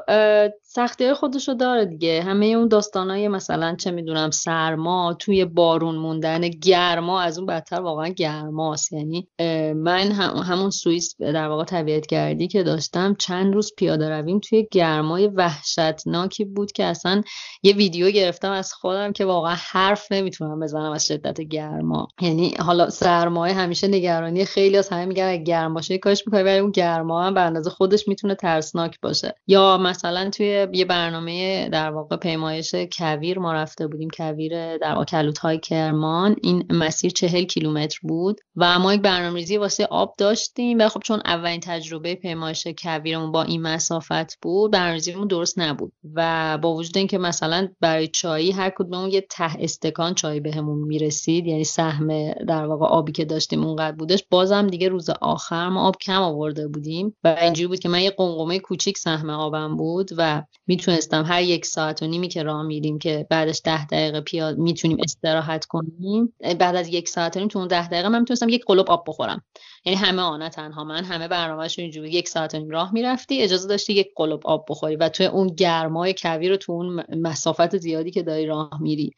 سختی 0.63 1.13
خودشو 1.13 1.53
داره 1.53 1.85
دیگه. 1.85 2.23
همه 2.23 2.45
اون 2.45 2.67
داستانای 2.67 3.27
مثلا 3.27 3.75
چه 3.75 3.91
می‌دونم 3.91 4.31
سرما 4.31 5.13
توی 5.19 5.45
بارون 5.45 5.95
موندن 5.95 6.41
گرما. 6.49 7.21
از 7.21 7.37
اون 7.37 7.47
بدتر 7.47 7.81
واقعا 7.81 8.07
گرماست. 8.07 8.93
یعنی 8.93 9.27
من 9.75 10.11
هم 10.11 10.37
همون 10.37 10.69
سوئیس 10.69 11.15
در 11.21 11.47
واقع 11.47 11.63
طبیعت 11.63 12.07
گردی 12.07 12.47
که 12.47 12.63
داشتم 12.63 13.15
چند 13.19 13.53
روز 13.53 13.71
پیاده 13.77 14.09
رویم 14.09 14.39
توی 14.39 14.67
گرمای 14.71 15.27
وحشتناکی 15.27 16.45
بود 16.45 16.71
که 16.71 16.83
اصلا 16.83 17.21
یه 17.63 17.73
ویدیو 17.73 18.11
گرفتم 18.11 18.51
از 18.51 18.73
خودم 18.73 19.13
که 19.13 19.25
واقعا 19.25 19.55
حرف 19.57 20.11
نمی‌تونم 20.11 20.59
بزنم 20.59 20.91
از 20.91 21.07
شدت 21.07 21.41
گرما. 21.41 22.07
یعنی 22.21 22.34
حالا 22.59 22.89
سرمایه 22.89 23.53
همیشه 23.53 23.87
نگرانی 23.87 24.45
خیلی 24.45 24.77
از 24.77 24.89
همه 24.89 25.05
میگن 25.05 25.43
گرم 25.43 25.73
باشه 25.73 25.97
کاش 25.97 26.23
می‌کنه 26.27 26.43
ولی 26.43 26.57
اون 26.57 26.71
گرما 26.71 27.23
هم 27.23 27.33
به 27.33 27.41
اندازه 27.41 27.69
خودش 27.69 28.07
می‌تونه 28.07 28.35
ترسناک 28.35 28.99
باشه. 29.01 29.35
یا 29.47 29.77
مثلا 29.77 30.29
توی 30.29 30.67
یه 30.73 30.85
برنامه 30.85 31.69
در 31.69 31.89
واقع 31.89 32.17
پیمایش 32.17 32.75
کویر 32.97 33.39
ما 33.39 33.53
رفته 33.53 33.87
بودیم 33.87 34.09
کویر 34.17 34.77
در 34.77 34.93
واقع 34.95 35.31
های 35.41 35.59
کرمان. 35.59 36.35
این 36.43 36.65
مسیر 36.69 37.11
چهل 37.11 37.43
کیلومتر 37.43 37.99
بود 38.03 38.41
و 38.55 38.79
ما 38.79 38.93
یک 38.93 39.01
برنامه‌ریزی 39.01 39.57
واسه 39.57 39.85
آب 39.85 40.15
داشتیم. 40.17 40.77
و 40.79 40.89
خب 40.89 40.99
چون 41.03 41.21
اولین 41.25 41.59
تجربه 41.59 42.15
پیمایش 42.15 42.67
کویرمون 42.77 43.31
با 43.31 43.43
این 43.43 43.61
مسافت 43.61 44.41
بود 44.41 44.71
برنامه‌ریزیمون 44.71 45.27
درست 45.27 45.59
نبود. 45.59 45.93
و 46.13 46.57
با 46.57 46.73
وجود 46.73 46.97
اینکه 46.97 47.17
مثلا 47.17 47.67
برای 47.81 48.07
چایی 48.07 48.51
هر 48.51 48.69
کدوممون 48.69 49.11
یه 49.11 49.21
ته 49.21 49.51
استکان 49.59 50.13
چای 50.13 50.39
بهمون 50.39 50.79
می‌رسید 50.79 51.47
یعنی 51.47 51.63
سهم 51.63 52.09
در 52.47 52.65
واقع 52.65 52.85
آبی 52.85 53.11
که 53.11 53.25
داشتیم 53.25 53.63
اونقدر 53.63 53.95
بودش 53.95 54.23
بازم 54.29 54.67
دیگه 54.67 54.89
روز 54.89 55.09
آخر 55.09 55.69
ما 55.69 55.87
آب 55.87 55.95
کم 56.01 56.21
آورده 56.21 56.67
بودیم 56.67 57.15
و 57.23 57.37
اینجوری 57.41 57.67
بود 57.67 57.79
که 57.79 57.89
من 57.89 58.01
یه 58.01 58.09
قمقمه 58.09 58.59
کوچیک 58.59 58.97
سهم 58.97 59.29
آبم 59.29 59.77
بود 59.77 60.09
و 60.17 60.43
می‌تونستم 60.67 61.23
هر 61.25 61.41
یک 61.41 61.65
ساعت 61.65 62.03
و 62.03 62.07
نیمی 62.07 62.27
که 62.27 62.43
راه 62.43 62.63
میریم 62.63 62.99
که 62.99 63.27
بعدش 63.29 63.61
ده 63.63 63.85
دقیقه 63.85 64.21
پیاده 64.21 64.61
می‌تونیم 64.61 64.97
استراحت 65.03 65.65
کنیم 65.65 66.33
بعد 66.59 66.75
از 66.75 66.87
یک 66.87 67.09
ساعت 67.09 67.37
و 67.37 67.39
نیم 67.39 67.47
تو 67.47 67.59
اون 67.59 67.67
ده 67.67 67.87
دقیقه 67.87 68.09
من 68.09 68.19
می‌تونستم 68.19 68.49
یک 68.49 68.65
قلوب 68.65 68.89
آب 68.89 69.03
بخورم. 69.07 69.43
یعنی 69.85 69.97
همه 69.97 70.21
آنها 70.21 70.49
تنها 70.49 70.83
من 70.83 71.03
همه 71.03 71.27
برنامهش 71.27 71.79
اینجوری 71.79 72.09
یک 72.09 72.29
ساعت 72.29 72.55
و 72.55 72.57
نیم 72.57 72.69
راه 72.69 72.93
می‌رفتی 72.93 73.41
اجازه 73.41 73.67
داشتی 73.67 73.93
یک 73.93 74.07
قلوب 74.15 74.41
آب 74.47 74.65
بخوری 74.69 74.95
و 74.95 75.09
توی 75.09 75.25
اون 75.25 75.47
گرمای 75.47 76.15
کویر 76.17 76.51
رو 76.51 76.57
تو 76.57 76.71
اون 76.71 77.03
مسافت 77.09 77.77
زیادی 77.77 78.11
که 78.11 78.23
داری 78.23 78.45
راه 78.45 78.69
میری. 78.81 79.11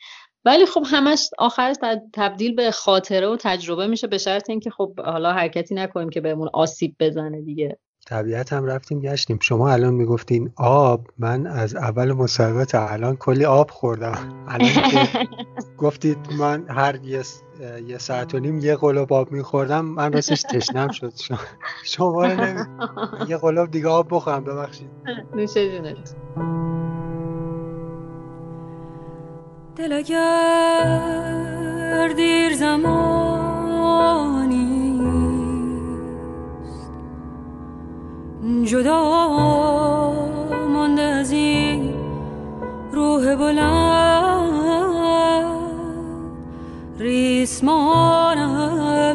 ولی 0.45 0.65
خب 0.65 0.83
همش 0.85 1.29
آخرش 1.37 1.75
تبدیل 2.13 2.55
به 2.55 2.71
خاطره 2.71 3.27
و 3.27 3.37
تجربه 3.39 3.87
میشه 3.87 4.07
به 4.07 4.17
شرط 4.17 4.49
اینکه 4.49 4.69
خب 4.69 4.99
حالا 4.99 5.33
حرکتی 5.33 5.75
نکنیم 5.75 6.09
که 6.09 6.21
بهمون 6.21 6.49
آسیب 6.53 6.95
بزنه 6.99 7.41
دیگه. 7.41 7.77
طبیعت 8.07 8.53
هم 8.53 8.65
رفتیم 8.65 8.99
گشتیم. 8.99 9.39
شما 9.41 9.71
الان 9.71 9.93
می‌گفتین 9.93 10.51
آب 10.57 11.07
من 11.17 11.47
از 11.47 11.75
اول 11.75 12.11
مصاحبه 12.11 12.65
تا 12.65 12.87
الان 12.87 13.15
کلی 13.15 13.45
آب 13.45 13.71
خوردم. 13.71 14.45
الان 14.47 14.69
که 14.91 15.27
گفتید 15.83 16.17
من 16.39 16.65
هر 16.69 16.95
یه, 17.03 17.23
یه 17.87 17.97
ساعت 17.97 18.35
و 18.35 18.39
نیم 18.39 18.59
یه 18.59 18.75
قلوب 18.75 19.13
آب 19.13 19.31
میخوردم 19.31 19.85
من 19.85 20.13
راستش 20.13 20.41
تشنم 20.41 20.91
شد. 20.91 21.13
شما 21.83 22.25
رو 22.25 22.41
نمی... 22.41 22.59
یه 23.27 23.37
قلوب 23.37 23.71
دیگه 23.71 23.87
آب 23.87 24.07
بخورم 24.11 24.43
ببخشید. 24.43 24.89
نوشه 25.35 25.77
جونت. 25.77 26.15
دل 29.77 29.93
اگر 29.93 30.17
دیر 32.15 32.55
زمانی 32.55 32.97
جدا 38.65 40.13
مانده 40.73 41.01
از 41.01 41.31
این 41.31 41.93
روح 42.91 43.35
بلند 43.35 44.47
ریسمانم 46.99 48.51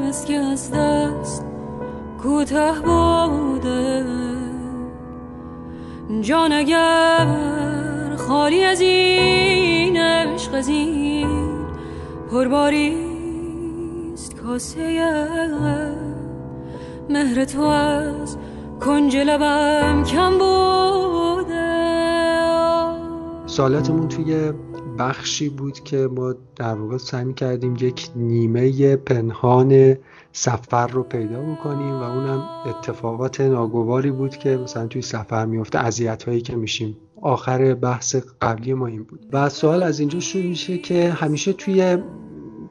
از 0.08 0.24
که 0.24 0.36
از 0.36 0.70
دست 0.70 1.44
کوته 2.22 2.72
بوده. 2.84 4.04
جان 6.20 6.52
اگر 6.52 7.26
خالی 8.16 8.64
از 8.64 8.80
این 8.80 9.71
عشق 10.22 10.54
از 10.54 10.68
این 10.68 11.28
پرباریست 12.30 14.36
کاسه 14.36 14.82
مهر 17.10 17.44
تو 17.44 17.62
از 17.62 18.36
کنج 18.80 19.16
لبم 19.16 20.04
کم 20.04 20.38
بوده. 20.38 21.82
سالتمون 23.46 24.08
توی 24.08 24.52
بخشی 24.98 25.48
بود 25.48 25.80
که 25.80 25.96
ما 25.96 26.34
در 26.56 26.74
واقع 26.74 26.96
سعی 26.96 27.32
کردیم 27.32 27.76
یک 27.80 28.10
نیمه 28.16 28.96
پنهان 28.96 29.96
سفر 30.32 30.86
رو 30.86 31.02
پیدا 31.02 31.42
بکنیم 31.42 31.94
و 31.94 32.02
اونم 32.02 32.48
اتفاقات 32.66 33.40
ناگواری 33.40 34.10
بود 34.10 34.36
که 34.36 34.56
مثلا 34.56 34.86
توی 34.86 35.02
سفر 35.02 35.46
میفته 35.46 35.78
اذیت 35.78 36.22
هایی 36.22 36.40
که 36.40 36.56
میشیم. 36.56 36.96
آخر 37.22 37.74
بحث 37.74 38.16
قبلی 38.42 38.74
ما 38.74 38.86
این 38.86 39.02
بود. 39.02 39.26
و 39.32 39.48
سوال 39.48 39.82
از 39.82 40.00
اینجا 40.00 40.20
شروع 40.20 40.44
میشه 40.44 40.78
که 40.78 41.10
همیشه 41.10 41.52
توی 41.52 41.98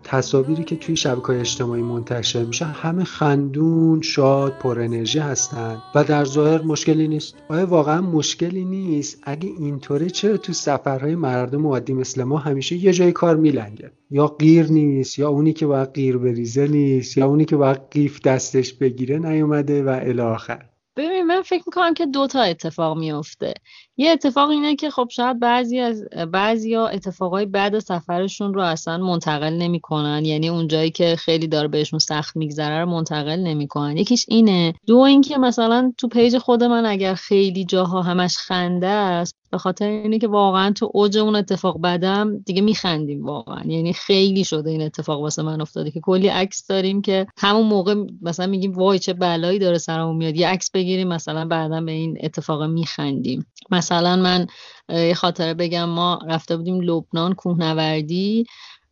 تصاویری 0.03 0.63
که 0.63 0.75
توی 0.75 0.95
شبکه 0.95 1.29
اجتماعی 1.39 1.81
منتشر 1.81 2.43
میشه 2.43 2.65
همه 2.65 3.03
خندون 3.03 4.01
شاد 4.01 4.57
پر 4.57 4.79
انرژی 4.79 5.19
هستن 5.19 5.81
و 5.95 6.03
در 6.03 6.25
ظاهر 6.25 6.61
مشکلی 6.61 7.07
نیست. 7.07 7.35
آیا 7.49 7.65
واقعا 7.65 8.01
مشکلی 8.01 8.65
نیست؟ 8.65 9.19
اگه 9.23 9.49
اینطوره 9.59 10.09
چرا 10.09 10.37
تو 10.37 10.53
سفرهای 10.53 11.15
مردم 11.15 11.67
عادی 11.67 11.93
مثل 11.93 12.23
ما 12.23 12.37
همیشه 12.37 12.75
یه 12.75 12.93
جای 12.93 13.11
کار 13.11 13.35
میلنگه؟ 13.35 13.91
یا 14.09 14.27
غیر 14.27 14.71
نیست 14.71 15.19
یا 15.19 15.29
اونی 15.29 15.53
که 15.53 15.65
باید 15.65 15.89
غیر 15.89 16.17
بریزه 16.17 16.67
نیست 16.67 17.17
یا 17.17 17.27
اونی 17.27 17.45
که 17.45 17.55
باید 17.55 17.81
قیف 17.91 18.21
دستش 18.21 18.73
بگیره 18.73 19.19
نیومده 19.19 19.83
و 19.83 19.99
الی 20.01 20.21
آخر. 20.21 20.65
ببین 20.95 21.23
من 21.23 21.41
فکر 21.41 21.63
می‌کنم 21.67 21.93
که 21.93 22.05
دو 22.05 22.27
تا 22.27 22.41
اتفاق 22.41 22.97
میفته 22.97 23.53
یه 23.97 24.11
اتفاق 24.11 24.49
اینه 24.49 24.75
که 24.75 24.89
خب 24.89 25.07
شاید 25.11 25.39
بعضی 25.39 25.79
از 25.79 26.03
بعضی 26.31 26.73
ها 26.73 26.87
اتفاقای 26.87 27.45
بعد 27.45 27.79
سفرشون 27.79 28.53
رو 28.53 28.61
اصلا 28.61 28.97
منتقل 28.97 29.53
نمی‌کنن. 29.53 30.25
یعنی 30.25 30.49
اونجایی 30.49 30.91
که 30.91 31.15
خیلی 31.15 31.47
داره 31.47 31.67
بهشون 31.67 31.99
سخت 31.99 32.37
میگذره 32.37 32.79
رو 32.79 32.89
منتقل 32.89 33.39
نمی‌کنن. 33.39 33.97
یکیش 33.97 34.25
اینه. 34.27 34.73
دو 34.87 34.97
اینکه 34.97 35.37
مثلا 35.37 35.93
تو 35.97 36.07
پیج 36.07 36.37
خود 36.37 36.63
من 36.63 36.85
اگر 36.85 37.13
خیلی 37.15 37.65
جاها 37.65 38.01
همش 38.01 38.37
خنده 38.37 38.87
است 38.87 39.40
به 39.51 39.57
خاطر 39.57 39.87
اینه 39.87 40.19
که 40.19 40.27
واقعا 40.27 40.71
تو 40.71 40.91
اوج 40.93 41.17
اون 41.17 41.35
اتفاق 41.35 41.77
بعدم 41.79 42.37
دیگه 42.37 42.61
میخندیم 42.61 43.25
واقعا. 43.25 43.63
یعنی 43.65 43.93
خیلی 43.93 44.43
شده 44.43 44.69
این 44.69 44.81
اتفاق 44.81 45.21
واسه 45.21 45.41
من 45.41 45.61
افتاده 45.61 45.91
که 45.91 45.99
کلی 45.99 46.27
عکس 46.27 46.67
داریم 46.67 47.01
که 47.01 47.27
همون 47.37 47.67
موقع 47.67 47.95
مثلا 48.21 48.47
میگیم 48.47 48.73
وای 48.73 48.99
چه 48.99 49.13
بلایی 49.13 49.59
داره 49.59 49.77
سرمون 49.77 50.15
میاد. 50.15 50.35
یه 50.35 50.47
عکس 50.47 50.71
بگیریم 50.71 51.07
مثلا 51.07 51.45
بعدا 51.45 51.81
به 51.81 51.91
این 51.91 52.17
اتفاق 52.21 52.63
میخندیم. 52.63 53.45
مثلا 53.71 54.15
من 54.15 54.47
یه 54.89 55.13
خاطره 55.13 55.53
بگم 55.53 55.89
ما 55.89 56.19
رفته 56.27 56.57
بودیم 56.57 56.81
لبنان 56.81 57.33
کوهنوردی. 57.33 58.45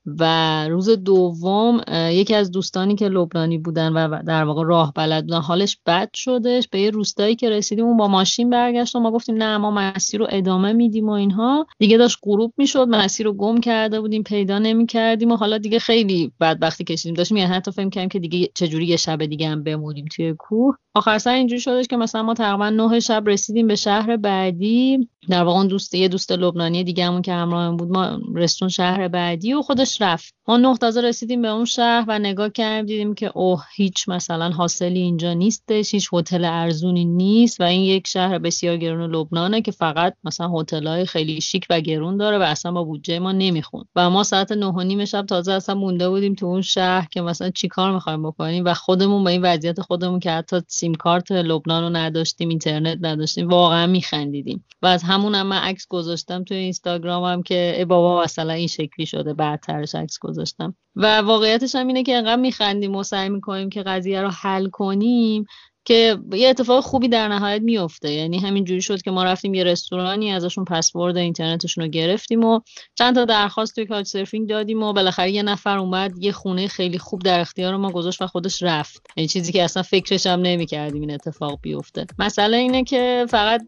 و 0.06 0.68
روز 0.68 0.90
دوم 0.90 1.82
یکی 1.90 2.36
از 2.36 2.52
دوستانی 2.52 2.96
که 2.96 3.10
لبنانی 3.10 3.58
بودن 3.58 3.94
و 3.94 4.24
در 4.24 4.44
واقع 4.44 4.64
راه 4.66 4.94
بلد 4.96 5.24
بودن 5.24 5.42
حالش 5.42 5.78
بد 5.86 6.10
شدش. 6.14 6.68
به 6.68 6.80
یه 6.80 6.90
روستایی 6.90 7.36
که 7.36 7.50
رسیدیم 7.50 7.86
اون 7.86 7.98
با 7.98 8.08
ماشین 8.08 8.50
برگشت 8.50 8.96
و 8.96 9.00
ما 9.00 9.12
گفتیم 9.12 9.36
نه 9.36 9.58
ما 9.58 9.72
مسیر 9.72 10.20
رو 10.20 10.28
ادامه 10.30 10.74
میدیم 10.74 11.10
و 11.10 11.12
اینها. 11.12 11.65
دیگه 11.80 11.98
داشت 11.98 12.17
غروب 12.23 12.54
می‌شد 12.58 12.88
مسیر 12.88 13.26
رو 13.26 13.34
گم 13.34 13.60
کرده 13.60 14.02
بودیم 14.02 14.23
پیدا 14.23 14.60
نمی‌کردیم 14.60 15.32
و 15.32 15.36
حالا 15.36 15.58
دیگه 15.58 15.80
خیلی 15.80 16.32
بدبختی 16.40 16.84
کشیدیم. 16.84 17.15
داشتیم 17.15 17.38
یعنی 17.38 17.54
حتی 17.54 17.71
فهم 17.71 17.90
کردیم 17.90 18.10
که 18.10 18.19
دیگه 18.19 18.50
چجوری 18.56 18.86
یه 18.86 18.98
شب 18.98 19.26
دیگه 19.26 19.50
هم 19.50 19.63
بمونیم 19.63 20.06
توی 20.15 20.34
کوه. 20.40 20.76
آخر 20.96 21.17
سر 21.17 21.33
اینجوری 21.33 21.62
شدش 21.62 21.87
که 21.87 21.98
مثلا 21.98 22.23
ما 22.23 22.33
تقریبا 22.33 22.69
نه 22.69 23.00
شب 23.00 23.23
رسیدیم 23.25 23.67
به 23.67 23.75
شهر 23.75 24.17
بعدی. 24.17 25.10
در 25.29 25.44
واقع 25.44 25.67
دوست 25.67 25.96
یه 25.96 26.08
دوست 26.08 26.31
لبنانی 26.31 26.83
دیگه 26.83 27.06
همون 27.06 27.21
که 27.21 27.33
همراهمون 27.33 27.77
بود 27.77 27.92
ما 27.92 28.19
رستون 28.35 28.69
شهر 28.69 29.08
بعدی 29.08 29.54
و 29.54 29.62
خودش 29.62 30.02
رفت. 30.02 30.33
ما 30.48 30.58
نه 30.58 30.77
تازه 30.77 31.02
رسیدیم 31.02 31.42
به 31.42 31.48
اون 31.48 31.65
شهر 31.65 32.06
و 32.08 32.19
نگاه 32.19 32.50
کردیم 32.50 32.85
دیدیم 32.85 33.13
که 33.13 33.31
اوه 33.35 33.63
هیچ 33.75 34.10
مثلا 34.10 34.50
حاصلی 34.50 35.00
اینجا 35.00 35.33
نیستش 35.33 35.94
هیچ 35.94 36.10
هتل 36.13 36.46
ارزونی 36.46 37.06
نیست 37.06 37.62
و 37.62 37.63
این 37.63 37.81
یک 37.81 38.08
شهر 38.08 38.40
بسیار 38.40 38.77
گرون 38.77 39.15
لبنانه 39.15 39.62
که 39.62 39.71
فقط 39.71 40.13
مثلا 40.23 40.60
هتل‌های 40.60 41.06
خیلی 41.06 41.42
شیک 41.42 41.65
و 41.69 41.81
گرون 41.81 42.17
داره 42.17 42.37
و 42.37 42.42
اصلا 42.42 42.71
با 42.71 42.83
بودجه 42.83 43.19
ما 43.19 43.31
نمیخون 43.31 43.85
و 43.96 44.10
ما 44.10 44.23
ساعت 44.23 44.52
نه 44.52 44.65
و 44.65 44.81
نیم 44.81 45.06
شب 45.06 45.25
تازه 45.25 45.52
اصلا 45.52 45.75
مونده 45.75 46.10
بودیم 46.10 46.33
تو 46.33 46.46
اون 46.46 46.62
شهر 46.62 47.08
که 47.12 47.21
مثلا 47.21 47.50
چیکار 47.50 47.94
می‌خوایم 47.94 48.23
بکنیم 48.23 48.65
و 48.65 48.73
خودمون 48.73 49.23
با 49.23 49.29
این 49.29 49.42
وضعیت 49.42 49.81
خودمون 49.81 50.19
که 50.19 50.31
حتی 50.31 50.62
سیم 50.80 50.94
کارت 50.94 51.32
لبنان 51.32 51.84
رو 51.84 51.90
نداشتیم 51.90 52.50
اینترنت 52.50 52.98
نداشتیم 53.02 53.48
واقعا 53.48 53.88
میخندیدیم. 53.88 54.65
و 54.82 54.88
از 54.88 55.04
همون 55.04 55.36
هم 55.36 55.48
من 55.48 55.58
عکس 55.58 55.88
گذاشتم 55.88 56.44
توی 56.44 56.58
اینستاگرامم 56.58 57.44
که 57.44 57.73
ای 57.77 57.86
بابا 57.86 58.23
مثلا 58.23 58.54
این 58.54 58.67
شکلی 58.67 59.06
شده 59.06 59.34
بعدترش 59.34 59.96
عکس 59.96 60.19
گذاشتم. 60.19 60.75
و 60.96 61.21
واقعیتش 61.21 61.75
هم 61.75 61.88
اینه 61.88 62.04
که 62.04 62.15
انقدر 62.15 62.42
میخندیم 62.42 62.96
و 62.96 63.04
سعی 63.04 63.30
می‌کنیم 63.30 63.69
که 63.69 63.84
قضیه 63.84 64.21
رو 64.21 64.30
حل 64.30 64.69
کنیم. 64.69 65.46
که 65.86 66.17
یه 66.34 66.50
اتفاق 66.50 66.84
خوبی 66.84 67.08
در 67.08 67.27
نهایت 67.27 67.62
میفته 67.62 68.12
یعنی 68.12 68.40
همین 68.40 68.63
جوری 68.63 68.82
شد 68.82 69.02
که 69.02 69.12
ما 69.12 69.23
رفتیم 69.23 69.54
یه 69.54 69.63
رستورانی 69.63 70.32
ازشون 70.32 70.65
پسورد 70.65 71.17
اینترنتشون 71.17 71.84
رو 71.84 71.90
گرفتیم 71.90 72.44
و 72.44 72.60
چند 72.96 73.15
تا 73.15 73.25
درخواست 73.25 73.75
توی 73.75 73.86
کاچ 73.86 74.08
سرفینگ 74.08 74.50
دادیم 74.50 74.84
و 74.84 74.94
بالاخره 74.94 75.32
یه 75.32 75.44
نفر 75.44 75.77
اومد 75.77 76.12
یه 76.23 76.32
خونه 76.32 76.67
خیلی 76.67 76.98
خوب 76.98 77.21
در 77.21 77.40
اختیار 77.40 77.75
ما 77.75 77.92
گذاشت 77.92 78.21
و 78.21 78.27
خودش 78.27 78.63
رفت. 78.63 79.02
یعنی 79.17 79.27
چیزی 79.27 79.52
که 79.52 79.63
اصلا 79.63 79.84
فکرش 79.84 80.27
هم 80.27 80.40
نمی‌کردیم 80.40 81.02
این 81.02 81.12
اتفاق 81.12 81.60
بیفته. 81.62 82.06
مسئله 82.19 82.58
اینه 82.58 82.84
که 82.84 83.25
فقط 83.30 83.62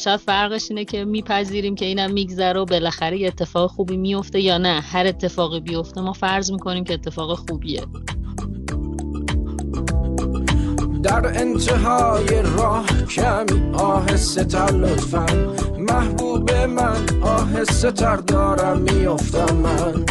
شاید 0.00 0.20
فرقش 0.20 0.66
اینه 0.70 0.84
که 0.84 1.04
میپذیریم 1.04 1.74
که 1.74 1.84
اینم 1.84 2.12
میگذره 2.12 2.60
و 2.60 2.64
بالاخره 2.64 3.18
یه 3.18 3.28
اتفاق 3.28 3.70
خوبی 3.70 3.96
میفته 3.96 4.40
یا 4.40 4.58
نه. 4.58 4.80
هر 4.80 5.06
اتفاقی 5.06 5.60
بیفته 5.60 6.00
ما 6.00 6.12
فرض 6.12 6.50
می‌کنیم 6.50 6.84
که 6.84 6.94
اتفاق 6.94 7.38
خوبیه. 7.38 7.82
در 11.02 11.40
انتهای 11.40 12.42
راه 12.56 12.86
کمی 12.86 13.74
آهسته 13.74 14.44
تر 14.44 14.72
لطفا. 14.72 15.26
محبوب 15.78 16.50
من 16.52 17.22
آهسته 17.22 17.90
تر 17.90 18.16
دارم 18.16 18.80
میافتم 18.80 19.56
من. 19.56 20.04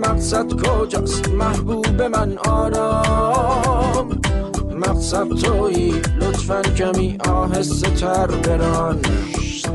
مقصد 0.00 0.52
کجاست 0.62 1.28
محبوب 1.28 2.02
من؟ 2.02 2.38
آرام. 2.38 4.20
مقصد 4.78 5.28
تویی 5.28 5.94
لطفا 6.20 6.62
کمی 6.62 7.18
آهسته 7.28 7.90
تر 7.90 8.26
بران. 8.26 9.00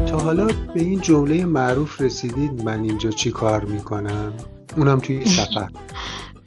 تا 0.08 0.20
حالا 0.20 0.46
به 0.46 0.82
این 0.82 1.02
جمله 1.02 1.46
معروف 1.46 2.02
رسیدید 2.02 2.64
من 2.64 2.84
اینجا 2.84 3.10
چی 3.10 3.32
کار 3.32 3.66
می‌کنم؟ 3.66 4.34
اونم 4.78 5.00
توی 5.00 5.26
سفر 5.26 5.70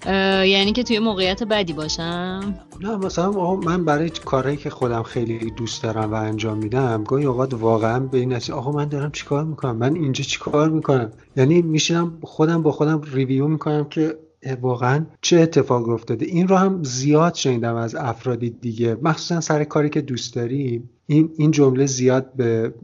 یعنی 0.06 0.72
که 0.72 0.82
توی 0.82 0.98
موقعیت 0.98 1.42
بدی 1.42 1.72
باشم؟ 1.72 2.54
نه 2.80 2.96
مثلا 2.96 3.54
من 3.54 3.84
برای 3.84 4.10
کارهایی 4.10 4.56
که 4.56 4.70
خودم 4.70 5.02
خیلی 5.02 5.50
دوست 5.50 5.82
دارم 5.82 6.12
و 6.12 6.14
انجام 6.14 6.58
میدم 6.58 7.04
گاهی 7.04 7.24
اوقات 7.24 7.54
واقعا 7.54 8.00
به 8.00 8.18
این 8.18 8.32
نتیجه 8.32 8.54
آقا 8.54 8.72
من 8.72 8.84
دارم 8.84 9.10
چیکار 9.10 9.44
می‌کنم؟ 9.44 9.76
من 9.76 9.94
اینجا 9.94 10.24
چیکار 10.24 10.68
می‌کنم؟ 10.68 11.10
یعنی 11.36 11.62
میشینم 11.62 12.18
خودم 12.22 12.62
با 12.62 12.72
خودم 12.72 13.00
ریویو 13.12 13.48
می‌کنم 13.48 13.84
که 13.84 14.18
واقعا 14.60 15.06
چه 15.20 15.40
اتفاق 15.40 15.88
افتاده. 15.88 16.26
این 16.26 16.48
رو 16.48 16.56
هم 16.56 16.82
زیاد 16.82 17.34
شنیدم 17.34 17.74
از 17.74 17.94
افرادی 17.94 18.50
دیگه. 18.50 18.96
مخصوصا 19.02 19.40
سر 19.40 19.64
کاری 19.64 19.90
که 19.90 20.00
دوست 20.00 20.34
داریم 20.34 20.90
این 21.06 21.30
این 21.36 21.50
جمله 21.50 21.86
زیاد 21.86 22.32
به 22.36 22.74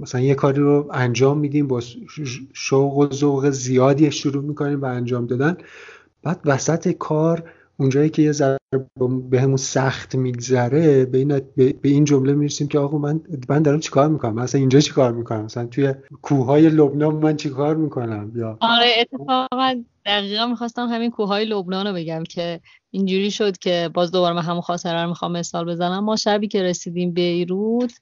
مثلا 0.00 0.20
یه 0.20 0.34
کاری 0.34 0.60
رو 0.60 0.90
انجام 0.92 1.38
میدیم 1.38 1.66
با 1.66 1.80
شوق 2.52 2.96
و 2.96 3.12
ذوق 3.12 3.50
زیادی 3.50 4.10
شروع 4.10 4.44
می‌کنیم 4.44 4.82
و 4.82 4.84
انجام 4.84 5.26
دادن. 5.26 5.56
بعد 6.26 6.40
وسط 6.44 6.88
کار 6.88 7.50
اونجایی 7.76 8.10
که 8.10 8.22
یه 8.22 8.32
ذره 8.32 8.58
به 9.30 9.40
همون 9.40 9.56
سخت 9.56 10.14
میگذره 10.14 11.04
به 11.04 11.18
این, 11.18 11.28
به 11.56 11.88
این 11.88 12.04
جمله 12.04 12.32
می‌رسیم 12.32 12.68
که 12.68 12.78
آقا 12.78 12.98
من 12.98 13.20
من 13.48 13.62
دارم 13.62 13.80
چیکار 13.80 14.08
می‌کنم؟ 14.08 14.34
مثلا 14.34 14.58
اینجا 14.58 14.80
چیکار 14.80 15.12
می‌کنم؟ 15.12 15.44
مثلا 15.44 15.66
توی 15.66 15.94
کوههای 16.22 16.68
لبنان 16.68 17.14
من 17.14 17.36
چیکار 17.36 17.76
می‌کنم؟ 17.76 18.32
یا 18.34 18.58
آره 18.60 18.86
اتفاقا 19.00 19.82
دقیقا 20.06 20.46
می‌خواستم 20.46 20.88
همین 20.88 21.10
کوههای 21.10 21.44
لبنان 21.44 21.86
رو 21.86 21.92
بگم 21.92 22.22
که 22.24 22.60
اینجوری 22.90 23.30
شد 23.30 23.58
که 23.58 23.90
باز 23.94 24.12
دوباره 24.12 24.34
من 24.34 24.42
همون 24.42 24.60
خاطره 24.60 25.02
رو 25.02 25.08
می‌خوام 25.08 25.32
مثال 25.32 25.64
بزنم. 25.64 26.04
ما 26.04 26.16
شبی 26.16 26.48
که 26.48 26.62
رسیدیم 26.62 27.12
بیروت 27.12 27.92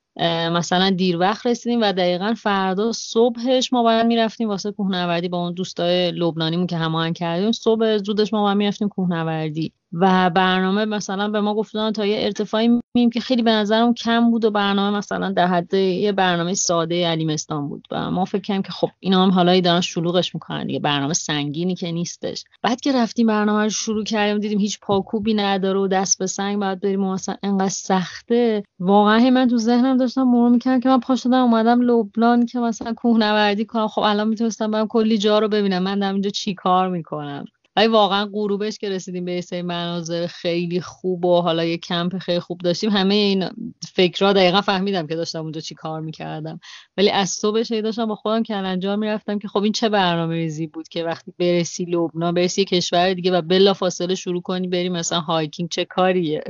مثلا 0.53 0.91
دیر 0.91 1.17
وقت 1.19 1.47
رسیدیم 1.47 1.81
و 1.83 1.93
دقیقا 1.93 2.35
فردا 2.37 2.93
صبحش 2.93 3.73
ما 3.73 3.83
باید 3.83 4.07
می‌رفتیم 4.07 4.49
واسه 4.49 4.73
کوهنوردی 4.73 5.29
با 5.29 5.39
اون 5.39 5.55
دوستای 5.55 6.11
لبنانیمون 6.11 6.67
که 6.67 6.77
هماهنگ 6.77 7.17
کردیم. 7.17 7.53
صبح 7.53 7.97
زودش 7.97 8.33
ما 8.33 8.43
باید 8.43 8.57
می‌رفتیم 8.57 8.89
کوهنوردی. 8.89 9.73
و 10.01 10.31
برنامه 10.31 10.85
مثلا 10.85 11.29
به 11.29 11.41
ما 11.41 11.55
گفتن 11.55 11.91
تا 11.91 12.07
یه 12.07 12.25
ارتفاعی 12.25 12.81
میم 12.97 13.11
که 13.11 13.21
خیلی 13.21 13.43
به 13.43 13.51
نظرم 13.51 13.95
کم 13.95 14.31
بود 14.31 14.45
و 14.45 14.51
برنامه 14.51 14.99
مثلا 14.99 15.31
در 15.33 15.47
حد 15.47 15.75
یه 15.75 16.13
برنامه 16.13 16.55
ساده 16.55 17.07
علیمستان 17.07 17.69
بود. 17.69 17.89
و 17.91 18.11
ما 18.11 18.25
فکر 18.25 18.41
کردیم 18.41 18.63
که 18.63 18.73
خب 18.73 18.89
اینا 19.01 19.23
هم 19.23 19.31
حالا 19.31 19.61
دارن 19.61 19.81
شلوغش 19.81 20.35
می‌کنن 20.35 20.67
دیگه 20.67 20.79
برنامه 20.79 21.15
سنگینی 21.15 21.75
که 21.75 21.93
نیستش. 21.93 22.45
بعد 22.63 22.81
که 22.81 22.93
رفتیم 22.93 23.27
برنامه 23.27 23.63
رو 23.63 23.69
شروع 23.69 24.05
کردیم 24.05 24.39
دیدیم 24.39 24.59
هیچ 24.59 24.81
پاکوبی 24.81 25.35
نداره 25.35 25.81
و 25.81 25.89
دست 25.89 26.19
به 26.19 26.27
سنگ 26.27 26.59
باید 26.59 26.81
بریم 26.81 27.05
و 27.05 27.13
مثلا 27.13 27.37
انقدر 27.43 27.69
سخته. 27.69 28.63
واقعا 28.81 29.31
من 29.31 29.49
تو 29.49 29.59
ذهنم 29.59 29.97
داشتم 29.97 30.23
مرور 30.23 30.51
می‌کردم 30.51 30.81
که 30.81 30.89
من 30.89 31.01
پا 31.01 31.17
شدم 31.17 31.43
اومدم 31.43 31.81
لبنان 31.81 32.47
که 32.47 32.59
مثلا 32.59 32.93
کوهنوردی 32.93 33.65
کنم. 33.65 33.89
خب 33.89 34.01
الان 34.01 34.29
می‌تونستم 34.29 34.71
برم 34.71 34.87
کلی 34.87 35.19
جا 35.19 35.39
رو 35.39 35.49
ببینم. 35.49 35.83
من 35.83 35.99
دارم 35.99 36.15
اینجا 36.15 36.31
چی 36.31 36.55
کار 36.55 36.89
می‌کنم؟ 36.89 37.45
ولی 37.77 37.87
واقعا 37.87 38.31
غروبش 38.33 38.79
که 38.79 38.91
رسیدیم 38.91 39.25
یه 39.25 39.41
سری 39.41 39.63
مناظر 39.63 40.27
خیلی 40.27 40.81
خوب 40.81 41.25
و 41.25 41.41
حالا 41.41 41.65
یه 41.65 41.79
کمپ 41.79 42.19
خیلی 42.19 42.41
خوب 42.41 42.61
داشتیم 42.61 42.91
همه 42.91 43.15
این 43.15 43.49
فکرها 43.95 44.33
دقیقا 44.33 44.61
فهمیدم 44.61 45.07
که 45.07 45.17
داشتم 45.17 45.43
اونجا 45.43 45.61
چی 45.61 45.75
کار 45.75 46.01
می‌کردم. 46.01 46.61
ولی 46.97 47.11
از 47.11 47.31
صبحش 47.31 47.73
داشتم 47.73 48.07
با 48.07 48.15
خودم 48.15 48.43
انجام 48.51 48.99
می‌رفتم 48.99 49.39
که 49.39 49.49
خب 49.49 49.63
این 49.63 49.73
چه 49.73 49.89
برنامه 49.89 50.35
ریزی 50.35 50.67
بود 50.67 50.89
که 50.89 51.05
وقتی 51.05 51.33
برسی 51.39 51.85
لبنان 51.85 52.35
برسی 52.35 52.65
کشور 52.65 53.15
دیگه 53.15 53.33
و 53.33 53.43
بلا 53.43 53.75
فاصله 53.75 54.15
شروع 54.15 54.43
کنی 54.43 54.69
بریم 54.69 54.93
مثلا 54.93 55.21
hiking 55.21 55.69
چه 55.71 55.85
کاریه؟ 55.85 56.45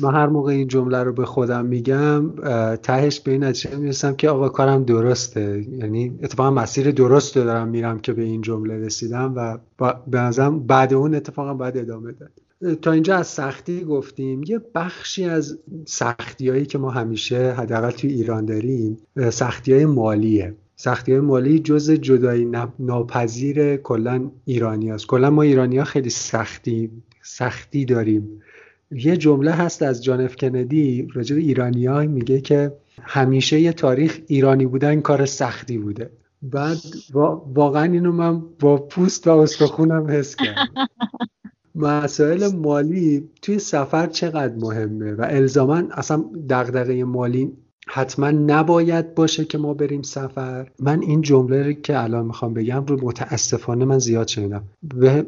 من 0.00 0.14
هر 0.14 0.26
موقع 0.26 0.52
این 0.52 0.68
جمله 0.68 1.02
رو 1.02 1.12
به 1.12 1.24
خودم 1.26 1.66
میگم 1.66 2.30
تهش 2.76 3.20
به 3.20 3.32
این 3.32 3.44
نتیجه 3.44 3.76
می‌رسم 3.76 4.16
که 4.16 4.28
آقا 4.28 4.48
کارم 4.48 4.84
درسته. 4.84 5.66
یعنی 5.78 6.18
اتفاقا 6.22 6.50
مسیر 6.50 6.90
درست 6.90 7.36
رو 7.36 7.44
دارم 7.44 7.68
میرم 7.68 7.98
که 7.98 8.12
به 8.12 8.22
این 8.22 8.40
جمله 8.40 8.78
رسیدم 8.78 9.32
و 9.36 9.58
به 10.06 10.18
نظرم 10.18 10.66
بعد 10.66 10.94
اون 10.94 11.14
اتفاقا 11.14 11.54
باید 11.54 11.78
ادامه 11.78 12.12
داد. 12.12 12.30
تا 12.82 12.92
اینجا 12.92 13.16
از 13.16 13.26
سختی 13.26 13.84
گفتیم. 13.84 14.42
یه 14.42 14.60
بخشی 14.74 15.24
از 15.24 15.58
سختی 15.86 16.48
هایی 16.48 16.66
که 16.66 16.78
ما 16.78 16.90
همیشه 16.90 17.52
حداقل 17.52 17.90
توی 17.90 18.10
ایران 18.10 18.44
داریم 18.44 18.98
سختی 19.30 19.72
های 19.72 19.86
مالیه. 19.86 20.54
سختی 20.76 21.12
های 21.12 21.20
مالی 21.20 21.58
جز 21.58 21.90
جدایی 21.90 22.48
ناپذیر 22.78 23.76
کلا 23.76 24.30
ایرانی 24.44 24.90
هست 24.90 25.06
کلا 25.06 25.30
ما 25.30 25.42
ایرانی 25.42 25.78
ها 25.78 25.84
خیلی 25.84 26.10
سختی 26.10 26.90
سختی 27.22 27.84
داریم. 27.84 28.40
یه 28.90 29.16
جمله 29.16 29.50
هست 29.50 29.82
از 29.82 30.04
جان 30.04 30.20
اف 30.20 30.36
کندی 30.36 31.08
راجع 31.14 31.36
ایرانی 31.36 31.86
ها 31.86 32.00
میگه 32.00 32.40
که 32.40 32.72
همیشه 33.02 33.60
یه 33.60 33.72
تاریخ 33.72 34.20
ایرانی 34.26 34.66
بودن 34.66 35.00
کار 35.00 35.26
سختی 35.26 35.78
بوده. 35.78 36.10
بعد 36.42 36.76
واقعا 37.54 37.92
اینو 37.92 38.12
من 38.12 38.42
با 38.60 38.76
پوست 38.76 39.26
و 39.26 39.30
استخونم 39.30 40.10
حس 40.10 40.36
کردم. 40.36 40.68
مسائل 41.74 42.48
مالی 42.54 43.28
توی 43.42 43.58
سفر 43.58 44.06
چقدر 44.06 44.54
مهمه؟ 44.54 45.12
و 45.12 45.26
الزاما 45.30 45.82
اصلا 45.90 46.24
دغدغه 46.48 47.04
مالی 47.04 47.52
حتما 47.86 48.30
نباید 48.30 49.14
باشه 49.14 49.44
که 49.44 49.58
ما 49.58 49.74
بریم 49.74 50.02
سفر. 50.02 50.70
من 50.80 51.02
این 51.02 51.20
جمله 51.20 51.74
که 51.74 52.02
الان 52.02 52.26
می‌خوام 52.26 52.54
بگم 52.54 52.84
رو 52.86 52.98
متاسفانه 53.02 53.84
من 53.84 53.98
زیاد 53.98 54.28
شنیدم. 54.28 54.64
به 54.82 55.26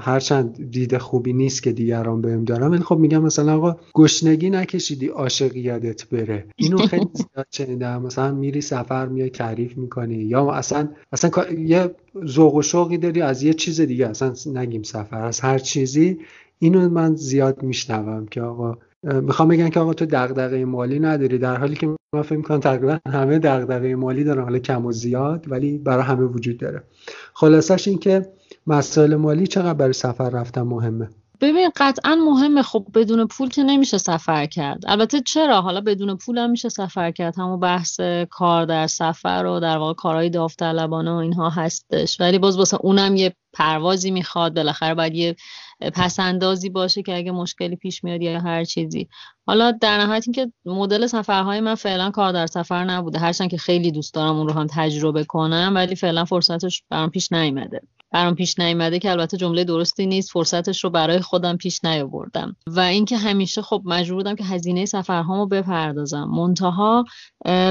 هرچند 0.00 0.70
دیده 0.70 0.98
خوبی 0.98 1.32
نیست 1.32 1.62
که 1.62 1.72
دیگران 1.72 2.20
بهم 2.20 2.44
دارم 2.44 2.70
ولی 2.70 2.82
خب 2.82 2.96
میگم 2.98 3.22
مثلا 3.22 3.56
آقا 3.56 3.76
گشنگی 3.94 4.50
نکشیدی 4.50 5.06
عاشق 5.06 5.56
یادت 5.56 6.08
بره. 6.08 6.46
اینو 6.56 6.78
خیلی 6.78 7.08
زیاد 7.34 7.46
شنیدم. 7.50 8.02
مثلا 8.02 8.32
میری 8.34 8.60
سفر 8.60 9.06
میای 9.06 9.30
تعریف 9.30 9.76
می‌کنی 9.76 10.14
یا 10.14 10.50
اصلا 10.50 10.88
اصلا 11.12 11.30
یه 11.58 11.90
ذوق 12.26 12.54
و 12.54 12.62
شوقی 12.62 12.98
داری 12.98 13.22
از 13.22 13.42
یه 13.42 13.54
چیز 13.54 13.80
دیگه. 13.80 14.06
اصلا 14.08 14.34
نگیم 14.46 14.82
سفر 14.82 15.22
از 15.24 15.40
هر 15.40 15.58
چیزی. 15.58 16.18
اینو 16.58 16.88
من 16.88 17.14
زیاد 17.16 17.62
میشنوم 17.62 18.26
که 18.26 18.42
آقا 18.42 18.78
می‌خوام 19.02 19.48
بگن 19.48 19.68
که 19.68 19.80
آقا 19.80 19.94
تو 19.94 20.06
دغدغه 20.06 20.64
مالی 20.64 21.00
نداری. 21.00 21.38
در 21.38 21.56
حالی 21.56 21.74
که 21.74 21.96
من 22.14 22.22
فکر 22.22 22.36
می‌کنم 22.36 22.60
تقریبا 22.60 22.98
همه 23.08 23.38
دغدغه 23.38 23.94
مالی 23.94 24.24
دارن 24.24 24.42
حالا 24.42 24.58
کم 24.58 24.86
و 24.86 24.92
زیاد 24.92 25.50
ولی 25.52 25.78
برای 25.78 26.04
همه 26.04 26.24
وجود 26.24 26.58
داره. 26.58 26.82
خلاصش 27.34 27.88
این 27.88 27.98
که 27.98 28.26
مسائل 28.66 29.16
مالی 29.16 29.46
چقدر 29.46 29.74
برای 29.74 29.92
سفر 29.92 30.30
رفتن 30.30 30.62
مهمه؟ 30.62 31.08
ببین 31.40 31.70
قطعا 31.76 32.14
مهمه. 32.14 32.62
خب 32.62 32.86
بدون 32.94 33.26
پول 33.26 33.48
که 33.48 33.62
نمیشه 33.62 33.98
سفر 33.98 34.46
کرد. 34.46 34.84
البته 34.86 35.20
چرا؟ 35.20 35.60
حالا 35.60 35.80
بدون 35.80 36.16
پول 36.16 36.38
هم 36.38 36.50
میشه 36.50 36.68
سفر 36.68 37.10
کرد. 37.10 37.38
همون 37.38 37.60
بحث 37.60 38.00
کار 38.30 38.64
در 38.64 38.86
سفر 38.86 39.44
و 39.46 39.60
در 39.60 39.78
واقع 39.78 39.94
کارهای 39.94 40.30
داوطلبانه 40.30 41.12
و 41.12 41.14
اینها 41.14 41.50
هستش. 41.50 42.20
ولی 42.20 42.38
باز 42.38 42.58
واسه 42.58 42.76
اونم 42.80 43.16
یه 43.16 43.34
پروازی 43.52 44.10
می‌خواد. 44.10 44.54
بالاخره 44.54 44.94
باید 44.94 45.14
یه 45.14 45.36
پسندازی 45.94 46.68
باشه 46.68 47.02
که 47.02 47.16
اگه 47.16 47.32
مشکلی 47.32 47.76
پیش 47.76 48.04
میاد 48.04 48.22
یا 48.22 48.40
هر 48.40 48.64
چیزی. 48.64 49.08
حالا 49.46 49.70
در 49.70 49.98
نهایت 49.98 50.24
اینکه 50.26 50.52
مدل 50.64 51.06
سفرهای 51.06 51.60
من 51.60 51.74
فعلا 51.74 52.10
کار 52.10 52.32
در 52.32 52.46
سفر 52.46 52.84
نبوده. 52.84 53.18
هرچند 53.18 53.50
که 53.50 53.58
خیلی 53.58 53.90
دوست 53.90 54.14
دارم 54.14 54.36
اون 54.36 54.48
رو 54.48 54.54
هم 54.54 54.66
تجربه 54.70 55.24
کنم 55.24 55.72
ولی 55.74 55.94
فعلا 55.94 56.24
فرصتش 56.24 56.82
برام 56.90 57.10
پیش 57.10 57.32
نیومده. 57.32 57.80
برام 58.10 58.34
پیش 58.34 58.58
نیامده 58.58 58.98
که 58.98 59.10
البته 59.10 59.36
جمله 59.36 59.64
درستی 59.64 60.06
نیست 60.06 60.30
فرصتش 60.30 60.84
رو 60.84 60.90
برای 60.90 61.20
خودم 61.20 61.56
پیش 61.56 61.84
نیاوردم. 61.84 62.56
و 62.66 62.80
اینکه 62.80 63.16
همیشه 63.16 63.62
خب 63.62 63.82
مجبور 63.84 64.16
بودم 64.16 64.34
که 64.34 64.44
هزینه 64.44 64.84
سفرهامو 64.84 65.46
بپردازم. 65.46 66.24
منتها 66.24 67.04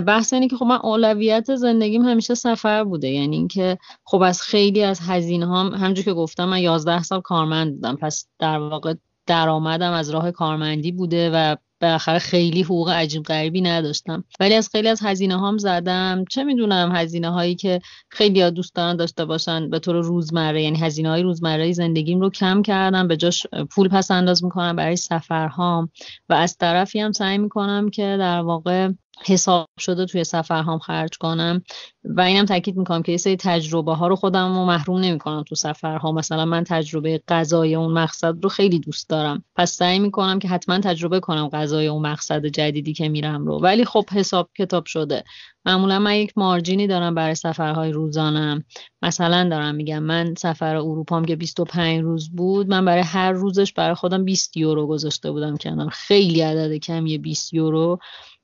بحث 0.07 0.33
اینه 0.33 0.47
که 0.47 0.57
خب 0.57 0.65
من 0.65 0.79
اولویت 0.83 1.55
زندگیم 1.55 2.01
همیشه 2.01 2.35
سفر 2.35 2.83
بوده. 2.83 3.09
یعنی 3.09 3.35
اینکه 3.35 3.77
خب 4.03 4.21
از 4.21 4.41
خیلی 4.41 4.83
از 4.83 4.99
هزینه 4.99 5.77
هم 5.77 5.93
که 5.93 6.13
گفتم 6.13 6.45
من 6.45 6.59
11 6.59 7.03
سال 7.03 7.21
کارمند 7.21 7.73
بودم. 7.73 7.95
پس 7.95 8.27
در 8.39 8.59
واقع 8.59 8.93
درآمدم 9.25 9.91
از 9.91 10.09
راه 10.09 10.31
کارمندی 10.31 10.91
بوده 10.91 11.31
و 11.33 11.55
بالاخره 11.81 12.19
خیلی 12.19 12.61
حقوق 12.61 12.89
عجیب 12.89 13.23
غریبی 13.23 13.61
نداشتم. 13.61 14.23
ولی 14.39 14.53
از 14.53 14.69
خیلی 14.71 14.87
از 14.87 14.99
هزینه 15.03 15.37
هام 15.39 15.57
زدم. 15.57 16.25
چه 16.29 16.43
می‌دونم 16.43 16.95
هزینه 16.95 17.29
هایی 17.29 17.55
که 17.55 17.81
خیلی 18.09 18.41
ها 18.41 18.49
دوست 18.49 18.75
دارن 18.75 18.95
داشته 18.95 19.25
باشن 19.25 19.69
به 19.69 19.79
طور 19.79 19.95
روزمره 19.95 20.63
یعنی 20.63 20.79
هزینه 20.79 21.09
های 21.09 21.21
روزمره 21.21 21.71
زندگیم 21.73 22.21
رو 22.21 22.29
کم 22.29 22.61
کردم 22.61 23.07
به 23.07 23.17
جاش 23.17 23.47
پول 23.71 23.87
پس 23.87 24.11
انداز 24.11 24.43
می‌کنم 24.43 24.75
برای 24.75 24.95
سفرهام. 24.95 25.89
و 26.29 26.33
از 26.33 26.57
طرفی 26.57 26.99
هم 26.99 27.11
سعی 27.11 27.37
می‌کنم 27.37 27.89
که 27.89 28.15
در 28.19 28.41
واقع 28.41 28.89
حساب 29.25 29.67
شده 29.79 30.05
توی 30.05 30.23
سفرهام 30.23 30.79
خرج 30.79 31.17
کنم 31.17 31.63
و 32.03 32.21
اینم 32.21 32.45
تاکید 32.45 32.77
می‌کنم 32.77 33.01
که 33.01 33.11
یه 33.11 33.17
سری 33.17 33.35
تجربه 33.35 33.93
ها 33.93 34.07
رو 34.07 34.15
خودم 34.15 34.55
رو 34.55 34.65
محروم 34.65 34.99
نمی‌کنم 34.99 35.43
تو 35.43 35.55
سفرها 35.55 36.11
مثلا 36.11 36.45
من 36.45 36.63
تجربه 36.63 37.21
غذای 37.27 37.75
اون 37.75 37.93
مقصد 37.93 38.43
رو 38.43 38.49
خیلی 38.49 38.79
دوست 38.79 39.09
دارم. 39.09 39.43
پس 39.55 39.71
سعی 39.71 39.99
می‌کنم 39.99 40.39
که 40.39 40.47
حتما 40.47 40.79
تجربه 40.79 41.19
کنم 41.19 41.49
غذای 41.49 41.87
اون 41.87 42.01
مقصد 42.01 42.45
جدیدی 42.45 42.93
که 42.93 43.09
میرم 43.09 43.45
رو. 43.45 43.59
ولی 43.59 43.85
خب 43.85 44.05
حساب 44.09 44.49
کتاب 44.57 44.85
شده. 44.85 45.23
معمولا 45.65 45.99
من 45.99 46.15
یک 46.15 46.37
مارجینی 46.37 46.87
دارم 46.87 47.15
برای 47.15 47.35
سفرهای 47.35 47.91
روزانم 47.91 48.63
مثلا 49.01 49.49
دارم 49.49 49.75
میگم 49.75 50.03
من 50.03 50.33
سفر 50.37 50.75
اروپام 50.75 51.25
که 51.25 51.35
25 51.35 52.01
روز 52.01 52.29
بود 52.29 52.69
من 52.69 52.85
برای 52.85 53.03
هر 53.03 53.31
روزش 53.31 53.73
برای 53.73 53.95
خودم 53.95 54.25
20 54.25 54.57
یورو 54.57 54.87
گذاشته 54.87 55.31
بودم 55.31 55.57
کنم 55.57 55.89
خیلی 55.89 56.41
عدد 56.41 56.73
کمیه 56.73 57.17
20 57.17 57.53
یورو 57.53 57.99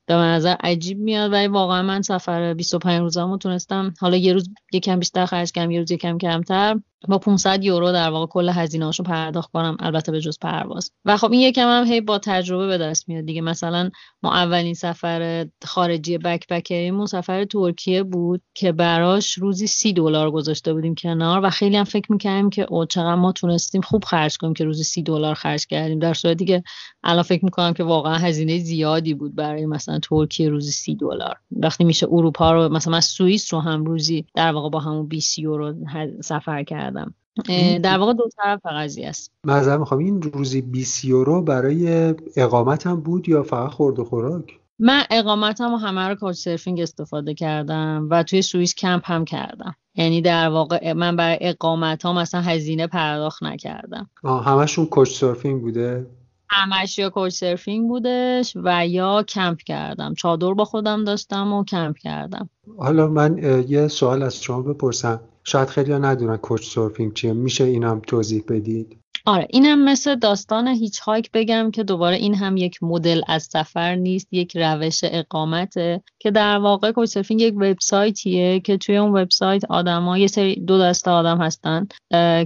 به 0.07 0.13
نظر 0.13 0.55
عجیب 0.63 0.99
میاد 0.99 1.31
ولی 1.31 1.47
واقعا 1.47 1.81
من 1.81 2.01
سفر 2.01 2.53
25 2.53 2.99
روزمو 3.01 3.37
تونستم. 3.37 3.93
حالا 3.99 4.17
یه 4.17 4.33
روز 4.33 4.49
یکم 4.73 4.99
بیشتر 4.99 5.25
خرج 5.25 5.51
کردم 5.51 5.71
یه 5.71 5.79
روز 5.79 5.91
یکم 5.91 6.17
کمتر. 6.17 6.79
با 7.07 7.17
500 7.17 7.63
یورو 7.63 7.91
در 7.91 8.09
واقع 8.09 8.25
کل 8.25 8.49
هزینه 8.49 8.85
هاشو 8.85 9.03
پرداخت 9.03 9.51
کنم 9.51 9.77
البته 9.79 10.11
به 10.11 10.21
جز 10.21 10.39
پرواز. 10.39 10.91
و 11.05 11.17
خب 11.17 11.31
این 11.31 11.41
یکم 11.41 11.67
هم 11.67 11.83
هی 11.85 12.01
با 12.01 12.19
تجربه 12.19 12.67
به 12.67 12.77
دست 12.77 13.09
میاد 13.09 13.25
دیگه. 13.25 13.41
مثلا 13.41 13.89
ما 14.23 14.35
اولین 14.35 14.73
سفر 14.73 15.47
خارجی 15.65 16.17
بک 16.17 16.47
بکریمون 16.47 17.05
سفر 17.05 17.45
ترکیه 17.45 18.03
بود 18.03 18.41
که 18.53 18.71
براش 18.71 19.33
روزی 19.33 19.67
سی 19.67 19.93
دلار 19.93 20.31
گذاشته 20.31 20.73
بودیم 20.73 20.95
کنار 20.95 21.39
و 21.43 21.49
خیلی 21.49 21.77
هم 21.77 21.83
فکر 21.83 22.11
می‌کردیم 22.11 22.49
که 22.49 22.65
او 22.69 22.85
چقدر 22.85 23.15
ما 23.15 23.31
تونستیم 23.31 23.81
خوب 23.81 24.03
خرج 24.03 24.37
کنیم 24.37 24.53
که 24.53 24.63
روزی 24.63 24.83
سی 24.83 25.03
دلار 25.03 25.33
خرج 25.33 25.65
کردیم. 25.65 25.99
در 25.99 26.13
صورتی 26.13 26.45
که 26.45 26.63
الان 27.03 27.23
فکر 27.23 27.45
می‌کنم 27.45 27.73
که 27.73 27.83
واقعا 27.83 28.15
هزینه 28.15 28.57
زیادی 28.57 29.13
بود 29.13 29.35
برای 29.35 29.65
مثلا 29.65 29.99
ترکیه 29.99 30.49
روزی 30.49 30.71
سی 30.71 30.95
دلار. 30.95 31.35
وقتی 31.51 31.83
میشه 31.83 32.07
اروپا 32.11 32.51
رو 32.51 32.69
مثلا 32.69 33.01
سوئیس 33.01 33.53
رو 33.53 33.59
هم 33.59 33.85
روزی 33.85 34.25
در 34.35 34.51
واقع 34.51 34.69
با 34.69 34.79
همون 34.79 35.07
20 35.07 35.39
یورو 35.39 35.75
سفر 36.21 36.63
کرد 36.63 36.94
در 37.83 37.97
واقع 37.97 38.13
دو 38.13 38.29
طرف 38.37 38.61
قضیه 38.65 39.09
است. 39.09 39.31
معذرت 39.43 39.79
می‌خوام 39.79 39.99
این 39.99 40.21
روزی 40.21 40.61
20 40.61 41.05
یورو 41.05 41.41
برای 41.41 42.15
اقامت 42.35 42.87
هم 42.87 43.01
بود 43.01 43.29
یا 43.29 43.43
فقط 43.43 43.71
خورد 43.71 43.99
و 43.99 44.03
خوراک؟ 44.03 44.59
من 44.79 45.03
اقامتم 45.11 45.73
و 45.73 45.77
همه 45.77 46.01
رو 46.01 46.33
سرفینگ 46.33 46.79
استفاده 46.79 47.33
کردم 47.33 48.07
و 48.11 48.23
توی 48.23 48.41
سوئیس 48.41 48.75
کمپ 48.75 49.01
هم 49.05 49.25
کردم. 49.25 49.75
یعنی 49.95 50.21
در 50.21 50.49
واقع 50.49 50.93
من 50.93 51.15
برای 51.15 51.37
اقامت 51.41 52.03
ها 52.03 52.13
مثلا 52.13 52.41
هزینه 52.41 52.87
پرداخت 52.87 53.43
نکردم. 53.43 54.09
آه 54.23 54.45
همشون 54.45 54.85
couchsurfing 54.85 55.61
بوده؟ 55.61 56.07
همش 56.49 56.99
یا 56.99 57.09
couchsurfing 57.09 57.87
بودش 57.87 58.57
و 58.63 58.87
یا 58.87 59.23
کمپ 59.23 59.57
کردم. 59.57 60.13
چادر 60.13 60.53
با 60.53 60.65
خودم 60.65 61.03
داشتم 61.03 61.53
و 61.53 61.63
کمپ 61.63 61.97
کردم. 61.97 62.49
حالا 62.77 63.07
من 63.07 63.37
یه 63.67 63.87
سوال 63.87 64.23
از 64.23 64.41
شما 64.41 64.61
بپرسم. 64.61 65.19
شاید 65.47 65.69
خیلی 65.69 65.91
ها 65.91 65.97
ندونن 65.97 66.37
couchsurfing 66.37 67.13
چیه. 67.13 67.33
میشه 67.33 67.63
اینم 67.63 67.99
توضیح 67.99 68.43
بدید؟ 68.49 69.04
آره 69.27 69.47
اینم 69.49 69.83
مثل 69.83 70.15
داستان 70.15 70.67
hitchhike 70.67 71.31
بگم 71.33 71.71
که 71.71 71.83
دوباره 71.83 72.15
این 72.15 72.35
هم 72.35 72.57
یک 72.57 72.83
مدل 72.83 73.21
از 73.27 73.43
سفر 73.43 73.95
نیست 73.95 74.27
یک 74.31 74.57
روش 74.57 74.99
اقامته 75.03 76.01
که 76.19 76.31
در 76.31 76.57
واقع 76.57 76.91
couchsurfing 76.91 77.41
یک 77.41 77.53
وبسایتیه 77.57 78.59
که 78.59 78.77
توی 78.77 78.97
اون 78.97 79.11
وبسایت 79.21 79.65
آدما 79.69 80.17
یه 80.17 80.27
سری 80.27 80.55
دو 80.55 80.79
دسته 80.79 81.11
آدم 81.11 81.41
هستن 81.41 81.87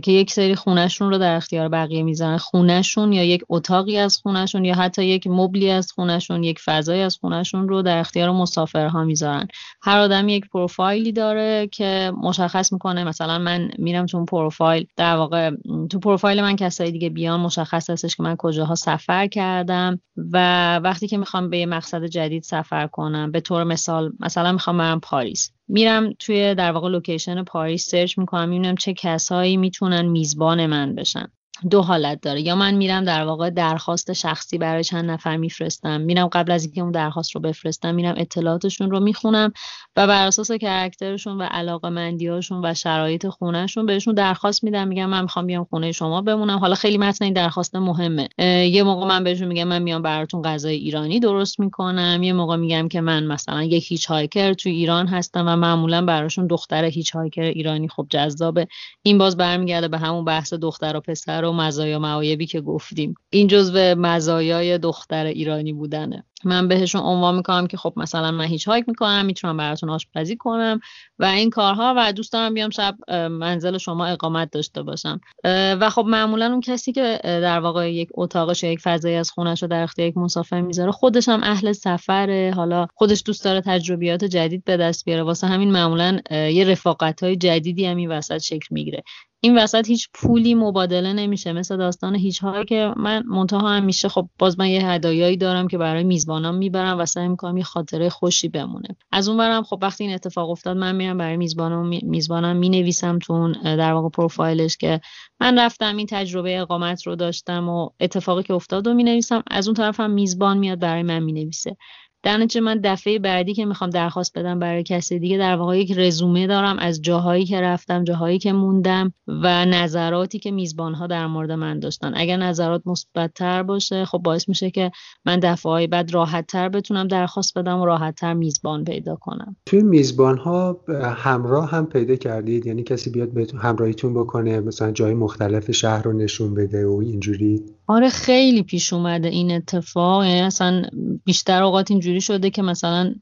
که 0.01 0.11
یک 0.11 0.31
سری 0.31 0.55
خونهشون 0.55 1.09
رو 1.09 1.17
در 1.17 1.35
اختیار 1.35 1.69
بقیه 1.69 2.03
می‌ذارن. 2.03 2.37
خونهشون 2.37 3.13
یا 3.13 3.23
یک 3.23 3.41
اتاقی 3.49 3.97
از 3.97 4.17
خونهشون 4.17 4.65
یا 4.65 4.75
حتی 4.75 5.05
یک 5.05 5.27
مبلی 5.27 5.69
از 5.69 5.91
خونهشون 5.91 6.43
یک 6.43 6.59
فضای 6.59 7.01
از 7.01 7.17
خونهشون 7.21 7.69
رو 7.69 7.81
در 7.81 7.97
اختیار 7.97 8.31
مسافرها 8.31 9.03
می‌ذارن. 9.03 9.47
هر 9.81 9.99
آدم 9.99 10.29
یک 10.29 10.49
پروفایلی 10.49 11.11
داره 11.11 11.67
که 11.71 12.11
مشخص 12.23 12.73
می‌کنه 12.73 13.03
مثلا 13.03 13.39
من 13.39 13.71
میرم 13.77 14.05
تو 14.05 14.25
پروفایل 14.25 14.85
در 14.95 15.15
واقع 15.15 15.51
تو 15.89 15.99
پروفایل 15.99 16.41
من 16.41 16.55
کسایی 16.69 16.91
دیگه 16.91 17.09
بیان 17.09 17.39
مشخص 17.39 17.89
هستش 17.89 18.15
که 18.15 18.23
من 18.23 18.35
کجاها 18.35 18.75
سفر 18.75 19.27
کردم 19.27 20.01
و 20.31 20.75
وقتی 20.79 21.07
که 21.07 21.17
می‌خوام 21.17 21.49
به 21.49 21.57
یه 21.57 21.65
مقصد 21.65 22.05
جدید 22.05 22.43
سفر 22.43 22.87
کنم 22.87 23.31
به 23.31 23.41
طور 23.41 23.63
مثال 23.63 24.13
مثلا 24.19 24.51
می‌خوام 24.51 24.77
برم 24.77 24.99
پاریس. 24.99 25.51
میرم 25.67 26.13
توی 26.19 26.55
در 26.55 26.71
واقع 26.71 26.89
location 26.89 27.43
پاریس 27.43 27.89
search 27.89 28.17
می‌کنم 28.17 28.49
می‌بینم 28.49 28.75
چه 28.75 28.93
کسایی 28.93 29.57
می‌تونن 29.57 30.05
میزبان 30.05 30.65
من 30.65 30.95
بشن. 30.95 31.27
دو 31.69 31.81
حالت 31.81 32.21
داره. 32.21 32.41
یا 32.41 32.55
من 32.55 32.73
میرم 32.73 33.03
در 33.05 33.25
واقع 33.25 33.49
درخواست 33.49 34.13
شخصی 34.13 34.57
برای 34.57 34.83
چند 34.83 35.09
نفر 35.11 35.37
میفرستم 35.37 36.01
میرم 36.01 36.27
قبل 36.27 36.51
از 36.51 36.63
اینکه 36.63 36.81
اون 36.81 36.91
درخواست 36.91 37.35
رو 37.35 37.41
بفرستم 37.41 37.95
میرم 37.95 38.13
اطلاعاتشون 38.17 38.91
رو 38.91 38.99
می‌خونم 38.99 39.53
و 39.95 40.07
بر 40.07 40.27
اساس 40.27 40.51
character 40.51 41.11
شون 41.11 41.37
و 41.37 41.43
علاقه 41.43 41.89
مندیاشون 41.89 42.65
و 42.65 42.73
شرایط 42.73 43.27
خونهشون 43.27 43.85
بهشون 43.85 44.13
درخواست 44.13 44.63
میدم 44.63 44.87
میگم 44.87 45.05
من 45.05 45.21
می‌خوام 45.21 45.45
بیام 45.45 45.63
خونه 45.63 45.91
شما 45.91 46.21
بمونم. 46.21 46.59
حالا 46.59 46.75
خیلی 46.75 46.97
متن 46.97 47.25
این 47.25 47.33
درخواست 47.33 47.75
مهمه. 47.75 48.29
یه 48.71 48.83
موقع 48.83 49.07
من 49.07 49.23
بهشون 49.23 49.47
میگم 49.47 49.67
من 49.67 49.81
میام 49.81 50.01
براتون 50.01 50.41
غذای 50.41 50.75
ایرانی 50.75 51.19
درست 51.19 51.59
می‌کنم. 51.59 52.23
یه 52.23 52.33
موقع 52.33 52.55
میگم 52.55 52.87
که 52.87 53.01
من 53.01 53.23
مثلا 53.23 53.63
یک 53.63 53.91
hitchhiker 53.91 54.53
تو 54.53 54.69
ایران 54.69 55.07
هستم 55.07 55.47
و 55.47 55.55
معمولا 55.55 56.05
براشون 56.05 56.47
دختر 56.47 56.85
hitchhiker 56.85 57.41
ایرانی 57.41 57.87
خب 57.87 58.07
جذابه. 58.09 58.67
این 59.03 59.17
باز 59.17 59.37
برمیگرده 59.37 59.87
به 59.87 59.97
همون 59.97 60.25
بحث 60.25 60.53
دختر 60.53 60.95
و 60.95 60.99
پسر 60.99 61.45
مزایا 61.53 61.99
معایبی 61.99 62.45
که 62.45 62.61
گفتیم. 62.61 63.15
این 63.29 63.47
جزو 63.47 63.95
مزایای 63.97 64.77
دختر 64.77 65.25
ایرانی 65.25 65.73
بودنه. 65.73 66.23
من 66.43 66.67
بهشون 66.67 67.01
عنوان 67.01 67.35
می‌کنم 67.35 67.67
که 67.67 67.77
خب 67.77 67.93
مثلا 67.95 68.31
من 68.31 68.45
هیچ 68.45 68.67
هایک 68.67 68.89
می‌کنم 68.89 69.25
می‌تونم 69.25 69.57
براتون 69.57 69.89
آشپزی 69.89 70.35
کنم 70.35 70.79
و 71.19 71.25
این 71.25 71.49
کارها 71.49 71.93
و 71.97 72.13
دوست 72.13 72.33
دارم 72.33 72.53
بیام 72.53 72.69
شب 72.69 72.95
منزل 73.27 73.77
شما 73.77 74.05
اقامت 74.05 74.51
داشته 74.51 74.83
باشم. 74.83 75.19
و 75.45 75.89
خب 75.89 76.05
معمولا 76.07 76.45
اون 76.45 76.61
کسی 76.61 76.91
که 76.91 77.19
در 77.23 77.59
واقع 77.59 77.93
یک 77.93 78.09
اتاقش 78.13 78.63
یک 78.63 78.79
فضایی 78.79 79.15
از 79.15 79.31
خونش 79.31 79.61
رو 79.61 79.67
در 79.67 79.83
اختیار 79.83 80.07
یک 80.07 80.17
مسافر 80.17 80.61
می‌ذاره 80.61 80.91
خودش 80.91 81.29
هم 81.29 81.43
اهل 81.43 81.71
سفره. 81.71 82.53
حالا 82.55 82.87
خودش 82.95 83.23
دوست 83.25 83.43
داره 83.45 83.61
تجربیات 83.61 84.23
جدید 84.23 84.63
به 84.63 84.77
دست 84.77 85.05
بیاره. 85.05 85.23
واسه 85.23 85.47
همین 85.47 85.71
معمولا 85.71 86.19
یه 86.31 86.63
رفاقت 86.63 87.23
های 87.23 87.35
جدیدی 87.35 87.85
هم 87.85 87.97
این 87.97 88.11
وسط 88.11 88.37
شکل 88.37 88.67
می‌گیره. 88.71 89.03
این 89.41 89.57
وسط 89.57 89.87
هیچ 89.87 90.09
پولی 90.13 90.55
مبادله 90.55 91.13
نمیشه. 91.13 91.53
مثل 91.53 91.77
داستان 91.77 92.15
هیچ 92.15 92.39
هایی 92.39 92.65
که 92.65 92.93
من 92.97 93.23
منتها 93.25 93.69
هم 93.69 93.83
میشه 93.83 94.09
خب 94.09 94.29
باز 94.39 94.59
من 94.59 94.69
یه 94.69 94.87
هدایایی 94.87 95.37
دارم 95.37 95.67
که 95.67 95.77
برای 95.77 96.03
میزبانام 96.03 96.55
می‌برم 96.55 96.99
و 96.99 97.05
سعی 97.05 97.27
می‌کنم 97.27 97.57
یه 97.57 97.63
خاطره 97.63 98.09
خوشی 98.09 98.49
بمونه. 98.49 98.87
از 99.11 99.27
اون 99.27 99.37
برم 99.37 99.63
خب 99.63 99.79
وقتی 99.81 100.03
این 100.03 100.13
اتفاق 100.13 100.49
افتاد 100.49 100.77
من 100.77 100.95
میرم 100.95 101.17
برای 101.17 101.37
میزبانم 101.37 101.99
میزبانم 102.03 102.55
می‌نویسم 102.55 103.19
تو 103.19 103.53
در 103.63 103.93
واقع 103.93 104.09
پروفایلش 104.09 104.77
که 104.77 105.01
من 105.39 105.59
رفتم 105.59 105.97
این 105.97 106.07
تجربه 106.09 106.59
اقامت 106.59 107.07
رو 107.07 107.15
داشتم 107.15 107.69
و 107.69 107.89
اتفاقی 107.99 108.43
که 108.43 108.53
افتاد 108.53 108.87
رو 108.87 108.93
می‌نویسم. 108.93 109.43
از 109.47 109.67
اون 109.67 109.75
طرف 109.75 109.99
هم 109.99 110.11
میزبان 110.11 110.57
میاد 110.57 110.79
برای 110.79 111.03
من 111.03 111.19
می‌نویسه. 111.19 111.77
در 112.23 112.47
من 112.61 112.81
دفعه 112.83 113.19
بعدی 113.19 113.53
که 113.53 113.65
می‌خوام 113.65 113.89
درخواست 113.89 114.37
بدم 114.37 114.59
برای 114.59 114.83
کسی 114.83 115.19
دیگه 115.19 115.37
در 115.37 115.55
واقع 115.55 115.79
یک 115.79 115.93
رزومه 115.97 116.47
دارم 116.47 116.79
از 116.79 117.01
جاهایی 117.01 117.45
که 117.45 117.61
رفتم 117.61 118.03
جاهایی 118.03 118.39
که 118.39 118.53
موندم 118.53 119.13
و 119.27 119.65
نظراتی 119.65 120.39
که 120.39 120.51
میزبان 120.51 120.93
ها 120.93 121.07
در 121.07 121.27
مورد 121.27 121.51
من 121.51 121.79
داشتن. 121.79 122.11
اگر 122.15 122.37
نظرات 122.37 122.81
مثبت 122.85 123.41
باشه 123.43 124.05
خب 124.05 124.17
باعث 124.17 124.49
میشه 124.49 124.71
که 124.71 124.91
من 125.25 125.39
دفعه 125.39 125.71
های 125.71 125.87
بعد 125.87 126.13
راحت 126.13 126.47
تر 126.47 126.69
بتونم 126.69 127.07
درخواست 127.07 127.57
بدم 127.57 127.79
و 127.79 127.85
راحت 127.85 128.15
تر 128.15 128.33
میزبان 128.33 128.83
پیدا 128.83 129.15
کنم. 129.15 129.55
توی 129.65 129.81
میزبان 129.81 130.37
ها 130.37 130.79
همراه 131.15 131.69
هم 131.69 131.85
پیدا 131.85 132.15
کردید؟ 132.15 132.65
یعنی 132.65 132.83
کسی 132.83 133.09
بیاد 133.09 133.33
بهتون 133.33 133.59
همراهیتون 133.59 134.13
بکنه 134.13 134.59
مثلا 134.59 134.91
جای 134.91 135.13
مختلف 135.13 135.71
شهر 135.71 136.01
رو 136.01 136.13
نشون 136.13 136.53
بده 136.53 136.85
و 136.85 136.99
اینجوری؟ 137.05 137.63
آره 137.91 138.09
خیلی 138.09 138.63
پیش 138.63 138.93
اومده 138.93 139.27
این 139.27 139.51
اتفاق. 139.51 140.23
یعنی 140.23 140.41
اصلا 140.41 140.83
بیشتر 141.25 141.63
اوقات 141.63 141.91
اینجوری 141.91 142.21
شده 142.21 142.49
که 142.49 142.61
مثلا 142.61 143.15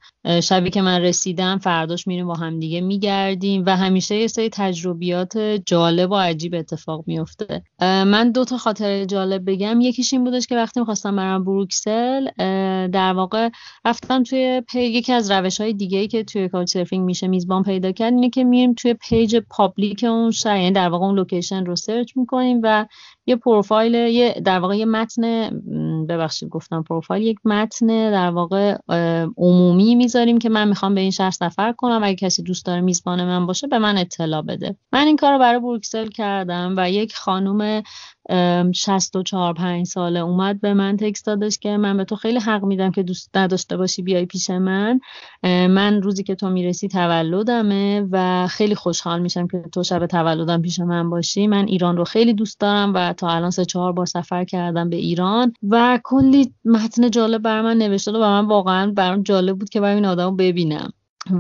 شبی 0.43 0.69
که 0.69 0.81
من 0.81 1.01
رسیدم 1.01 1.57
فرداش 1.57 2.07
میریم 2.07 2.27
با 2.27 2.33
هم 2.33 2.59
دیگه 2.59 2.81
میگردیم 2.81 3.63
و 3.65 3.77
همیشه 3.77 4.15
یه 4.15 4.27
سری 4.27 4.49
تجربیات 4.49 5.37
جالب 5.65 6.11
و 6.11 6.15
عجیب 6.15 6.55
اتفاق 6.55 7.03
میفته. 7.07 7.63
من 7.81 8.31
دو 8.31 8.45
تا 8.45 8.57
خاطر 8.57 9.05
جالب 9.05 9.49
بگم. 9.49 9.81
یکیش 9.81 10.13
این 10.13 10.23
بودش 10.23 10.47
که 10.47 10.55
وقتی 10.55 10.79
می‌خواستم 10.79 11.15
برم 11.15 11.43
بروکسل 11.43 12.27
در 12.87 13.13
واقع 13.13 13.49
رفتم 13.85 14.23
توی 14.23 14.61
پی... 14.67 14.81
یکی 14.81 15.13
از 15.13 15.31
روش 15.31 15.61
های 15.61 15.73
دیگه 15.73 15.99
ای 15.99 16.07
که 16.07 16.23
توی 16.23 16.49
couchsurfing 16.49 17.05
میشه 17.05 17.27
میزبان 17.27 17.63
پیدا 17.63 17.91
کرد 17.91 18.13
اینه 18.13 18.29
که 18.29 18.43
میریم 18.43 18.73
توی 18.73 18.93
page 18.93 19.35
public 19.49 20.03
اون 20.03 20.31
شهر 20.31 20.57
یعنی 20.57 20.71
در 20.71 20.89
واقع 20.89 21.05
اون 21.05 21.15
location 21.15 21.65
رو 21.65 21.75
search 21.75 22.17
می‌کنیم 22.17 22.59
و 22.63 22.85
یه 23.27 23.35
پروفایل 23.35 23.93
یه 23.93 24.41
در 24.45 24.59
واقع 24.59 24.77
یه 24.77 24.85
متن 24.85 25.49
ببخشید 26.09 26.49
گفتم 26.49 26.83
پروفایل 26.83 27.23
یک 27.23 27.37
متن 27.45 27.87
در 28.11 28.29
واقع 28.29 28.77
عمومی 29.37 29.95
می‌ذاریم 29.95 30.39
که 30.39 30.49
من 30.49 30.67
می‌خوام 30.67 30.95
به 30.95 31.01
این 31.01 31.11
شهر 31.11 31.31
سفر 31.31 31.71
کنم. 31.71 32.03
اگه 32.03 32.15
کسی 32.15 32.43
دوست 32.43 32.65
داره 32.65 32.81
میزبان 32.81 33.23
من 33.23 33.45
باشه 33.45 33.67
به 33.67 33.79
من 33.79 33.97
اطلاع 33.97 34.41
بده. 34.41 34.75
من 34.93 35.07
این 35.07 35.15
کار 35.15 35.33
رو 35.33 35.39
برای 35.39 35.59
بروکسل 35.59 36.07
کردم 36.07 36.73
و 36.77 36.91
یک 36.91 37.15
خانم 37.15 37.83
64 38.73 39.53
5 39.53 39.85
ساله 39.85 40.19
اومد 40.19 40.61
به 40.61 40.73
من 40.73 40.97
تکست 40.97 41.25
دادش 41.25 41.57
که 41.57 41.77
من 41.77 41.97
به 41.97 42.03
تو 42.03 42.15
خیلی 42.15 42.39
حق 42.39 42.63
میدم 42.63 42.91
که 42.91 43.03
دوست 43.03 43.37
نداشته 43.37 43.77
باشی 43.77 44.01
بیای 44.01 44.25
پیش 44.25 44.49
من. 44.49 44.99
من 45.43 46.01
روزی 46.01 46.23
که 46.23 46.35
تو 46.35 46.49
می‌رسی 46.49 46.87
تولدمه 46.87 48.07
و 48.11 48.47
خیلی 48.47 48.75
خوشحال 48.75 49.21
میشم 49.21 49.47
که 49.47 49.63
تو 49.73 49.83
شب 49.83 50.05
تولدم 50.05 50.61
پیش 50.61 50.79
من 50.79 51.09
باشی. 51.09 51.47
من 51.47 51.65
ایران 51.67 51.97
رو 51.97 52.03
خیلی 52.03 52.33
دوست 52.33 52.59
دارم 52.59 52.93
و 52.93 53.13
تا 53.13 53.29
الان 53.29 53.49
سه 53.51 53.65
چهار 53.65 53.93
بار 53.93 54.05
سفر 54.05 54.43
کردم 54.43 54.89
به 54.89 54.95
ایران 54.95 55.53
و 55.69 55.99
کلی 56.03 56.53
متن 56.65 57.11
جالب 57.11 57.41
بر 57.41 57.61
من 57.61 57.77
نوشته 57.77 58.11
و 58.11 58.19
من 58.19 58.45
واقعا 58.45 58.91
برام 58.91 59.23
جالب 59.23 59.57
بود 59.59 59.69
که 59.69 59.81
برای 59.81 59.95
این 59.95 60.05
آدم 60.05 60.35
ببینم. 60.35 60.93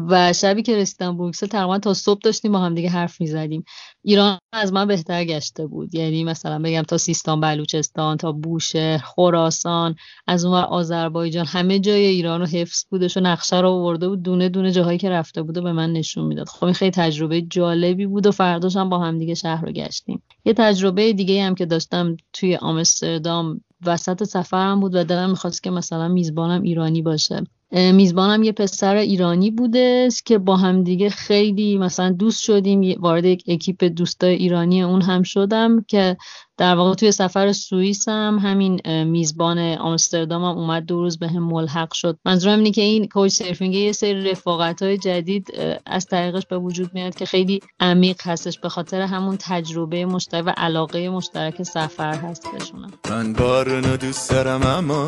و 0.07 0.33
شبی 0.33 0.61
که 0.61 0.75
رسیدم 0.77 1.17
بروکسل 1.17 1.47
تقریبا 1.47 1.79
تا 1.79 1.93
صبح 1.93 2.19
داشتیم 2.23 2.51
با 2.51 2.59
هم 2.59 2.75
دیگه 2.75 2.89
حرف 2.89 3.21
می‌زدیم. 3.21 3.63
ایران 4.03 4.37
از 4.53 4.73
من 4.73 4.85
بهتر 4.87 5.23
گشته 5.23 5.67
بود. 5.67 5.95
یعنی 5.95 6.23
مثلا 6.23 6.59
بگم 6.59 6.81
تا 6.81 6.97
سیستان 6.97 7.41
بلوچستان 7.41 8.17
تا 8.17 8.31
بوشهر 8.31 8.97
خراسان 8.97 9.95
از 10.27 10.45
اون 10.45 10.55
آذربایجان 10.55 11.45
همه 11.45 11.79
جای 11.79 12.05
ایران 12.05 12.39
رو 12.39 12.45
حفظ 12.45 12.85
بودش 12.89 13.17
و 13.17 13.19
نقشه 13.19 13.59
رو 13.59 13.69
آورده 13.69 14.09
بود. 14.09 14.23
دونه 14.23 14.49
دونه 14.49 14.71
جاهایی 14.71 14.97
که 14.97 15.09
رفته 15.09 15.43
بود 15.43 15.57
و 15.57 15.61
به 15.61 15.71
من 15.71 15.93
نشون 15.93 16.25
می‌داد. 16.25 16.47
خب 16.47 16.71
خیلی 16.71 16.91
تجربه 16.91 17.41
جالبی 17.41 18.05
بود 18.05 18.27
و 18.27 18.31
فرداش 18.31 18.75
هم 18.75 18.89
با 18.89 18.99
هم 18.99 19.17
دیگه 19.17 19.33
شهر 19.33 19.65
رو 19.65 19.71
گشتیم. 19.71 20.23
یه 20.45 20.53
تجربه 20.53 21.13
دیگه 21.13 21.43
هم 21.43 21.55
که 21.55 21.65
داشتم 21.65 22.17
توی 22.33 22.55
آمستردام 22.55 23.61
وسط 23.85 24.23
سفرم 24.23 24.79
بود 24.79 24.95
و 24.95 25.03
دلم 25.03 25.29
می‌خواست 25.29 25.63
که 25.63 25.71
مثلا 25.71 26.07
میزبانم 26.07 26.61
ایرانی 26.61 27.01
باشه. 27.01 27.43
میزبانم 27.71 28.43
یه 28.43 28.51
پسر 28.51 28.95
ایرانی 28.95 29.51
بوده 29.51 30.09
که 30.25 30.37
با 30.37 30.57
هم 30.57 30.83
دیگه 30.83 31.09
خیلی 31.09 31.77
مثلا 31.77 32.09
دوست 32.09 32.43
شدیم. 32.43 32.95
وارد 32.99 33.25
یک 33.25 33.43
اکیپ 33.47 33.83
دوستای 33.83 34.35
ایرانی 34.35 34.83
اون 34.83 35.01
هم 35.01 35.23
شدم 35.23 35.81
که 35.81 36.17
در 36.57 36.75
واقع 36.75 36.93
توی 36.93 37.11
سفر 37.11 37.51
سوئیس 37.51 38.09
هم 38.09 38.39
همین 38.43 39.03
میزبان 39.03 39.59
آمستردام 39.59 40.43
هم 40.43 40.57
اومد 40.57 40.85
دو 40.85 41.01
روز 41.01 41.19
به 41.19 41.27
هم 41.27 41.43
ملحق 41.43 41.93
شد. 41.93 42.19
منظورم 42.25 42.57
اینه 42.57 42.71
که 42.71 42.81
این 42.81 43.07
کوچ 43.07 43.31
سرفینگ 43.31 43.75
یه 43.75 43.91
سری 43.91 44.31
رفاقت 44.31 44.81
های 44.81 44.97
جدید 44.97 45.47
از 45.85 46.05
طریقش 46.05 46.45
به 46.45 46.57
وجود 46.57 46.93
میاد 46.93 47.15
که 47.15 47.25
خیلی 47.25 47.59
عمیق 47.79 48.21
هستش 48.23 48.59
به 48.59 48.69
خاطر 48.69 49.01
همون 49.01 49.37
تجربه 49.39 50.05
مشترک 50.05 50.43
و 50.47 50.53
علاقه 50.57 51.09
مشترک 51.09 51.63
سفر 51.63 52.15
هست 52.15 52.47
بشونم 52.55 52.91
من 53.09 53.33
بارونو 53.33 53.97
دوست 53.97 54.29
دارم 54.29 54.63
اما 54.63 55.07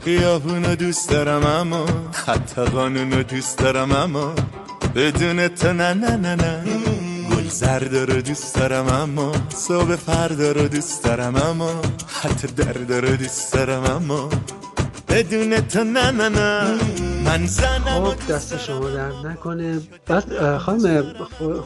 خیابونو 0.00 0.76
دوست 0.76 1.10
دارم 1.10 1.46
اما 1.46 1.86
خط 2.12 2.58
قانونو 2.58 3.22
دوست 3.22 3.58
دارم 3.58 3.92
اما 3.92 4.34
بدون 4.94 5.48
تو 5.48 5.72
نه 5.72 5.94
نه 5.94 6.16
نه 6.16 6.34
نه. 6.34 7.07
زرد 7.48 7.96
رو 7.96 8.20
دوست 8.22 8.54
دارم 8.54 8.86
اما 8.86 9.32
صبح 9.54 9.96
فردا 9.96 10.52
رو 10.52 10.68
دوست 10.68 11.04
دارم 11.04 11.36
اما 11.36 11.82
حتی 12.22 12.48
درد 12.48 12.92
رو 12.92 13.16
دوست 13.16 13.52
دارم 13.52 13.84
اما 13.84 14.28
بدون 15.08 15.60
تو 15.60 15.84
نه 15.84 16.10
نه 16.10 16.28
نه. 16.28 16.78
من 17.28 17.46
زنم 17.46 18.04
خب 18.04 18.32
دست 18.32 18.58
شما 18.58 18.90
در 18.90 19.12
نکنه. 19.24 19.80
بعد 20.06 20.56
خانم 20.56 21.04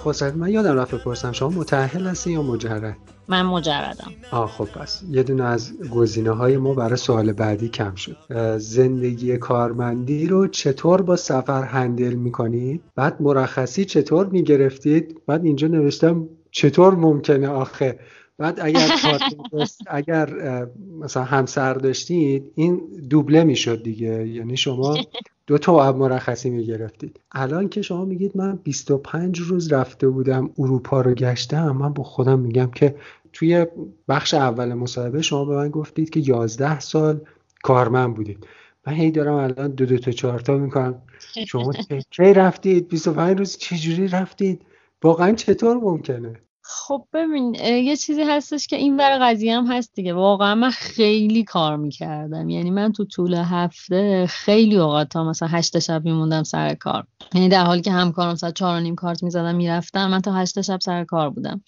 خسروی 0.05 0.39
من 0.39 0.49
یادم 0.49 0.79
رفت 0.79 0.95
بپرسم 0.95 1.33
شما 1.33 1.49
متأهل 1.49 2.07
هستی 2.07 2.33
یا 2.33 2.43
مجرد؟ 2.43 2.97
من 3.29 3.43
مجردم. 3.43 4.11
آه 4.31 4.49
خب 4.49 4.65
پس 4.65 5.03
یه 5.11 5.23
دونه 5.23 5.45
از 5.45 5.73
گزینه 5.91 6.31
های 6.31 6.57
ما 6.57 6.75
برای 6.75 6.97
سوال 6.97 7.33
بعدی 7.33 7.69
کم 7.69 7.95
شد. 7.95 8.17
زندگی 8.59 9.37
کارمندی 9.37 10.27
رو 10.27 10.47
چطور 10.47 11.03
با 11.03 11.17
سفر 11.17 11.63
هندل 11.63 12.15
می‌کنید؟ 12.15 12.83
بعد 12.95 13.23
مرخصی 13.23 13.85
چطور 13.85 14.27
می‌گرفتید؟ 14.27 15.21
بعد 15.27 15.45
اینجا 15.45 15.69
نوشتم 15.69 16.29
چطور 16.51 16.95
ممکنه 16.95 17.49
آخه؟ 17.49 17.99
بعد 18.39 18.61
اگر 18.61 18.89
اگر 19.87 20.29
مثلا 21.01 21.25
همسر 21.25 21.75
داشتید 21.75 22.53
این 22.55 22.81
دوبله 23.11 23.45
می‌شد 23.45 23.83
دیگه. 23.83 24.29
یعنی 24.29 24.57
شما 24.57 24.97
دو 25.47 25.59
تا 25.59 25.93
مرخصی 25.93 26.51
می‌گرفتید. 26.51 27.21
الان 27.33 27.69
که 27.69 27.83
شما 27.83 28.05
میگید 28.05 28.37
من 28.37 28.57
25 28.57 29.41
روز 29.41 29.73
رفته 29.73 30.09
بودم 30.09 30.51
اروپا 30.59 31.01
رو 31.01 31.15
گشتم 31.15 31.71
من 31.71 31.93
با 31.93 32.03
خودم 32.03 32.39
میگم 32.39 32.71
که 32.71 32.97
توی 33.33 33.67
بخش 34.09 34.35
اول 34.35 34.75
مصاحبه 34.75 35.23
شما 35.23 35.45
به 35.45 35.57
من 35.57 35.69
گفتید 35.69 36.11
که 36.11 36.21
11 36.21 36.81
سال 36.81 37.21
کارمند 37.63 38.15
بودید. 38.15 38.47
من 38.87 38.93
هی 38.93 39.11
دارم 39.11 39.35
الان 39.35 39.71
دو 39.71 39.87
دو 39.87 39.99
تا 39.99 40.11
چهار 40.11 40.41
تا 40.41 40.57
می‌کنم. 40.57 41.03
شما 41.47 41.73
کی 42.11 42.35
رفتید؟ 42.35 42.89
25 42.89 43.39
روز 43.39 43.57
چجوری 43.57 44.09
رفتید؟ 44.09 44.63
واقعا 45.03 45.33
چطور 45.33 45.77
ممکنه؟ 45.77 46.41
خب 46.65 47.07
ببین 47.13 47.55
یه 47.55 47.97
چیزی 47.97 48.23
هستش 48.23 48.67
که 48.67 48.77
این 48.77 48.97
ور 48.97 49.19
قضیه 49.23 49.57
هم 49.57 49.67
هست 49.67 49.95
دیگه. 49.95 50.15
واقعا 50.15 50.55
من 50.55 50.71
خیلی 50.71 51.45
کار 51.45 51.77
می‌کردم. 51.77 52.49
یعنی 52.49 52.71
من 52.71 52.93
تو 52.93 53.05
طول 53.05 53.35
هفته 53.35 54.27
خیلی 54.27 54.77
اوقات 54.77 55.09
تا 55.09 55.25
مثلا 55.25 55.49
هشت 55.49 55.79
شب 55.79 56.05
میموندم 56.05 56.43
سر 56.43 56.75
کار. 56.75 57.07
یعنی 57.35 57.49
در 57.49 57.65
حالی 57.65 57.83
که 57.83 57.91
همکارم 57.91 58.33
مثلا 58.33 58.51
چهار 58.51 58.77
و 58.77 58.81
نیم 58.81 58.95
کارت 58.95 59.23
می‌زدم 59.23 59.55
می‌رفتم 59.55 60.11
من 60.11 60.21
تا 60.21 60.33
هشت 60.33 60.61
شب 60.61 60.81
سر 60.81 61.05
کار 61.05 61.31
بودم. 61.31 61.63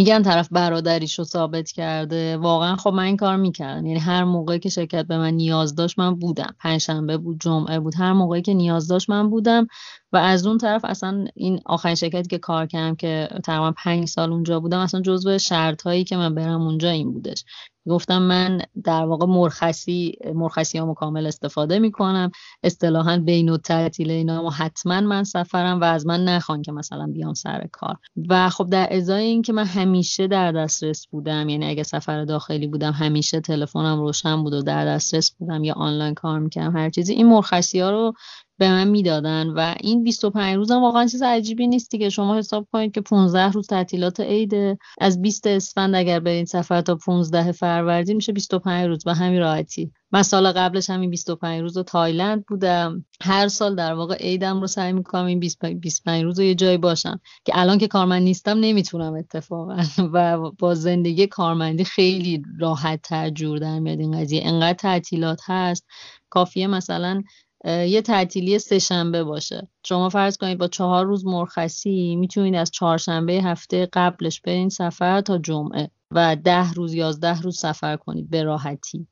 میگن 0.00 0.22
طرف 0.22 0.48
برادریش 0.50 1.18
رو 1.18 1.24
ثابت 1.24 1.72
کرده. 1.72 2.36
واقعا 2.36 2.76
خب 2.76 2.90
من 2.90 3.02
این 3.02 3.16
کار 3.16 3.36
می‌کردم. 3.36 3.86
یعنی 3.86 3.98
هر 3.98 4.24
موقعی 4.24 4.58
که 4.58 4.68
شرکت 4.68 5.06
به 5.06 5.18
من 5.18 5.34
نیاز 5.34 5.74
داشت 5.74 5.98
من 5.98 6.14
بودم. 6.14 6.54
پنجشنبه 6.58 7.16
بود 7.16 7.40
جمعه 7.40 7.80
بود 7.80 7.94
هر 7.96 8.12
موقعی 8.12 8.42
که 8.42 8.54
نیاز 8.54 8.88
داشت 8.88 9.10
من 9.10 9.30
بودم. 9.30 9.66
و 10.12 10.16
از 10.16 10.46
اون 10.46 10.58
طرف 10.58 10.84
اصلا 10.84 11.26
این 11.34 11.60
آخرین 11.66 11.94
شرکتی 11.94 12.28
که 12.28 12.38
کار 12.38 12.66
کردم 12.66 12.96
که 12.96 13.28
تقریبا 13.44 13.72
پنج 13.76 14.08
سال 14.08 14.32
اونجا 14.32 14.60
بودم 14.60 14.78
اصلا 14.78 15.00
جزو 15.00 15.38
شرط 15.38 15.82
هایی 15.82 16.04
که 16.04 16.16
من 16.16 16.34
برم 16.34 16.62
اونجا 16.62 16.90
این 16.90 17.12
بودش. 17.12 17.44
گفتم 17.88 18.22
من 18.22 18.62
در 18.84 19.04
واقع 19.04 19.26
مرخصی 19.26 20.18
مرخصی 20.34 20.78
ها 20.78 20.94
کامل 20.94 21.26
استفاده 21.26 21.78
می‌کنم. 21.78 22.30
اصطلاحا 22.62 23.18
بین 23.18 23.48
و 23.48 23.56
تعطیل 23.56 24.10
اینا 24.10 24.50
حتما 24.50 25.00
من 25.00 25.24
سفرم 25.24 25.80
و 25.80 25.84
از 25.84 26.06
من 26.06 26.24
نخوان 26.24 26.62
که 26.62 26.72
مثلا 26.72 27.06
بیام 27.06 27.34
سر 27.34 27.66
کار. 27.72 27.96
و 28.28 28.48
خب 28.48 28.66
در 28.70 28.88
ازای 28.96 29.24
اینکه 29.24 29.52
من 29.52 29.64
همیشه 29.64 30.26
در 30.26 30.52
دسترس 30.52 31.06
بودم 31.06 31.48
یعنی 31.48 31.66
اگه 31.66 31.82
سفر 31.82 32.24
داخلی 32.24 32.66
بودم 32.66 32.92
همیشه 32.92 33.40
تلفنم 33.40 34.00
روشن 34.00 34.42
بود 34.42 34.52
و 34.52 34.62
در 34.62 34.86
دسترس 34.86 35.30
بودم 35.38 35.64
یا 35.64 35.74
آنلاین 35.74 36.14
کار 36.14 36.38
می‌کردم 36.38 36.76
هر 36.76 36.90
چیزی 36.90 37.12
این 37.12 37.26
مرخصی 37.26 37.80
ها 37.80 37.90
رو 37.90 38.12
به 38.60 38.68
من 38.68 38.88
می‌دادن 38.88 39.46
و 39.48 39.74
این 39.80 40.04
25 40.04 40.56
روز 40.56 40.70
هم 40.70 40.82
واقعا 40.82 41.06
چیز 41.06 41.22
عجیبی 41.22 41.66
نیست 41.66 41.90
که 41.90 42.08
شما 42.08 42.38
حساب 42.38 42.68
کنید 42.72 42.92
که 42.92 43.00
15 43.00 43.52
روز 43.52 43.66
تعطیلات 43.66 44.20
عید 44.20 44.78
از 45.00 45.22
20 45.22 45.46
اسفند 45.46 45.94
اگر 45.94 46.20
برین 46.20 46.44
سفر 46.44 46.80
تا 46.80 46.94
15 46.94 47.52
فروردین 47.52 48.16
میشه 48.16 48.32
25 48.32 48.86
روز 48.86 49.04
به 49.04 49.14
همین 49.14 49.40
راحتی. 49.40 49.92
من 50.12 50.22
سال 50.22 50.52
قبلش 50.52 50.90
همین 50.90 51.10
25 51.10 51.60
روز 51.60 51.78
تایلند 51.78 52.44
بودم. 52.46 53.04
هر 53.22 53.48
سال 53.48 53.74
در 53.74 53.94
واقع 53.94 54.16
عیدم 54.16 54.60
رو 54.60 54.66
سعی 54.66 54.92
می‌کنم 54.92 55.26
این 55.26 55.40
25 55.80 56.24
روز 56.24 56.38
رو 56.38 56.44
یه 56.44 56.54
جایی 56.54 56.78
باشم. 56.78 57.20
که 57.44 57.52
الان 57.54 57.78
که 57.78 57.88
کارمند 57.88 58.22
نیستم 58.22 58.58
نمی‌تونم 58.60 59.14
اتفاقا. 59.14 59.76
و 60.14 60.50
با 60.58 60.74
زندگی 60.74 61.26
کارمندی 61.26 61.84
خیلی 61.84 62.42
راحت 62.58 63.02
تر 63.02 63.30
جور 63.30 63.58
در 63.58 63.78
میاد 63.78 64.00
این 64.00 64.20
قضیه. 64.20 64.42
انقدر 64.44 64.78
تعطیلات 64.78 65.40
هست. 65.44 65.86
کافیه 66.30 66.66
مثلا 66.66 67.22
یه 67.64 68.02
تعطیلی 68.02 68.58
سه 68.58 68.78
شنبه 68.78 69.24
باشه. 69.24 69.68
شما 69.86 70.08
فرض 70.08 70.36
کنید 70.36 70.58
با 70.58 70.68
چهار 70.68 71.06
روز 71.06 71.26
مرخصی 71.26 72.16
می‌تونید 72.16 72.54
از 72.54 72.70
چهارشنبه 72.70 73.32
هفته 73.32 73.88
قبلش 73.92 74.40
برین 74.40 74.68
سفر 74.68 75.20
تا 75.20 75.38
جمعه 75.38 75.90
و 76.10 76.36
ده 76.36 76.72
روز 76.72 76.94
یازده 76.94 77.40
روز 77.40 77.58
سفر 77.58 77.96
کنید 77.96 78.30
به 78.30 78.42
راحتی. 78.42 79.06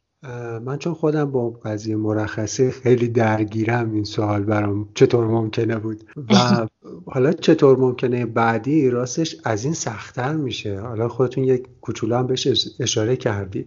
من 0.65 0.77
چون 0.79 0.95
خودم 0.95 1.31
با 1.31 1.51
قضیه 1.51 1.97
مرخصی 1.97 2.71
خیلی 2.71 3.09
درگیرم 3.09 3.93
این 3.93 4.05
سوال 4.05 4.43
برام 4.43 4.89
چطور 4.95 5.27
ممکنه 5.27 5.77
بود؟ 5.77 6.05
و 6.17 6.67
حالا 7.13 7.33
چطور 7.33 7.79
ممکنه 7.79 8.27
بعدی 8.27 8.91
راستش 8.91 9.37
از 9.45 9.65
این 9.65 9.75
سختتر 9.75 10.35
میشه؟ 10.37 10.81
حالا 10.81 11.09
خودتون 11.09 11.45
یک 11.45 11.67
کوچولو 11.81 12.17
هم 12.17 12.27
بهش 12.27 12.49
اشاره 12.81 13.17
کردید. 13.17 13.67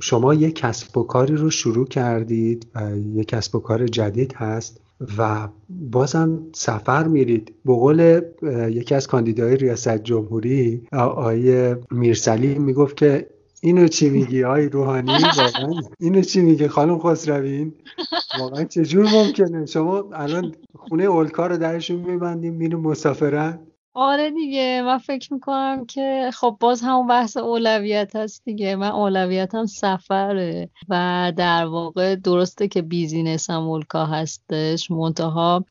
شما 0.00 0.34
یک 0.34 0.54
کسب 0.54 0.98
و 0.98 1.02
کاری 1.02 1.36
رو 1.36 1.50
شروع 1.50 1.86
کردید 1.86 2.66
و 2.74 2.96
یک 2.96 3.28
کسب 3.28 3.56
و 3.56 3.58
کار 3.58 3.86
جدید 3.86 4.34
هست 4.36 4.80
و 5.18 5.48
بازم 5.68 6.42
سفر 6.54 7.08
میرید. 7.08 7.54
به 7.64 7.72
قول 7.72 8.20
یکی 8.68 8.94
از 8.94 9.06
کاندیدای 9.06 9.56
ریاست 9.56 9.98
جمهوری 9.98 10.82
آقای 10.92 11.76
میرسلی 11.90 12.58
می‌گفت 12.58 12.96
که 12.96 13.33
اینو 13.64 13.88
چی 13.88 14.10
میگی؟ 14.10 14.44
آی 14.44 14.68
روحانی 14.68 15.12
واقعا. 15.12 15.80
اینو 16.00 16.22
چی 16.22 16.40
میگه 16.40 16.68
خانم 16.68 16.98
خسروین 16.98 17.74
واقعا 18.38 18.64
چجور 18.64 19.08
ممکنه؟ 19.12 19.66
شما 19.66 20.04
الان 20.12 20.54
خونه 20.74 21.04
اولکار 21.04 21.50
رو 21.50 21.56
درشون 21.56 21.96
میبندیم 21.96 22.54
میریم 22.54 22.80
مسافرت؟ 22.80 23.60
آره 23.94 24.30
دیگه 24.30 24.82
من 24.86 24.98
فکر 24.98 25.32
می‌کنم 25.32 25.86
که 25.86 26.30
خب 26.34 26.56
باز 26.60 26.82
همون 26.82 27.06
بحث 27.06 27.36
اولویت 27.36 28.16
هست 28.16 28.44
دیگه. 28.44 28.76
من 28.76 28.90
اولویتم 28.90 29.66
سفره 29.66 30.70
و 30.88 31.32
در 31.36 31.64
واقع 31.66 32.16
درسته 32.16 32.68
که 32.68 32.82
بیزینس 32.82 33.50
هم 33.50 33.62
اولکا 33.62 34.06
هستش 34.06 34.90
منتها 34.90 35.64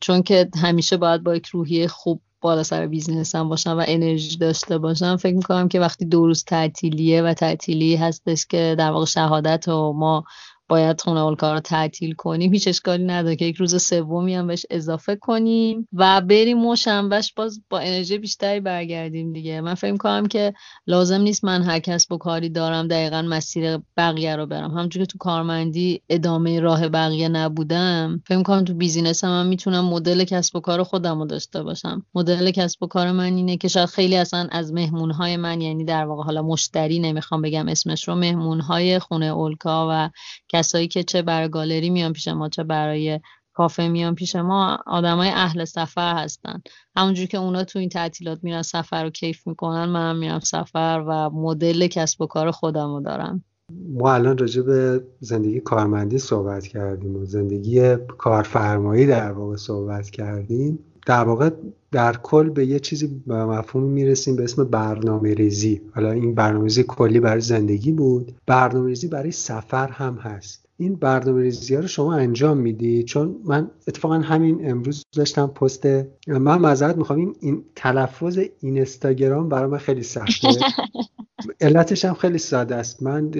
چون 0.00 0.22
که 0.22 0.48
همیشه 0.62 0.96
باید 0.96 1.22
با 1.22 1.36
یک 1.36 1.46
روحیه 1.46 1.86
خوب 1.86 2.20
بالا 2.44 2.62
سر 2.62 2.86
بیزینسم 2.86 3.48
باشم 3.48 3.78
و 3.78 3.84
انرژی 3.88 4.38
داشته 4.38 4.78
باشم 4.78 5.16
فکر 5.16 5.36
می‌کنم 5.36 5.68
که 5.68 5.80
وقتی 5.80 6.04
دو 6.04 6.26
روز 6.26 6.44
تعطیلیه 6.44 7.22
و 7.22 7.34
تعطیلی 7.34 7.96
هستش 7.96 8.46
که 8.46 8.74
در 8.78 8.90
واقع 8.90 9.04
شهادت 9.04 9.68
و 9.68 9.92
ما 9.92 10.24
باید 10.68 11.00
خونه 11.00 11.20
اولکار 11.20 11.54
رو 11.54 11.60
تعطیل 11.60 12.14
کنیم. 12.14 12.52
هیچ 12.52 12.68
اشکالی 12.68 13.04
نداره 13.04 13.36
که 13.36 13.44
یک 13.44 13.56
روز 13.56 13.82
سومی 13.82 14.34
هم 14.34 14.46
بهش 14.46 14.66
اضافه 14.70 15.16
کنیم 15.16 15.88
و 15.92 16.20
بریم 16.20 16.66
و 16.66 16.76
شنبهش 16.76 17.32
باز 17.36 17.62
با 17.70 17.78
انرژی 17.78 18.18
بیشتری 18.18 18.60
برگردیم 18.60 19.32
دیگه. 19.32 19.60
من 19.60 19.74
فکر 19.74 19.96
کنم 19.96 20.26
که 20.26 20.52
لازم 20.86 21.20
نیست 21.20 21.44
من 21.44 21.62
هر 21.62 21.78
کسب 21.78 22.12
و 22.12 22.18
کاری 22.18 22.48
دارم 22.48 22.88
دقیقا 22.88 23.22
مسیر 23.22 23.78
بقیه 23.96 24.36
رو 24.36 24.46
برم. 24.46 24.70
همونجور 24.70 25.02
که 25.02 25.06
تو 25.06 25.18
کارمندی 25.18 26.02
ادامه 26.08 26.60
راه 26.60 26.88
بقیه 26.88 27.28
نبودم 27.28 28.22
فکر 28.26 28.42
کنم 28.42 28.64
تو 28.64 28.74
بیزینس 28.74 29.24
هم, 29.24 29.46
می‌تونم 29.46 29.84
مدل 29.84 30.24
کسب 30.24 30.56
و 30.56 30.60
کار 30.60 30.82
خودم 30.82 31.18
رو 31.18 31.26
داشته 31.26 31.62
باشم. 31.62 32.06
مدل 32.14 32.50
کسب 32.50 32.82
و 32.82 32.86
کار 32.86 33.12
من 33.12 33.36
اینه 33.36 33.56
که 33.56 33.68
شاید 33.68 33.88
خیلی 33.88 34.16
اصلا 34.16 34.48
از 34.52 34.72
مهمونهای 34.72 35.36
من 35.36 35.60
یعنی 35.60 35.84
در 35.84 36.04
واقع 36.04 36.22
حالا 36.22 36.42
مشتری 36.42 36.98
نمی‌خوام 36.98 37.42
بگم 37.42 37.68
اسمش 37.68 38.08
رو 38.08 38.14
مهمونهای 38.14 38.98
خونه 38.98 39.26
اولکا 39.26 39.88
و 39.90 40.10
کسایی 40.54 40.88
که 40.88 41.02
چه 41.02 41.22
برای 41.22 41.48
گالری 41.48 41.90
میان 41.90 42.12
پیش 42.12 42.28
ما 42.28 42.48
چه 42.48 42.64
برای 42.64 43.20
کافه 43.52 43.88
میان 43.88 44.14
پیش 44.14 44.36
ما 44.36 44.78
آدمای 44.86 45.28
اهل 45.28 45.64
سفر 45.64 46.14
هستن. 46.14 46.62
همونجور 46.96 47.26
که 47.26 47.38
اونا 47.38 47.64
تو 47.64 47.78
این 47.78 47.88
تعطیلات 47.88 48.38
میرن 48.42 48.62
سفر 48.62 49.04
رو 49.04 49.10
کیف 49.10 49.46
می‌کنن 49.46 49.84
منم 49.84 50.16
میرم 50.16 50.40
سفر 50.40 51.04
و 51.08 51.30
مدل 51.30 51.86
کسب 51.86 52.22
و 52.22 52.26
کار 52.26 52.50
خودم 52.50 52.94
رو 52.94 53.00
دارم. 53.00 53.44
ما 53.88 54.14
الان 54.14 54.38
راجع 54.38 54.62
به 54.62 55.04
زندگی 55.20 55.60
کارمندی 55.60 56.18
صحبت 56.18 56.66
کردیم 56.66 57.16
و 57.16 57.24
زندگی 57.24 57.96
کارفرمایی 57.96 59.06
در 59.06 59.32
واقع 59.32 59.56
صحبت 59.56 60.10
کردیم. 60.10 60.78
در 61.06 61.24
واقع 61.24 61.50
در 61.92 62.16
کل 62.16 62.50
به 62.50 62.66
یه 62.66 62.78
چیزی 62.78 63.22
به 63.26 63.44
مفهوم 63.44 63.84
می‌رسیم 63.84 64.36
به 64.36 64.44
اسم 64.44 64.64
برنامه 64.64 65.34
ریزی 65.34 65.80
حالا 65.94 66.10
این 66.10 66.34
برنامه 66.34 66.64
ریزی 66.64 66.84
کلی 66.88 67.20
برای 67.20 67.40
زندگی 67.40 67.92
بود. 67.92 68.32
برنامه 68.46 68.88
ریزی 68.88 69.08
برای 69.08 69.30
سفر 69.30 69.88
هم 69.88 70.14
هست. 70.14 70.64
این 70.76 70.94
برنامه 70.94 71.42
ریزی 71.42 71.74
ها 71.74 71.80
رو 71.80 71.86
شما 71.86 72.14
انجام 72.14 72.58
میدی؟ 72.58 73.02
چون 73.02 73.36
من 73.44 73.70
اتفاقا 73.88 74.14
همین 74.14 74.70
امروز 74.70 75.02
داشتم 75.16 75.46
پست 75.46 75.86
من 76.28 76.58
معذرت 76.58 76.96
می‌خوام 76.96 77.34
این, 77.40 77.64
تلفظ 77.76 78.38
اینستاگرام 78.60 79.48
برای 79.48 79.70
من 79.70 79.78
خیلی 79.78 80.02
سخته. 80.02 80.48
علتش 81.60 82.04
هم 82.04 82.14
خیلی 82.14 82.38
ساده 82.38 82.74
است. 82.74 83.02
من 83.02 83.30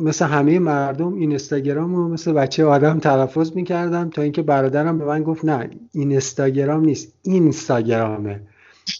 مثل 0.00 0.24
همه 0.24 0.58
مردم 0.58 1.14
اینستاگرام 1.14 1.94
رو 1.94 2.08
مثل 2.08 2.32
بچه 2.32 2.64
آدم 2.64 2.98
تلفظ 2.98 3.52
می‌کردم 3.52 4.10
تا 4.10 4.22
اینکه 4.22 4.42
برادرم 4.42 4.98
به 4.98 5.04
من 5.04 5.22
گفت 5.22 5.44
نه 5.44 5.70
اینستاگرام 5.92 6.84
نیست 6.84 7.14
اینستاگرامه. 7.22 8.40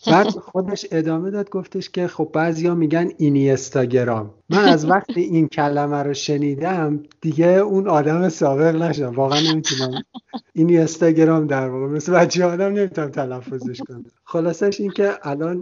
بعد 0.07 0.28
خودش 0.28 0.87
ادامه 0.91 1.30
داد 1.30 1.51
گفتش 1.51 1.91
که 1.91 2.07
خب 2.07 2.30
بعضیا 2.33 2.74
میگن 2.74 3.11
اینیستاگرام 3.18 4.30
من 4.51 4.64
از 4.64 4.91
وقتی 4.91 5.20
این 5.20 5.49
کلمه 5.49 6.03
رو 6.03 6.14
شنیدم 6.14 7.03
دیگه 7.20 7.47
اون 7.47 7.89
آدم 7.89 8.28
سابق 8.28 8.83
نشدم. 8.83 9.14
واقعا 9.14 9.41
نمی‌تونم 9.41 10.03
اینیستاگرام 10.53 11.47
در 11.47 11.68
واقع 11.68 11.87
مثل 11.87 12.12
بچه 12.12 12.45
آدم 12.45 12.72
نمی‌تونم 12.72 13.09
تلفظش 13.09 13.80
کنم. 13.89 14.05
خلاصش 14.24 14.80
این 14.80 14.91
که 14.91 15.11
الان 15.22 15.57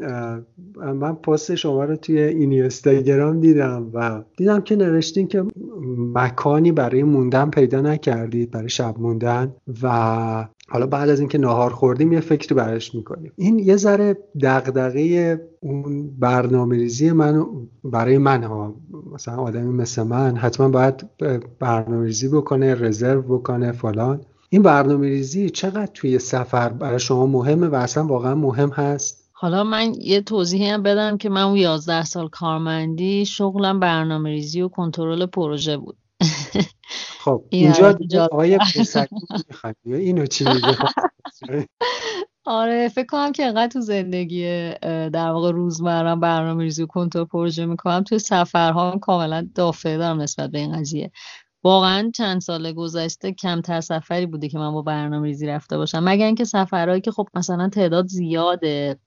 من 0.76 1.14
پست 1.14 1.54
شما 1.54 1.84
رو 1.84 1.96
توی 1.96 2.18
اینیستاگرام 2.22 3.40
دیدم 3.40 3.90
و 3.94 4.22
دیدم 4.36 4.60
که 4.60 4.76
نوشتین 4.76 5.28
که 5.28 5.44
مکانی 6.14 6.72
برای 6.72 7.02
موندن 7.02 7.50
پیدا 7.50 7.80
نکردید 7.80 8.50
برای 8.50 8.68
شب 8.68 8.94
موندن 8.98 9.54
و 9.82 10.48
حالا 10.70 10.86
بعد 10.86 11.08
از 11.08 11.20
اینکه 11.20 11.38
ناهار 11.38 11.70
خوردیم 11.70 12.12
یه 12.12 12.20
فکری 12.20 12.54
براش 12.54 12.94
می‌کنیم. 12.94 13.32
این 13.36 13.58
یه 13.58 13.76
ذره 13.76 14.16
دغدغه 14.42 15.40
اون 15.60 16.10
برنامه 16.18 16.76
ریزی 16.76 17.10
من 17.10 17.46
برای 17.84 18.18
من 18.18 18.42
ها. 18.42 18.74
مثلا 19.14 19.36
آدمی 19.36 19.72
مثل 19.72 20.02
من 20.02 20.36
حتما 20.36 20.68
باید 20.68 21.08
برنامه 21.58 22.04
ریزی 22.04 22.28
بکنه 22.28 22.74
رزرو 22.74 23.22
بکنه 23.22 23.72
فلان. 23.72 24.20
این 24.50 24.62
برنامه 24.62 25.08
ریزی 25.08 25.50
چقدر 25.50 25.90
توی 25.94 26.18
سفر 26.18 26.68
برای 26.68 26.98
شما 26.98 27.26
مهمه 27.26 27.66
و 27.66 27.74
اصلا 27.74 28.06
واقعا 28.06 28.34
مهم 28.34 28.68
هست؟ 28.68 29.30
حالا 29.32 29.64
من 29.64 29.94
یه 30.00 30.20
توضیحی 30.20 30.66
هم 30.66 30.82
بدم 30.82 31.16
که 31.16 31.28
من 31.28 31.42
اون 31.42 31.56
11 31.56 32.04
سال 32.04 32.28
کارمندی 32.28 33.26
شغلم 33.26 33.80
برنامه 33.80 34.30
ریزی 34.30 34.62
و 34.62 34.68
کنترل 34.68 35.26
پروژه 35.26 35.76
بود. 35.76 35.96
خب 37.24 37.44
اینجا 37.50 37.98
آقای 38.32 38.58
اینو 39.84 40.26
چی 40.26 40.44
میگه؟ 40.44 40.76
آره 42.44 42.88
فکر 42.88 43.06
کنم 43.06 43.32
که 43.32 43.44
انقدر 43.44 43.72
تو 43.72 43.80
زندگی 43.80 44.70
در 45.12 45.30
واقع 45.30 45.50
روزمرم 45.50 46.20
برنامه 46.20 46.62
ریزی 46.62 46.82
و 46.82 46.86
کنترل 46.86 47.24
پروژه 47.24 47.66
می‌کنم 47.66 48.02
توی 48.02 48.18
سفرها 48.18 48.98
کاملا 48.98 49.48
دافعه 49.54 49.98
دارم 49.98 50.20
نسبت 50.20 50.50
به 50.50 50.58
این 50.58 50.80
قضیه. 50.80 51.10
واقعا 51.64 52.10
چند 52.14 52.40
سال 52.40 52.72
گذشته 52.72 53.32
کمتر 53.32 53.80
سفری 53.80 54.26
بوده 54.26 54.48
که 54.48 54.58
من 54.58 54.72
با 54.72 54.82
برنامه 54.82 55.26
ریزی 55.26 55.46
رفته 55.46 55.76
باشم. 55.76 56.04
مگر 56.04 56.26
اینکه 56.26 56.44
سفرهایی 56.44 57.00
که 57.00 57.10
خب 57.10 57.28
مثلا 57.34 57.68
تعداد 57.68 58.06
زیاده 58.06 58.98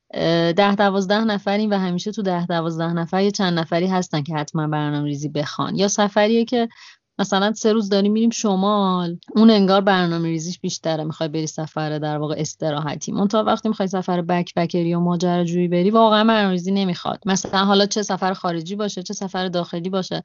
ده 0.56 0.76
دوازده 0.76 1.24
نفریم 1.24 1.70
و 1.70 1.74
همیشه 1.74 2.12
تو 2.12 2.22
ده 2.22 2.46
دوازده 2.46 2.94
نفر 2.94 3.22
یه 3.22 3.32
چند 3.32 3.60
نفری 3.60 3.88
هستن 3.88 4.24
که 4.24 4.36
حتما 4.36 4.68
برنامه 4.68 5.06
ریزی 5.06 5.30
بخوان. 5.30 5.76
یا 5.76 5.88
سفریه 5.88 6.46
که 6.46 6.70
مثلا 7.20 7.54
سه 7.54 7.74
روز 7.74 7.90
داریم 7.90 8.12
میریم 8.12 8.30
شمال 8.30 9.18
اون 9.36 9.50
انگار 9.50 9.82
برنامه 9.82 10.28
ریزیش 10.28 10.60
بیشتره. 10.60 11.04
می‌خوای 11.04 11.30
بری 11.30 11.48
سفر 11.48 12.00
در 12.00 12.18
واقع 12.18 12.36
استراحتی. 12.38 13.12
منتها 13.12 13.44
وقتی 13.44 13.70
می‌خوای 13.70 13.88
سفر 13.88 14.22
بک 14.22 14.54
بکری 14.56 14.90
یا 14.90 15.00
ماجراجویی 15.00 15.68
بری 15.68 15.90
واقعا 15.92 16.24
برنامه 16.24 16.72
نمی‌خواد. 16.72 17.20
مثلا 17.26 17.66
حالا 17.66 17.86
چه 17.86 18.04
سفر 18.04 18.34
خارجی 18.34 18.76
باشه 18.76 19.04
چه 19.04 19.14
سفر 19.14 19.48
داخلی 19.48 19.90
باشه. 19.90 20.24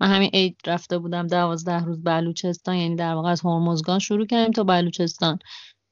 من 0.00 0.08
همین 0.08 0.30
عید 0.34 0.56
رفته 0.66 0.98
بودم 0.98 1.26
دوازده 1.26 1.84
روز 1.84 2.02
بلوچستان 2.02 2.76
یعنی 2.76 2.96
در 2.96 3.14
واقع 3.14 3.30
از 3.30 3.40
هرمزگان 3.44 3.98
شروع 3.98 4.26
کردیم 4.26 4.52
تا 4.52 4.64
بلوچستان. 4.64 5.38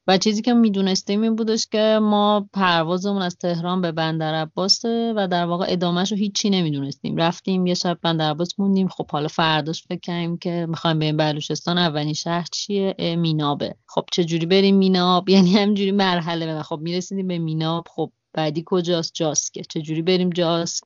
و 0.07 0.17
چیزی 0.17 0.41
که 0.41 0.53
می‌دونستیم 0.53 1.21
این 1.21 1.35
بودش 1.35 1.67
که 1.67 1.99
ما 2.01 2.49
پروازمون 2.53 3.21
از 3.21 3.35
تهران 3.35 3.81
به 3.81 3.91
بندر 3.91 4.33
عباسه 4.33 5.13
و 5.15 5.27
در 5.27 5.45
واقع 5.45 5.65
ادامهش 5.69 6.11
رو 6.11 6.17
هیچی 6.17 6.49
نمی‌دونستیم. 6.49 7.17
رفتیم 7.17 7.65
یه 7.65 7.73
شب 7.73 7.97
بندر 8.01 8.29
عباس 8.29 8.59
موندیم. 8.59 8.87
خب 8.87 9.11
حالا 9.11 9.27
فرداش 9.27 9.83
فکر 9.83 9.99
کردیم 9.99 10.37
که 10.37 10.65
می‌خوایم 10.69 10.99
بریم 10.99 11.17
بلوچستان. 11.17 11.77
اولین 11.77 12.13
شهر 12.13 12.45
چیه؟ 12.51 12.95
مینابه. 13.17 13.75
خب 13.85 14.05
چه 14.11 14.23
جوری 14.23 14.45
بریم 14.45 14.75
میناب؟ 14.75 15.29
یعنی 15.37 15.53
همجوری 15.53 15.91
مرحله. 15.91 16.61
خب 16.63 16.79
می‌رسیدیم 16.81 17.27
به 17.27 17.37
میناب. 17.37 17.83
خب 17.89 18.11
بعدی 18.37 18.63
کجاست 18.65 19.13
جاسکه؟ 19.13 19.61
چجوری 19.69 20.01
بریم 20.01 20.29
جاسک؟ 20.29 20.83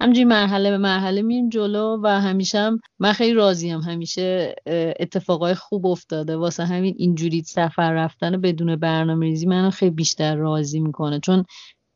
همجوری 0.00 0.24
مرحله 0.24 0.70
به 0.70 0.78
مرحله 0.78 1.22
میریم 1.22 1.48
جلو 1.48 2.00
و 2.02 2.20
همیشه 2.20 2.58
هم 2.58 2.80
من 2.98 3.12
خیلی 3.12 3.34
راضیم. 3.34 3.80
همیشه 3.80 4.54
اتفاقای 5.00 5.54
خوب 5.54 5.86
افتاده. 5.86 6.36
واسه 6.36 6.64
همین 6.64 6.94
اینجوری 6.98 7.42
سفر 7.42 7.92
رفتن 7.92 8.40
بدون 8.40 8.76
برنامه 8.76 9.26
ریزی 9.26 9.46
منو 9.46 9.70
خیلی 9.70 9.90
بیشتر 9.90 10.36
راضی 10.36 10.80
می‌کنه. 10.80 11.20
چون 11.20 11.44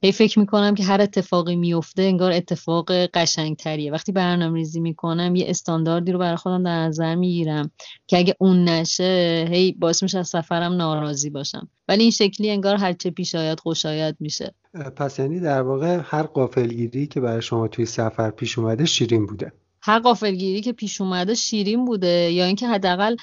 هی 0.05 0.13
فکر 0.13 0.39
می‌کنم 0.39 0.75
که 0.75 0.85
هر 0.85 1.01
اتفاقی 1.01 1.57
میفته 1.57 2.03
انگار 2.03 2.33
اتفاق 2.33 2.93
قشنگتریه. 2.93 3.93
وقتی 3.93 4.13
برنامه 4.13 4.57
ریزی 4.57 4.81
می‌کنم 4.81 5.37
یه 5.37 5.45
استانداردی 5.49 6.13
رو 6.13 6.19
برای 6.19 6.37
خودم 6.37 6.63
در 6.63 6.79
نظر 6.79 7.15
می‌گیرم 7.15 7.71
که 8.07 8.19
اگه 8.19 8.35
اون 8.39 8.65
نشه 8.65 9.49
هی 9.51 9.73
باعث 9.73 10.03
میشه 10.03 10.19
از 10.19 10.29
سفرم 10.29 10.73
ناراضی 10.73 11.31
باشم. 11.31 11.69
ولی 11.89 12.03
این 12.03 12.11
شکلی 12.11 12.51
انگار 12.51 12.77
هرچه 12.77 13.11
پیش 13.11 13.35
آید 13.35 13.61
خوشایت 13.61 14.17
میشه. 14.21 14.55
پس 14.97 15.19
یعنی 15.19 15.41
در 15.41 15.63
واقع 15.63 16.01
هر 16.05 16.23
غافلگیری 16.23 17.07
که 17.07 17.21
برای 17.21 17.43
شما 17.43 17.69
توی 17.69 17.87
سفر 17.87 18.31
پیش 18.31 18.59
اومده 18.59 18.85
شیرین 18.85 19.27
بوده. 19.27 19.53
هر 19.87 19.99
غافلگیری 19.99 20.61
که 20.61 20.73
پیش 20.73 21.01
اومده 21.01 21.35
شیرین 21.35 21.85
بوده 21.85 22.31
یا 22.33 22.45
اینکه 22.45 22.69
حداقل 22.69 23.17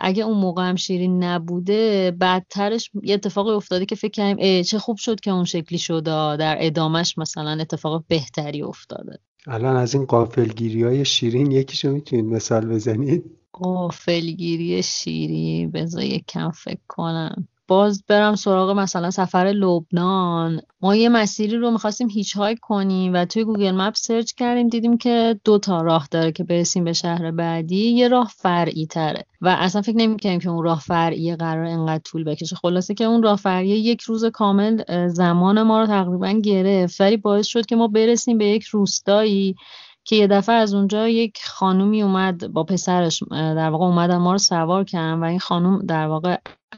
اگه 0.00 0.24
اون 0.24 0.38
موقع 0.38 0.68
هم 0.68 0.76
شیرین 0.76 1.24
نبوده 1.24 2.10
بعدترش 2.10 2.90
یه 3.02 3.14
اتفاقی 3.14 3.50
افتاده 3.50 3.86
که 3.86 3.94
فکر 3.94 4.10
کردیم 4.10 4.62
چه 4.62 4.78
خوب 4.78 4.96
شد 4.96 5.20
که 5.20 5.30
اون 5.30 5.44
شکلی 5.44 5.78
شده 5.78 6.36
در 6.36 6.56
ادامش 6.60 7.18
مثلا 7.18 7.50
اتفاق 7.60 8.04
بهتری 8.08 8.62
افتاده. 8.62 9.18
الان 9.46 9.76
از 9.76 9.94
این 9.94 10.04
غافلگیری 10.04 10.82
های 10.82 11.04
شیرین 11.04 11.52
یکیشو 11.52 11.90
می‌تونید 11.90 12.24
مثال 12.24 12.66
بزنید؟ 12.66 13.24
قافلگیری 13.52 14.82
شیرین 14.82 15.70
بذار 15.70 16.02
یک 16.02 16.24
کم 16.28 16.50
فکر 16.50 16.80
کنم. 16.88 17.48
باز 17.68 18.04
برم 18.08 18.34
سراغ 18.34 18.70
مثلا 18.70 19.10
سفر 19.10 19.44
لبنان. 19.44 20.60
ما 20.80 20.96
یه 20.96 21.08
مسیری 21.08 21.56
رو 21.56 21.70
می‌خواستیم 21.70 22.08
هیچ 22.08 22.36
های 22.36 22.56
کنیم 22.56 23.14
و 23.14 23.24
توی 23.24 23.44
Google 23.44 23.70
Map 23.70 23.94
سرچ 23.96 24.32
کردیم 24.32 24.68
دیدیم 24.68 24.98
که 24.98 25.40
دو 25.44 25.58
تا 25.58 25.82
راه 25.82 26.08
داره 26.10 26.32
که 26.32 26.44
برسیم 26.44 26.84
به 26.84 26.92
شهر 26.92 27.30
بعدی. 27.30 27.88
یه 27.88 28.08
راه 28.08 28.32
فرعی 28.36 28.86
تره 28.86 29.24
و 29.40 29.56
اصلا 29.58 29.82
فکر 29.82 29.96
نمی‌کنیم 29.96 30.38
که 30.38 30.48
اون 30.48 30.64
راه 30.64 30.80
فرعی 30.80 31.36
قرار 31.36 31.64
انقدر 31.64 32.02
طول 32.04 32.24
بکشه. 32.24 32.56
خلاصه 32.56 32.94
که 32.94 33.04
اون 33.04 33.22
راه 33.22 33.36
فرعی 33.36 33.68
یک 33.68 34.00
روز 34.00 34.24
کامل 34.24 34.82
زمان 35.08 35.62
ما 35.62 35.80
رو 35.80 35.86
تقریبا 35.86 36.32
گرفت. 36.32 37.00
ولی 37.00 37.16
باعث 37.16 37.46
شد 37.46 37.66
که 37.66 37.76
ما 37.76 37.88
برسیم 37.88 38.38
به 38.38 38.46
یک 38.46 38.62
روستایی 38.62 39.56
که 40.04 40.16
یه 40.16 40.26
دفعه 40.26 40.54
از 40.54 40.74
اونجا 40.74 41.08
یک 41.08 41.38
خانومی 41.44 42.02
اومد 42.02 42.52
با 42.52 42.64
پسرش 42.64 43.22
در 43.30 43.70
واقع 43.70 43.84
اومدن 43.84 44.16
ما 44.16 44.32
رو 44.32 44.38
سوار 44.38 44.84
کردن 44.84 45.20
و 45.20 45.24
این 45.24 45.38
خانوم 45.38 45.86
در 45.86 46.06
واقع 46.06 46.36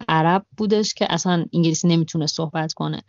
عرب 0.08 0.46
بودش 0.56 0.94
که 0.94 1.06
اصلا 1.10 1.44
انگلیسی 1.54 1.88
نمی‌تونه 1.88 2.26
صحبت 2.26 2.72
کنه. 2.72 3.02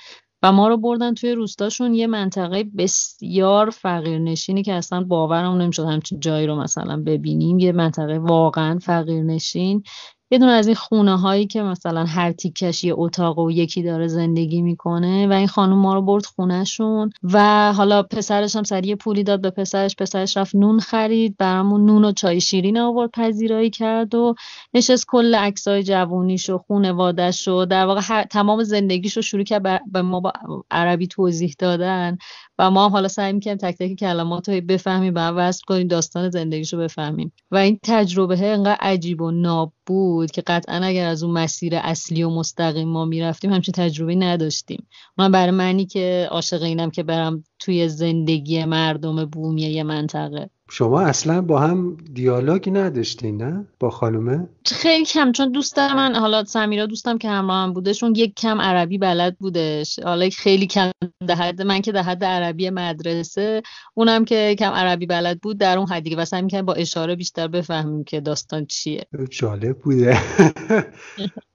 و 0.43 0.52
ما 0.52 0.68
رو 0.68 0.78
بردن 0.78 1.14
توی 1.14 1.32
روستاشون 1.32 1.93
یه 1.93 2.08
منطقه 2.08 2.64
بسیار 2.78 3.70
فقیرنشینی 3.70 4.64
که 4.64 4.74
اصلا 4.74 5.04
باورم 5.04 5.58
نمی‌شد 5.62 5.86
همچین 5.86 6.20
جایی 6.20 6.47
رو 6.47 6.56
مثلا 6.56 7.04
ببینیم. 7.06 7.60
یه 7.60 7.72
منطقه 7.72 8.18
واقعا 8.20 8.80
فقیرنشین 8.80 9.84
یه 10.32 10.38
دونه 10.38 10.52
از 10.52 10.68
این 10.68 10.76
خونه 10.76 11.18
هایی 11.20 11.48
که 11.48 11.62
مثلا 11.62 12.06
هر 12.06 12.32
تیکش 12.32 12.84
یه 12.84 12.94
اتاق 12.98 13.40
و 13.40 13.52
یکی 13.52 13.84
داره 13.84 14.08
زندگی 14.08 14.62
می‌کنه 14.62 15.28
و 15.28 15.32
این 15.32 15.48
خانم 15.48 15.78
ما 15.78 15.94
رو 15.94 16.02
برد 16.02 16.26
خونهشون 16.26 17.10
و 17.24 17.74
حالا 17.74 18.04
پسرش 18.04 18.56
هم 18.56 18.64
سریع 18.64 18.96
پولی 18.96 19.24
داد 19.24 19.42
به 19.42 19.50
پسرش 19.50 19.96
پسرش 19.96 20.38
رفت 20.38 20.56
نون 20.56 20.80
خرید 20.80 21.38
برامون 21.38 21.86
نون 21.86 22.06
و 22.06 22.12
چای 22.12 22.42
شیرین 22.42 22.78
آورد 22.78 23.12
پذیرایی 23.12 23.70
کرد 23.70 24.16
و 24.16 24.36
نشست 24.74 25.06
کل 25.08 25.36
عکسای 25.36 25.84
جوونیش 25.84 26.50
و 26.50 26.58
خونوادش 26.58 27.48
و 27.48 27.66
در 27.66 27.86
واقع 27.86 28.24
تمام 28.24 28.64
زندگیش 28.64 29.16
رو 29.16 29.22
شروع 29.22 29.44
کرد 29.44 29.82
به 29.92 30.02
ما 30.02 30.20
با 30.20 30.34
عربی 30.72 31.08
توضیح 31.08 31.56
دادن. 31.60 32.18
و 32.60 32.72
ما 32.72 32.86
هم 32.86 32.91
حالا 32.91 33.07
سعی 33.07 33.34
می‌کنیم 33.34 33.57
تک 33.57 33.76
تک 33.78 33.93
کلمات 33.93 34.49
رو 34.49 34.62
بفهمیم 34.62 35.16
و 35.16 35.20
وصل 35.20 35.62
کنیم 35.68 35.88
داستان 35.88 36.30
زندگیش 36.30 36.74
رو 36.74 36.80
بفهمیم. 36.80 37.34
و 37.51 37.57
این 37.57 37.80
تجربه 37.84 38.47
انقدر 38.47 38.78
عجیب 38.82 39.22
و 39.22 39.32
ناب 39.32 39.74
بود 39.86 40.32
که 40.32 40.41
قطعا 40.41 40.76
اگر 40.76 41.07
از 41.07 41.24
اون 41.24 41.34
مسیر 41.34 41.76
اصلی 41.76 42.24
و 42.24 42.30
مستقیم 42.30 42.88
ما 42.88 43.05
می‌رفتیم 43.05 43.53
همچین 43.53 43.72
تجربه 43.72 44.16
نداشتیم. 44.16 44.88
من 45.18 45.32
برای 45.32 45.51
منی 45.51 45.86
که 45.86 46.28
عاشق 46.32 46.64
اینم 46.64 46.91
که 46.91 47.03
برم 47.03 47.43
توی 47.60 47.89
زندگی 47.89 48.66
مردم 48.66 49.26
بومی 49.26 49.62
یه 49.62 49.84
منطقه. 49.84 50.49
شما 50.70 51.02
اصلا 51.02 51.42
با 51.42 51.60
هم 51.60 51.98
دیالوگی 52.14 52.72
نداشتین 52.72 53.38
نه؟ 53.38 53.68
با 53.80 53.90
خانومه؟ 53.90 54.50
خیلی 54.66 55.06
کم 55.06 55.32
چون 55.32 55.52
دوست 55.52 55.80
من 55.80 56.16
حالا 56.16 56.44
سمیرا 56.44 56.86
دوستم 56.86 57.18
که 57.18 57.30
همراه 57.30 57.64
هم 57.64 57.74
بودشون 57.74 58.16
یک 58.16 58.36
کم 58.36 58.62
عربی 58.62 58.98
بلد 58.98 59.38
بودش. 59.38 60.00
حالا 60.00 60.30
خیلی 60.30 60.68
کم 60.68 60.92
ده 61.28 61.64
من 61.64 61.82
که 61.82 61.92
در 61.92 62.02
حد 62.02 62.24
عربی 62.24 62.70
مدرسه 62.70 63.62
اونم 63.94 64.26
که 64.26 64.56
کم 64.60 64.72
عربی 64.72 65.06
بلد 65.06 65.40
بود 65.42 65.58
در 65.58 65.78
اون 65.78 65.88
حد 65.88 66.04
دیگه 66.04 66.16
واسه 66.16 66.38
همین 66.38 66.62
با 66.62 66.74
اشاره 66.74 67.16
بیشتر 67.16 67.48
بفهمیم 67.48 68.04
که 68.04 68.22
داستان 68.22 68.66
چیه. 68.66 69.08
جالب 69.30 69.78
بوده. 69.78 70.18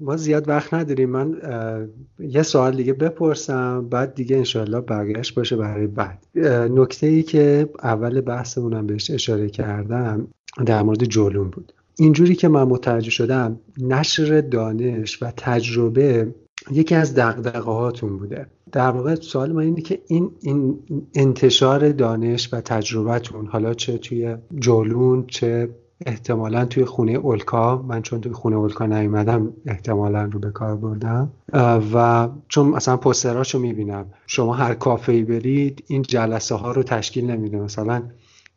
ما 0.00 0.16
زیاد 0.16 0.48
وقت 0.48 0.74
نداریم. 0.74 1.10
من 1.10 1.36
یه 2.18 2.42
سوال 2.42 2.76
دیگه 2.76 2.92
بپرسم 2.92 3.88
بعد 3.88 4.14
دیگه 4.14 4.36
انشالله 4.36 4.80
برگشت 4.80 5.34
باشه 5.34 5.56
برای 5.56 5.86
بعد. 5.86 6.26
نکته 6.70 7.06
ای 7.06 7.22
که 7.22 7.68
اول 7.82 8.20
بحثمونم 8.20 8.86
بهش 8.86 9.10
اشاره 9.10 9.48
کردم 9.50 10.28
در 10.66 10.82
مورد 10.82 11.04
جولون 11.04 11.50
بود. 11.50 11.72
اینجوری 11.98 12.34
که 12.34 12.48
من 12.48 12.62
متوجه 12.62 13.10
شدم 13.10 13.60
نشر 13.78 14.40
دانش 14.40 15.22
و 15.22 15.32
تجربه 15.36 16.34
یکی 16.70 16.94
از 16.94 17.14
دقدقه 17.14 17.70
هاتون 17.70 18.18
بوده. 18.18 18.46
در 18.72 18.90
واقع 18.90 19.14
سوال 19.14 19.52
من 19.52 19.62
اینه 19.62 19.80
که 19.80 20.02
این, 20.06 20.30
این 20.40 20.78
انتشار 21.14 21.92
دانش 21.92 22.48
و 22.52 22.60
تجربهتون 22.60 23.46
حالا 23.46 23.74
چه 23.74 23.98
توی 23.98 24.36
جولون 24.58 25.24
چه 25.26 25.68
احتمالا 26.06 26.64
توی 26.64 26.84
خونه 26.84 27.12
اولکا 27.12 27.84
من 27.88 28.02
چون 28.02 28.20
توی 28.20 28.32
خونه 28.32 28.56
اولکا 28.56 28.86
نیومدم 28.86 29.52
احتمالا 29.66 30.24
رو 30.24 30.38
به 30.38 30.50
کار 30.50 30.76
بردم. 30.76 31.30
و 31.94 32.28
چون 32.48 32.68
مثلا 32.68 32.96
پستراشو 32.96 33.58
می‌بینم 33.58 34.06
شما 34.26 34.54
هر 34.54 34.74
کافه 34.74 35.12
ای 35.12 35.22
برید 35.22 35.84
این 35.86 36.02
جلسه 36.02 36.54
ها 36.54 36.72
رو 36.72 36.82
تشکیل 36.82 37.30
نمیده. 37.30 37.58
مثلا 37.58 38.02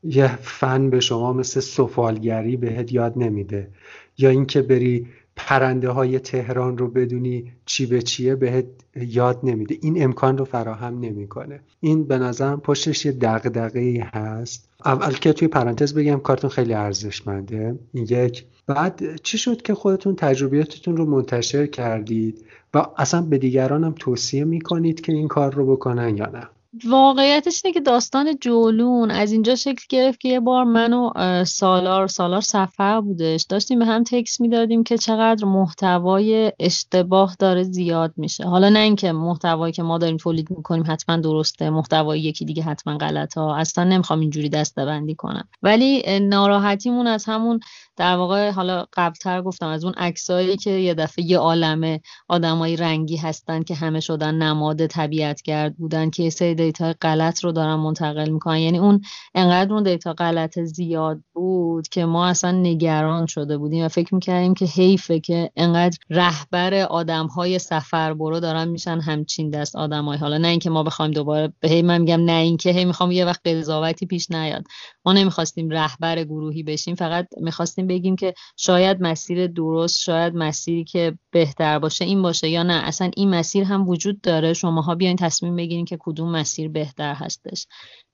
یه 0.04 0.36
فن 0.42 0.90
به 0.90 1.00
شما 1.00 1.34
مثل 1.34 1.60
سفالگری 1.60 2.58
بهت 2.58 2.94
یاد 2.94 3.14
نمیده. 3.18 3.68
یا 4.18 4.30
اینکه 4.30 4.62
بری 4.62 5.08
پرنده 5.40 5.90
های 5.90 6.20
تهران 6.20 6.78
رو 6.78 6.88
بدونی 6.88 7.52
چی 7.66 7.86
به 7.86 8.02
چیه 8.02 8.36
بهت 8.36 8.66
یاد 8.96 9.40
نمیده. 9.44 9.76
این 9.82 10.04
امکان 10.04 10.38
رو 10.38 10.46
فراهم 10.46 11.00
نمی‌کنه. 11.00 11.60
این 11.80 12.04
به 12.04 12.18
نظرم 12.18 12.60
پشتش 12.60 13.06
یه 13.06 13.12
دغدغه 13.12 14.10
هست. 14.14 14.70
اول 14.86 15.14
که 15.14 15.34
توی 15.34 15.48
پرانتز 15.48 15.94
بگم 15.94 16.20
کارتون 16.20 16.50
خیلی 16.50 16.74
ارزشمنده. 16.74 17.80
یک 17.94 18.46
بعد 18.68 19.22
چی 19.24 19.38
شد 19.38 19.62
که 19.62 19.74
خودتون 19.74 20.16
تجربیاتتون 20.16 20.98
رو 20.98 21.06
منتشر 21.06 21.68
کردید 21.68 22.46
و 22.74 22.86
اصلا 22.98 23.22
به 23.22 23.38
دیگران 23.38 23.84
هم 23.84 23.96
توصیه 24.00 24.44
می‌کنید 24.44 25.02
که 25.02 25.14
این 25.14 25.28
کار 25.28 25.54
رو 25.54 25.76
بکنن 25.76 26.18
یا 26.18 26.26
نه؟ 26.26 26.50
واقعیتش 26.86 27.62
اینه 27.64 27.74
که 27.74 27.80
داستان 27.80 28.38
جولون 28.42 29.12
از 29.12 29.32
اینجا 29.32 29.56
شکل 29.56 29.86
گرفت 29.90 30.20
که 30.20 30.30
یه 30.30 30.40
بار 30.40 30.64
من 30.64 30.94
و 30.94 31.12
سالار 31.46 32.08
سالار 32.08 32.42
سفر 32.42 33.02
بودش. 33.02 33.46
داشتیم 33.50 33.80
به 33.80 33.86
هم 33.86 34.04
تکس 34.04 34.42
می‌دادیم 34.42 34.84
که 34.84 34.98
چقدر 34.98 35.46
محتوای 35.46 36.52
اشتباه 36.60 37.36
داره 37.40 37.64
زیاد 37.64 38.14
میشه. 38.18 38.44
حالا 38.44 38.70
نه 38.70 38.80
اینکه 38.80 39.12
محتوایی 39.12 39.74
که 39.74 39.84
ما 39.84 39.98
داریم 39.98 40.18
تولید 40.18 40.50
می‌کنیم 40.50 40.84
حتما 40.88 41.18
درسته 41.18 41.70
محتوای 41.70 42.20
یکی 42.20 42.46
دیگه 42.46 42.64
حتما 42.64 42.98
غلطه 42.98 43.42
ها. 43.42 43.56
اصلا 43.56 43.84
نمی‌خوام 43.84 44.20
اینجوری 44.20 44.50
دسته 44.50 44.86
کنم. 45.18 45.48
ولی 45.64 46.20
ناراحتیمون 46.20 47.08
از 47.08 47.26
همون 47.26 47.60
در 48.00 48.16
واقع 48.16 48.52
حالا 48.52 48.86
قبلتر 48.94 49.42
گفتم 49.42 49.68
از 49.68 49.86
اون 49.86 49.94
عکسایی 49.94 50.58
که 50.58 50.72
یه 50.72 50.94
دفعه 50.94 51.26
یه 51.26 51.38
عالمه 51.38 52.02
آدمای 52.28 52.76
رنگی 52.76 53.18
هستن 53.18 53.64
که 53.64 53.76
همه 53.76 54.00
شدن 54.00 54.36
نماد 54.36 54.88
طبیعتگرد 54.88 55.78
بودن 55.78 56.10
که 56.10 56.30
سری 56.30 56.56
دیتا 56.56 56.94
غلط 57.02 57.44
رو 57.44 57.52
دارن 57.52 57.76
منتقل 57.76 58.30
می‌کنن. 58.30 58.58
یعنی 58.58 58.78
اون 58.78 59.02
انقدر 59.36 59.74
اون 59.74 59.84
دیتا 59.84 60.14
غلط 60.14 60.60
زیاد 60.60 61.20
بود 61.34 61.88
که 61.88 62.06
ما 62.06 62.28
اصلا 62.28 62.52
نگران 62.52 63.26
شده 63.26 63.58
بودیم 63.58 63.86
و 63.86 63.88
فکر 63.88 64.16
می‌کردیم 64.16 64.54
که 64.54 64.66
حیفه 64.66 65.20
که 65.20 65.52
انقدر 65.56 65.98
رهبر 66.10 66.74
آدم 66.74 67.28
های 67.28 67.60
سفر 67.60 68.14
برو 68.14 68.40
دارن 68.40 68.68
میشن 68.68 69.00
همچین 69.00 69.50
دست 69.50 69.76
آدمای. 69.76 70.18
حالا 70.18 70.38
نه 70.38 70.48
اینکه 70.48 70.70
ما 70.70 70.84
بخوایم 70.84 71.12
دوباره 71.12 71.54
به 71.60 71.70
هی 71.70 71.82
من 71.82 71.98
میگم 72.02 72.26
نه 72.26 72.32
اینکه 72.32 72.72
هی 72.72 72.86
می‌خوام 72.86 73.12
یه 73.12 73.26
وقت 73.26 73.48
قضاوتی 73.48 74.06
پیش 74.06 74.32
نیاد. 74.32 74.64
ما 75.10 75.14
نمی‌خواستیم 75.14 75.70
رهبر 75.70 76.24
گروهی 76.24 76.64
بشیم 76.64 76.96
فقط 76.96 77.28
می‌خواستیم 77.38 77.88
بگیم 77.88 78.16
که 78.16 78.34
شاید 78.58 79.02
مسیر 79.02 79.48
درست 79.48 80.00
شاید 80.00 80.36
مسیری 80.36 80.84
که 80.84 81.18
بهتر 81.32 81.80
باشه 81.80 82.06
این 82.06 82.22
باشه 82.22 82.50
یا 82.50 82.64
نه. 82.64 82.74
اصلا 82.74 83.12
این 83.18 83.30
مسیر 83.30 83.64
هم 83.64 83.90
وجود 83.90 84.22
داره. 84.22 84.54
شماها 84.54 84.96
بیاین 84.96 85.16
تصمیم 85.16 85.56
بگیرین 85.56 85.86
که 85.86 85.98
کدوم 86.00 86.32
مسیر 86.32 86.70
بهتر 86.70 87.14
هستش. 87.14 87.68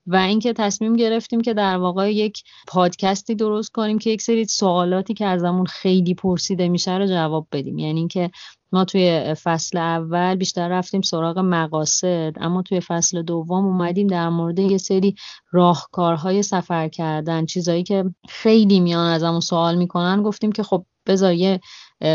و 0.06 0.16
اینکه 0.16 0.52
تصمیم 0.52 0.96
گرفتیم 0.96 1.40
که 1.40 1.54
در 1.54 1.76
واقع 1.76 2.14
یک 2.14 2.42
پادکستی 2.66 3.34
درست 3.34 3.70
کنیم 3.70 3.98
که 3.98 4.10
یک 4.10 4.22
سری 4.22 4.44
سوالاتی 4.44 5.14
که 5.14 5.26
ازمون 5.26 5.66
خیلی 5.66 6.14
پرسیده 6.14 6.68
میشه 6.68 6.96
رو 6.96 7.06
جواب 7.06 7.46
بدیم. 7.52 7.78
یعنی 7.78 7.98
اینکه 7.98 8.30
ما 8.72 8.84
توی 8.84 9.34
فصل 9.42 9.78
اول 9.78 10.34
بیشتر 10.36 10.68
رفتیم 10.68 11.02
سراغ 11.02 11.38
مقاصد 11.38 12.32
اما 12.40 12.62
توی 12.62 12.80
فصل 12.80 13.22
دوم 13.22 13.64
اومدیم 13.64 14.06
در 14.06 14.28
مورد 14.28 14.58
یه 14.58 14.78
سری 14.78 15.14
راهکارهای 15.52 16.42
سفر 16.42 16.88
کردن. 16.88 17.46
چیزایی 17.46 17.82
که 17.82 18.04
خیلی 18.28 18.80
میان 18.80 19.12
ازمون 19.12 19.40
سوال 19.40 19.76
می‌کنن 19.76 20.22
گفتیم 20.22 20.52
که 20.52 20.62
خب 20.62 20.86
بذار 21.06 21.32
یه 21.32 21.60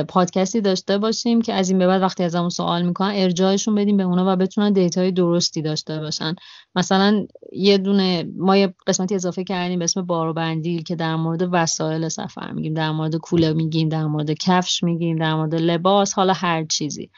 پادکستی 0.08 0.62
داشته 0.62 0.98
باشیم 0.98 1.42
که 1.42 1.54
از 1.54 1.70
این 1.70 1.80
به 1.80 1.88
بعد 1.88 2.02
وقتی 2.02 2.24
از 2.24 2.36
همون 2.36 2.50
سوال 2.50 2.82
می‌کنن 2.82 3.14
ارجاعشون 3.16 3.76
بدیم 3.76 3.98
به 3.98 4.04
اونا 4.04 4.34
و 4.34 4.36
بتونن 4.36 4.74
دیتای 4.74 5.12
درستی 5.12 5.62
داشته 5.62 6.00
باشن. 6.00 6.36
مثلا 6.76 7.26
یه 7.52 7.78
دونه 7.78 8.24
ما 8.38 8.58
یه 8.58 8.74
قسمتی 8.88 9.16
اضافه 9.16 9.44
کردیم 9.44 9.80
به 9.80 9.86
اسم 9.86 10.02
بارو 10.02 10.34
بندیل 10.34 10.84
که 10.84 10.96
در 10.96 11.16
مورد 11.16 11.50
وسایل 11.52 12.10
سفر 12.10 12.52
میگیم 12.52 12.74
در 12.74 12.92
مورد 12.92 13.16
کوله 13.16 13.54
میگیم 13.54 13.90
در 13.90 14.06
مورد 14.06 14.32
کفش 14.32 14.84
میگیم 14.84 15.18
در 15.18 15.36
مورد 15.36 15.56
لباس 15.56 16.14
حالا 16.14 16.34
هر 16.34 16.66
چیزی. 16.66 17.10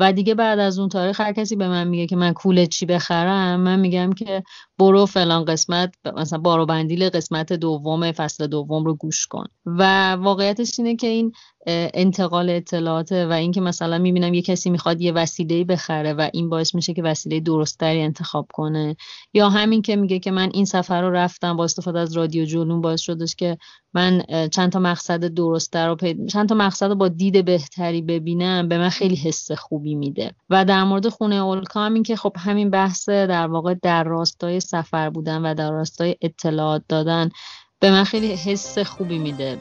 و 0.00 0.12
دیگه 0.12 0.34
بعد 0.34 0.58
از 0.58 0.78
اون 0.78 0.88
تاریخ 0.88 1.20
هر 1.20 1.32
کسی 1.32 1.56
به 1.56 1.68
من 1.68 1.88
میگه 1.88 2.06
که 2.06 2.16
من 2.16 2.32
کوله 2.32 2.66
چی 2.66 2.86
بخرم 2.86 3.60
من 3.60 3.80
میگم 3.80 4.12
که 4.12 4.42
برو 4.78 5.06
فلان 5.06 5.44
قسمت 5.44 5.94
مثلا 6.16 6.38
بارو 6.38 6.66
بندیل 6.66 7.08
قسمت 7.08 7.52
دوم 7.52 8.12
فصل 8.12 8.46
دوم 8.46 8.84
رو 8.84 8.94
گوش 8.94 9.26
کن. 9.26 9.44
و 9.66 10.12
واقعیتش 10.12 10.78
اینه 10.78 10.96
که 10.96 11.06
این 11.06 11.32
انتقال 11.66 12.50
اطلاعاته 12.50 13.26
و 13.26 13.32
اینکه 13.32 13.60
مثلا 13.60 13.98
می‌بینم 13.98 14.34
یه 14.34 14.42
کسی 14.42 14.70
می‌خواد 14.70 15.00
یه 15.00 15.12
وسیله 15.12 15.64
بخره 15.64 16.12
و 16.12 16.30
این 16.32 16.48
باعث 16.48 16.74
میشه 16.74 16.94
که 16.94 17.02
وسیله 17.02 17.40
درستری 17.40 18.02
انتخاب 18.02 18.46
کنه. 18.52 18.96
یا 19.34 19.50
همین 19.50 19.82
که 19.82 19.96
میگه 19.96 20.18
که 20.18 20.30
من 20.30 20.50
این 20.54 20.64
سفر 20.64 21.02
رو 21.02 21.10
رفتم 21.10 21.56
با 21.56 21.64
استفاده 21.64 21.98
از 21.98 22.16
رادیو 22.16 22.44
جولون 22.44 22.80
باعث 22.80 23.00
شدش 23.00 23.34
که 23.34 23.58
من 23.94 24.22
چند 24.52 24.72
تا 24.72 24.78
مقصد 24.78 25.24
درستتر 25.24 25.88
رو 25.88 25.96
چند 26.26 26.48
تا 26.48 26.54
مقصد 26.54 26.86
رو 26.86 26.94
با 26.94 27.08
دید 27.08 27.44
بهتری 27.44 28.02
ببینم 28.02 28.68
به 28.68 28.78
من 28.78 28.88
خیلی 28.88 29.16
حس 29.16 29.52
خوبی 29.52 29.94
میده. 29.94 30.32
و 30.50 30.64
در 30.64 30.84
مورد 30.84 31.08
خونه 31.08 31.34
اولکا 31.34 31.80
هم 31.80 31.94
این 31.94 32.02
که 32.02 32.16
خب 32.16 32.32
همین 32.38 32.70
بحث 32.70 33.08
در 33.08 33.46
واقع 33.46 33.74
در 33.82 34.04
راستای 34.04 34.60
سفر 34.60 35.10
بودن 35.10 35.42
و 35.42 35.54
در 35.54 35.70
راستای 35.70 36.16
اطلاعات 36.20 36.82
دادن 36.88 37.30
به 37.82 37.90
من 37.90 38.04
خیلی 38.04 38.34
حس 38.34 38.78
خوبی 38.78 39.18
میده. 39.18 39.58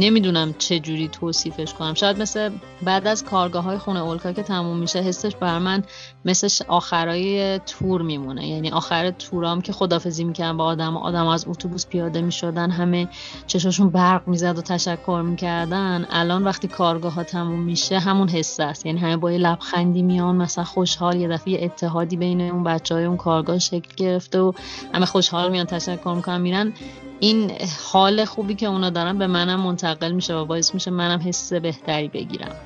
نمی‌دونم 0.00 0.54
چه 0.58 0.78
جوری 0.78 1.08
توصیفش 1.08 1.74
کنم. 1.74 1.94
شاید 1.94 2.22
مثل 2.22 2.50
بعد 2.82 3.06
از 3.06 3.24
کارگاه 3.24 3.64
های 3.64 3.78
خونه 3.78 4.00
اولکا 4.00 4.32
که 4.32 4.42
تموم 4.42 4.76
میشه 4.76 4.98
حسش 4.98 5.36
بر 5.36 5.58
من 5.58 5.82
مثل 6.24 6.64
آخرای 6.68 7.58
تور 7.58 8.02
میمونه. 8.02 8.48
یعنی 8.48 8.70
آخر 8.70 9.10
تورام 9.10 9.60
که 9.60 9.72
خدافزی 9.72 10.24
می‌کنم 10.24 10.56
با 10.56 10.64
آدم 10.64 10.96
آدم 10.96 11.26
از 11.26 11.44
اتوبوس 11.48 11.86
پیاده 11.86 12.20
می‌شدن 12.20 12.70
همه 12.70 13.08
چشاشون 13.46 13.90
برق 13.90 14.28
می‌زد 14.28 14.58
و 14.58 14.62
تشکر 14.62 15.22
می‌کردن. 15.24 16.06
الان 16.10 16.44
وقتی 16.44 16.68
کارگاه 16.68 17.14
ها 17.14 17.24
تموم 17.24 17.60
میشه 17.60 17.98
همون 17.98 18.28
حس 18.28 18.60
است. 18.60 18.86
یعنی 18.86 18.98
همه 18.98 19.16
با 19.16 19.32
یه 19.32 19.38
لبخندی 19.38 20.02
میان 20.02 20.36
مثلا 20.36 20.64
خوشحال 20.64 21.16
یه 21.16 21.28
دفعه 21.28 21.64
اتحادی 21.64 22.16
بین 22.16 22.40
اون 22.40 22.64
بچه 22.64 22.94
های 22.94 23.04
اون 23.04 23.16
کارگاه 23.16 23.58
شکل 23.58 23.94
گرفته 23.96 24.40
و 24.40 24.52
همه 24.94 25.06
خوشحال 25.06 25.50
میان 25.50 25.66
تشکر 25.66 26.14
می‌کنن 26.14 26.40
میرن 26.40 26.72
این 27.20 27.52
حال 27.92 28.24
خوبی 28.24 28.54
که 28.54 28.66
اونا 28.66 28.90
دارن 28.90 29.18
به 29.18 29.26
منم 29.26 29.60
منتقل 29.60 30.12
میشه 30.12 30.34
و 30.34 30.44
باعث 30.44 30.74
میشه 30.74 30.90
منم 30.90 31.20
حس 31.24 31.52
بهتری 31.52 32.08
بگیرم. 32.08 32.56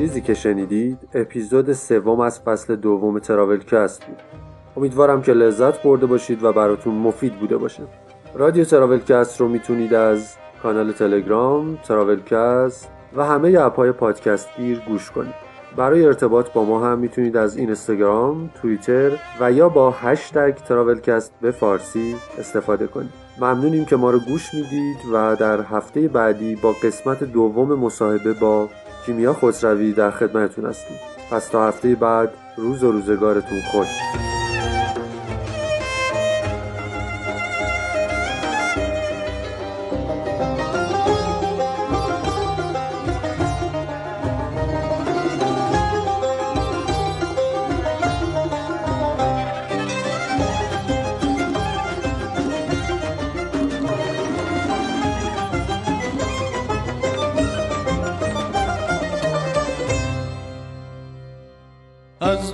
چیزی 0.00 0.20
که 0.20 0.34
شنیدید 0.34 0.98
اپیزود 1.14 1.72
سوم 1.72 2.20
از 2.20 2.40
فصل 2.40 2.76
دوم 2.76 3.18
تراولکست 3.18 4.04
بود. 4.04 4.16
امیدوارم 4.76 5.22
که 5.22 5.32
لذت 5.32 5.82
برده 5.82 6.06
باشید 6.06 6.44
و 6.44 6.52
براتون 6.52 6.94
مفید 6.94 7.40
بوده 7.40 7.56
باشه. 7.56 7.82
رادیو 8.34 8.64
تراولکست 8.64 9.40
رو 9.40 9.48
می‌تونید 9.48 9.94
از 9.94 10.36
کانال 10.62 10.92
تلگرام 10.92 11.78
تراولکست 11.88 12.90
و 13.16 13.24
همه 13.24 13.58
اپهای 13.60 13.92
پادکست 13.92 14.48
گیر 14.56 14.82
گوش 14.88 15.10
کنید. 15.10 15.34
برای 15.76 16.04
ارتباط 16.04 16.52
با 16.52 16.64
ما 16.64 16.86
هم 16.86 16.98
می‌تونید 16.98 17.36
از 17.36 17.56
اینستاگرام، 17.56 18.50
توییتر 18.62 19.10
و 19.40 19.52
یا 19.52 19.68
با 19.68 19.90
هشتگ 19.90 20.54
تراولکست 20.54 21.32
به 21.40 21.50
فارسی 21.50 22.16
استفاده 22.38 22.86
کنید. 22.86 23.12
ممنونیم 23.40 23.84
که 23.84 23.96
ما 23.96 24.10
رو 24.10 24.18
گوش 24.18 24.54
می‌دید 24.54 24.98
و 25.12 25.36
در 25.36 25.60
هفته 25.60 26.08
بعدی 26.08 26.56
با 26.56 26.72
قسمت 26.82 27.24
دوم 27.24 27.74
مصاحبه 27.74 28.32
با 28.32 28.68
کیمیا 29.06 29.34
خسروی 29.34 29.92
در 29.92 30.10
خدمتتون 30.10 30.66
هستیم. 30.66 30.96
پس 31.30 31.48
تا 31.48 31.68
هفته 31.68 31.94
بعد 31.94 32.30
روز 32.56 32.82
و 32.82 32.92
روزگارتون 32.92 33.60
خوش. 33.72 33.88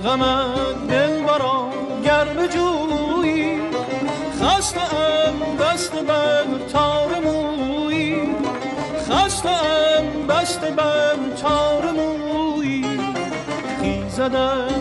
غمت 0.07 0.87
دل 0.89 1.23
برا 1.23 1.69
گر 2.03 2.47
جویی 2.47 3.59
خسته 4.41 4.81
ام 4.81 5.57
دست 5.59 5.91
بر 5.91 6.45
تار 6.71 7.19
مویی. 7.25 8.21
خسته 9.09 9.49
ام 9.49 10.27
بست 10.27 10.61
بر 10.61 11.17
تار 11.41 11.91
مویی. 11.91 12.99
خیزد 13.81 14.35
از 14.35 14.76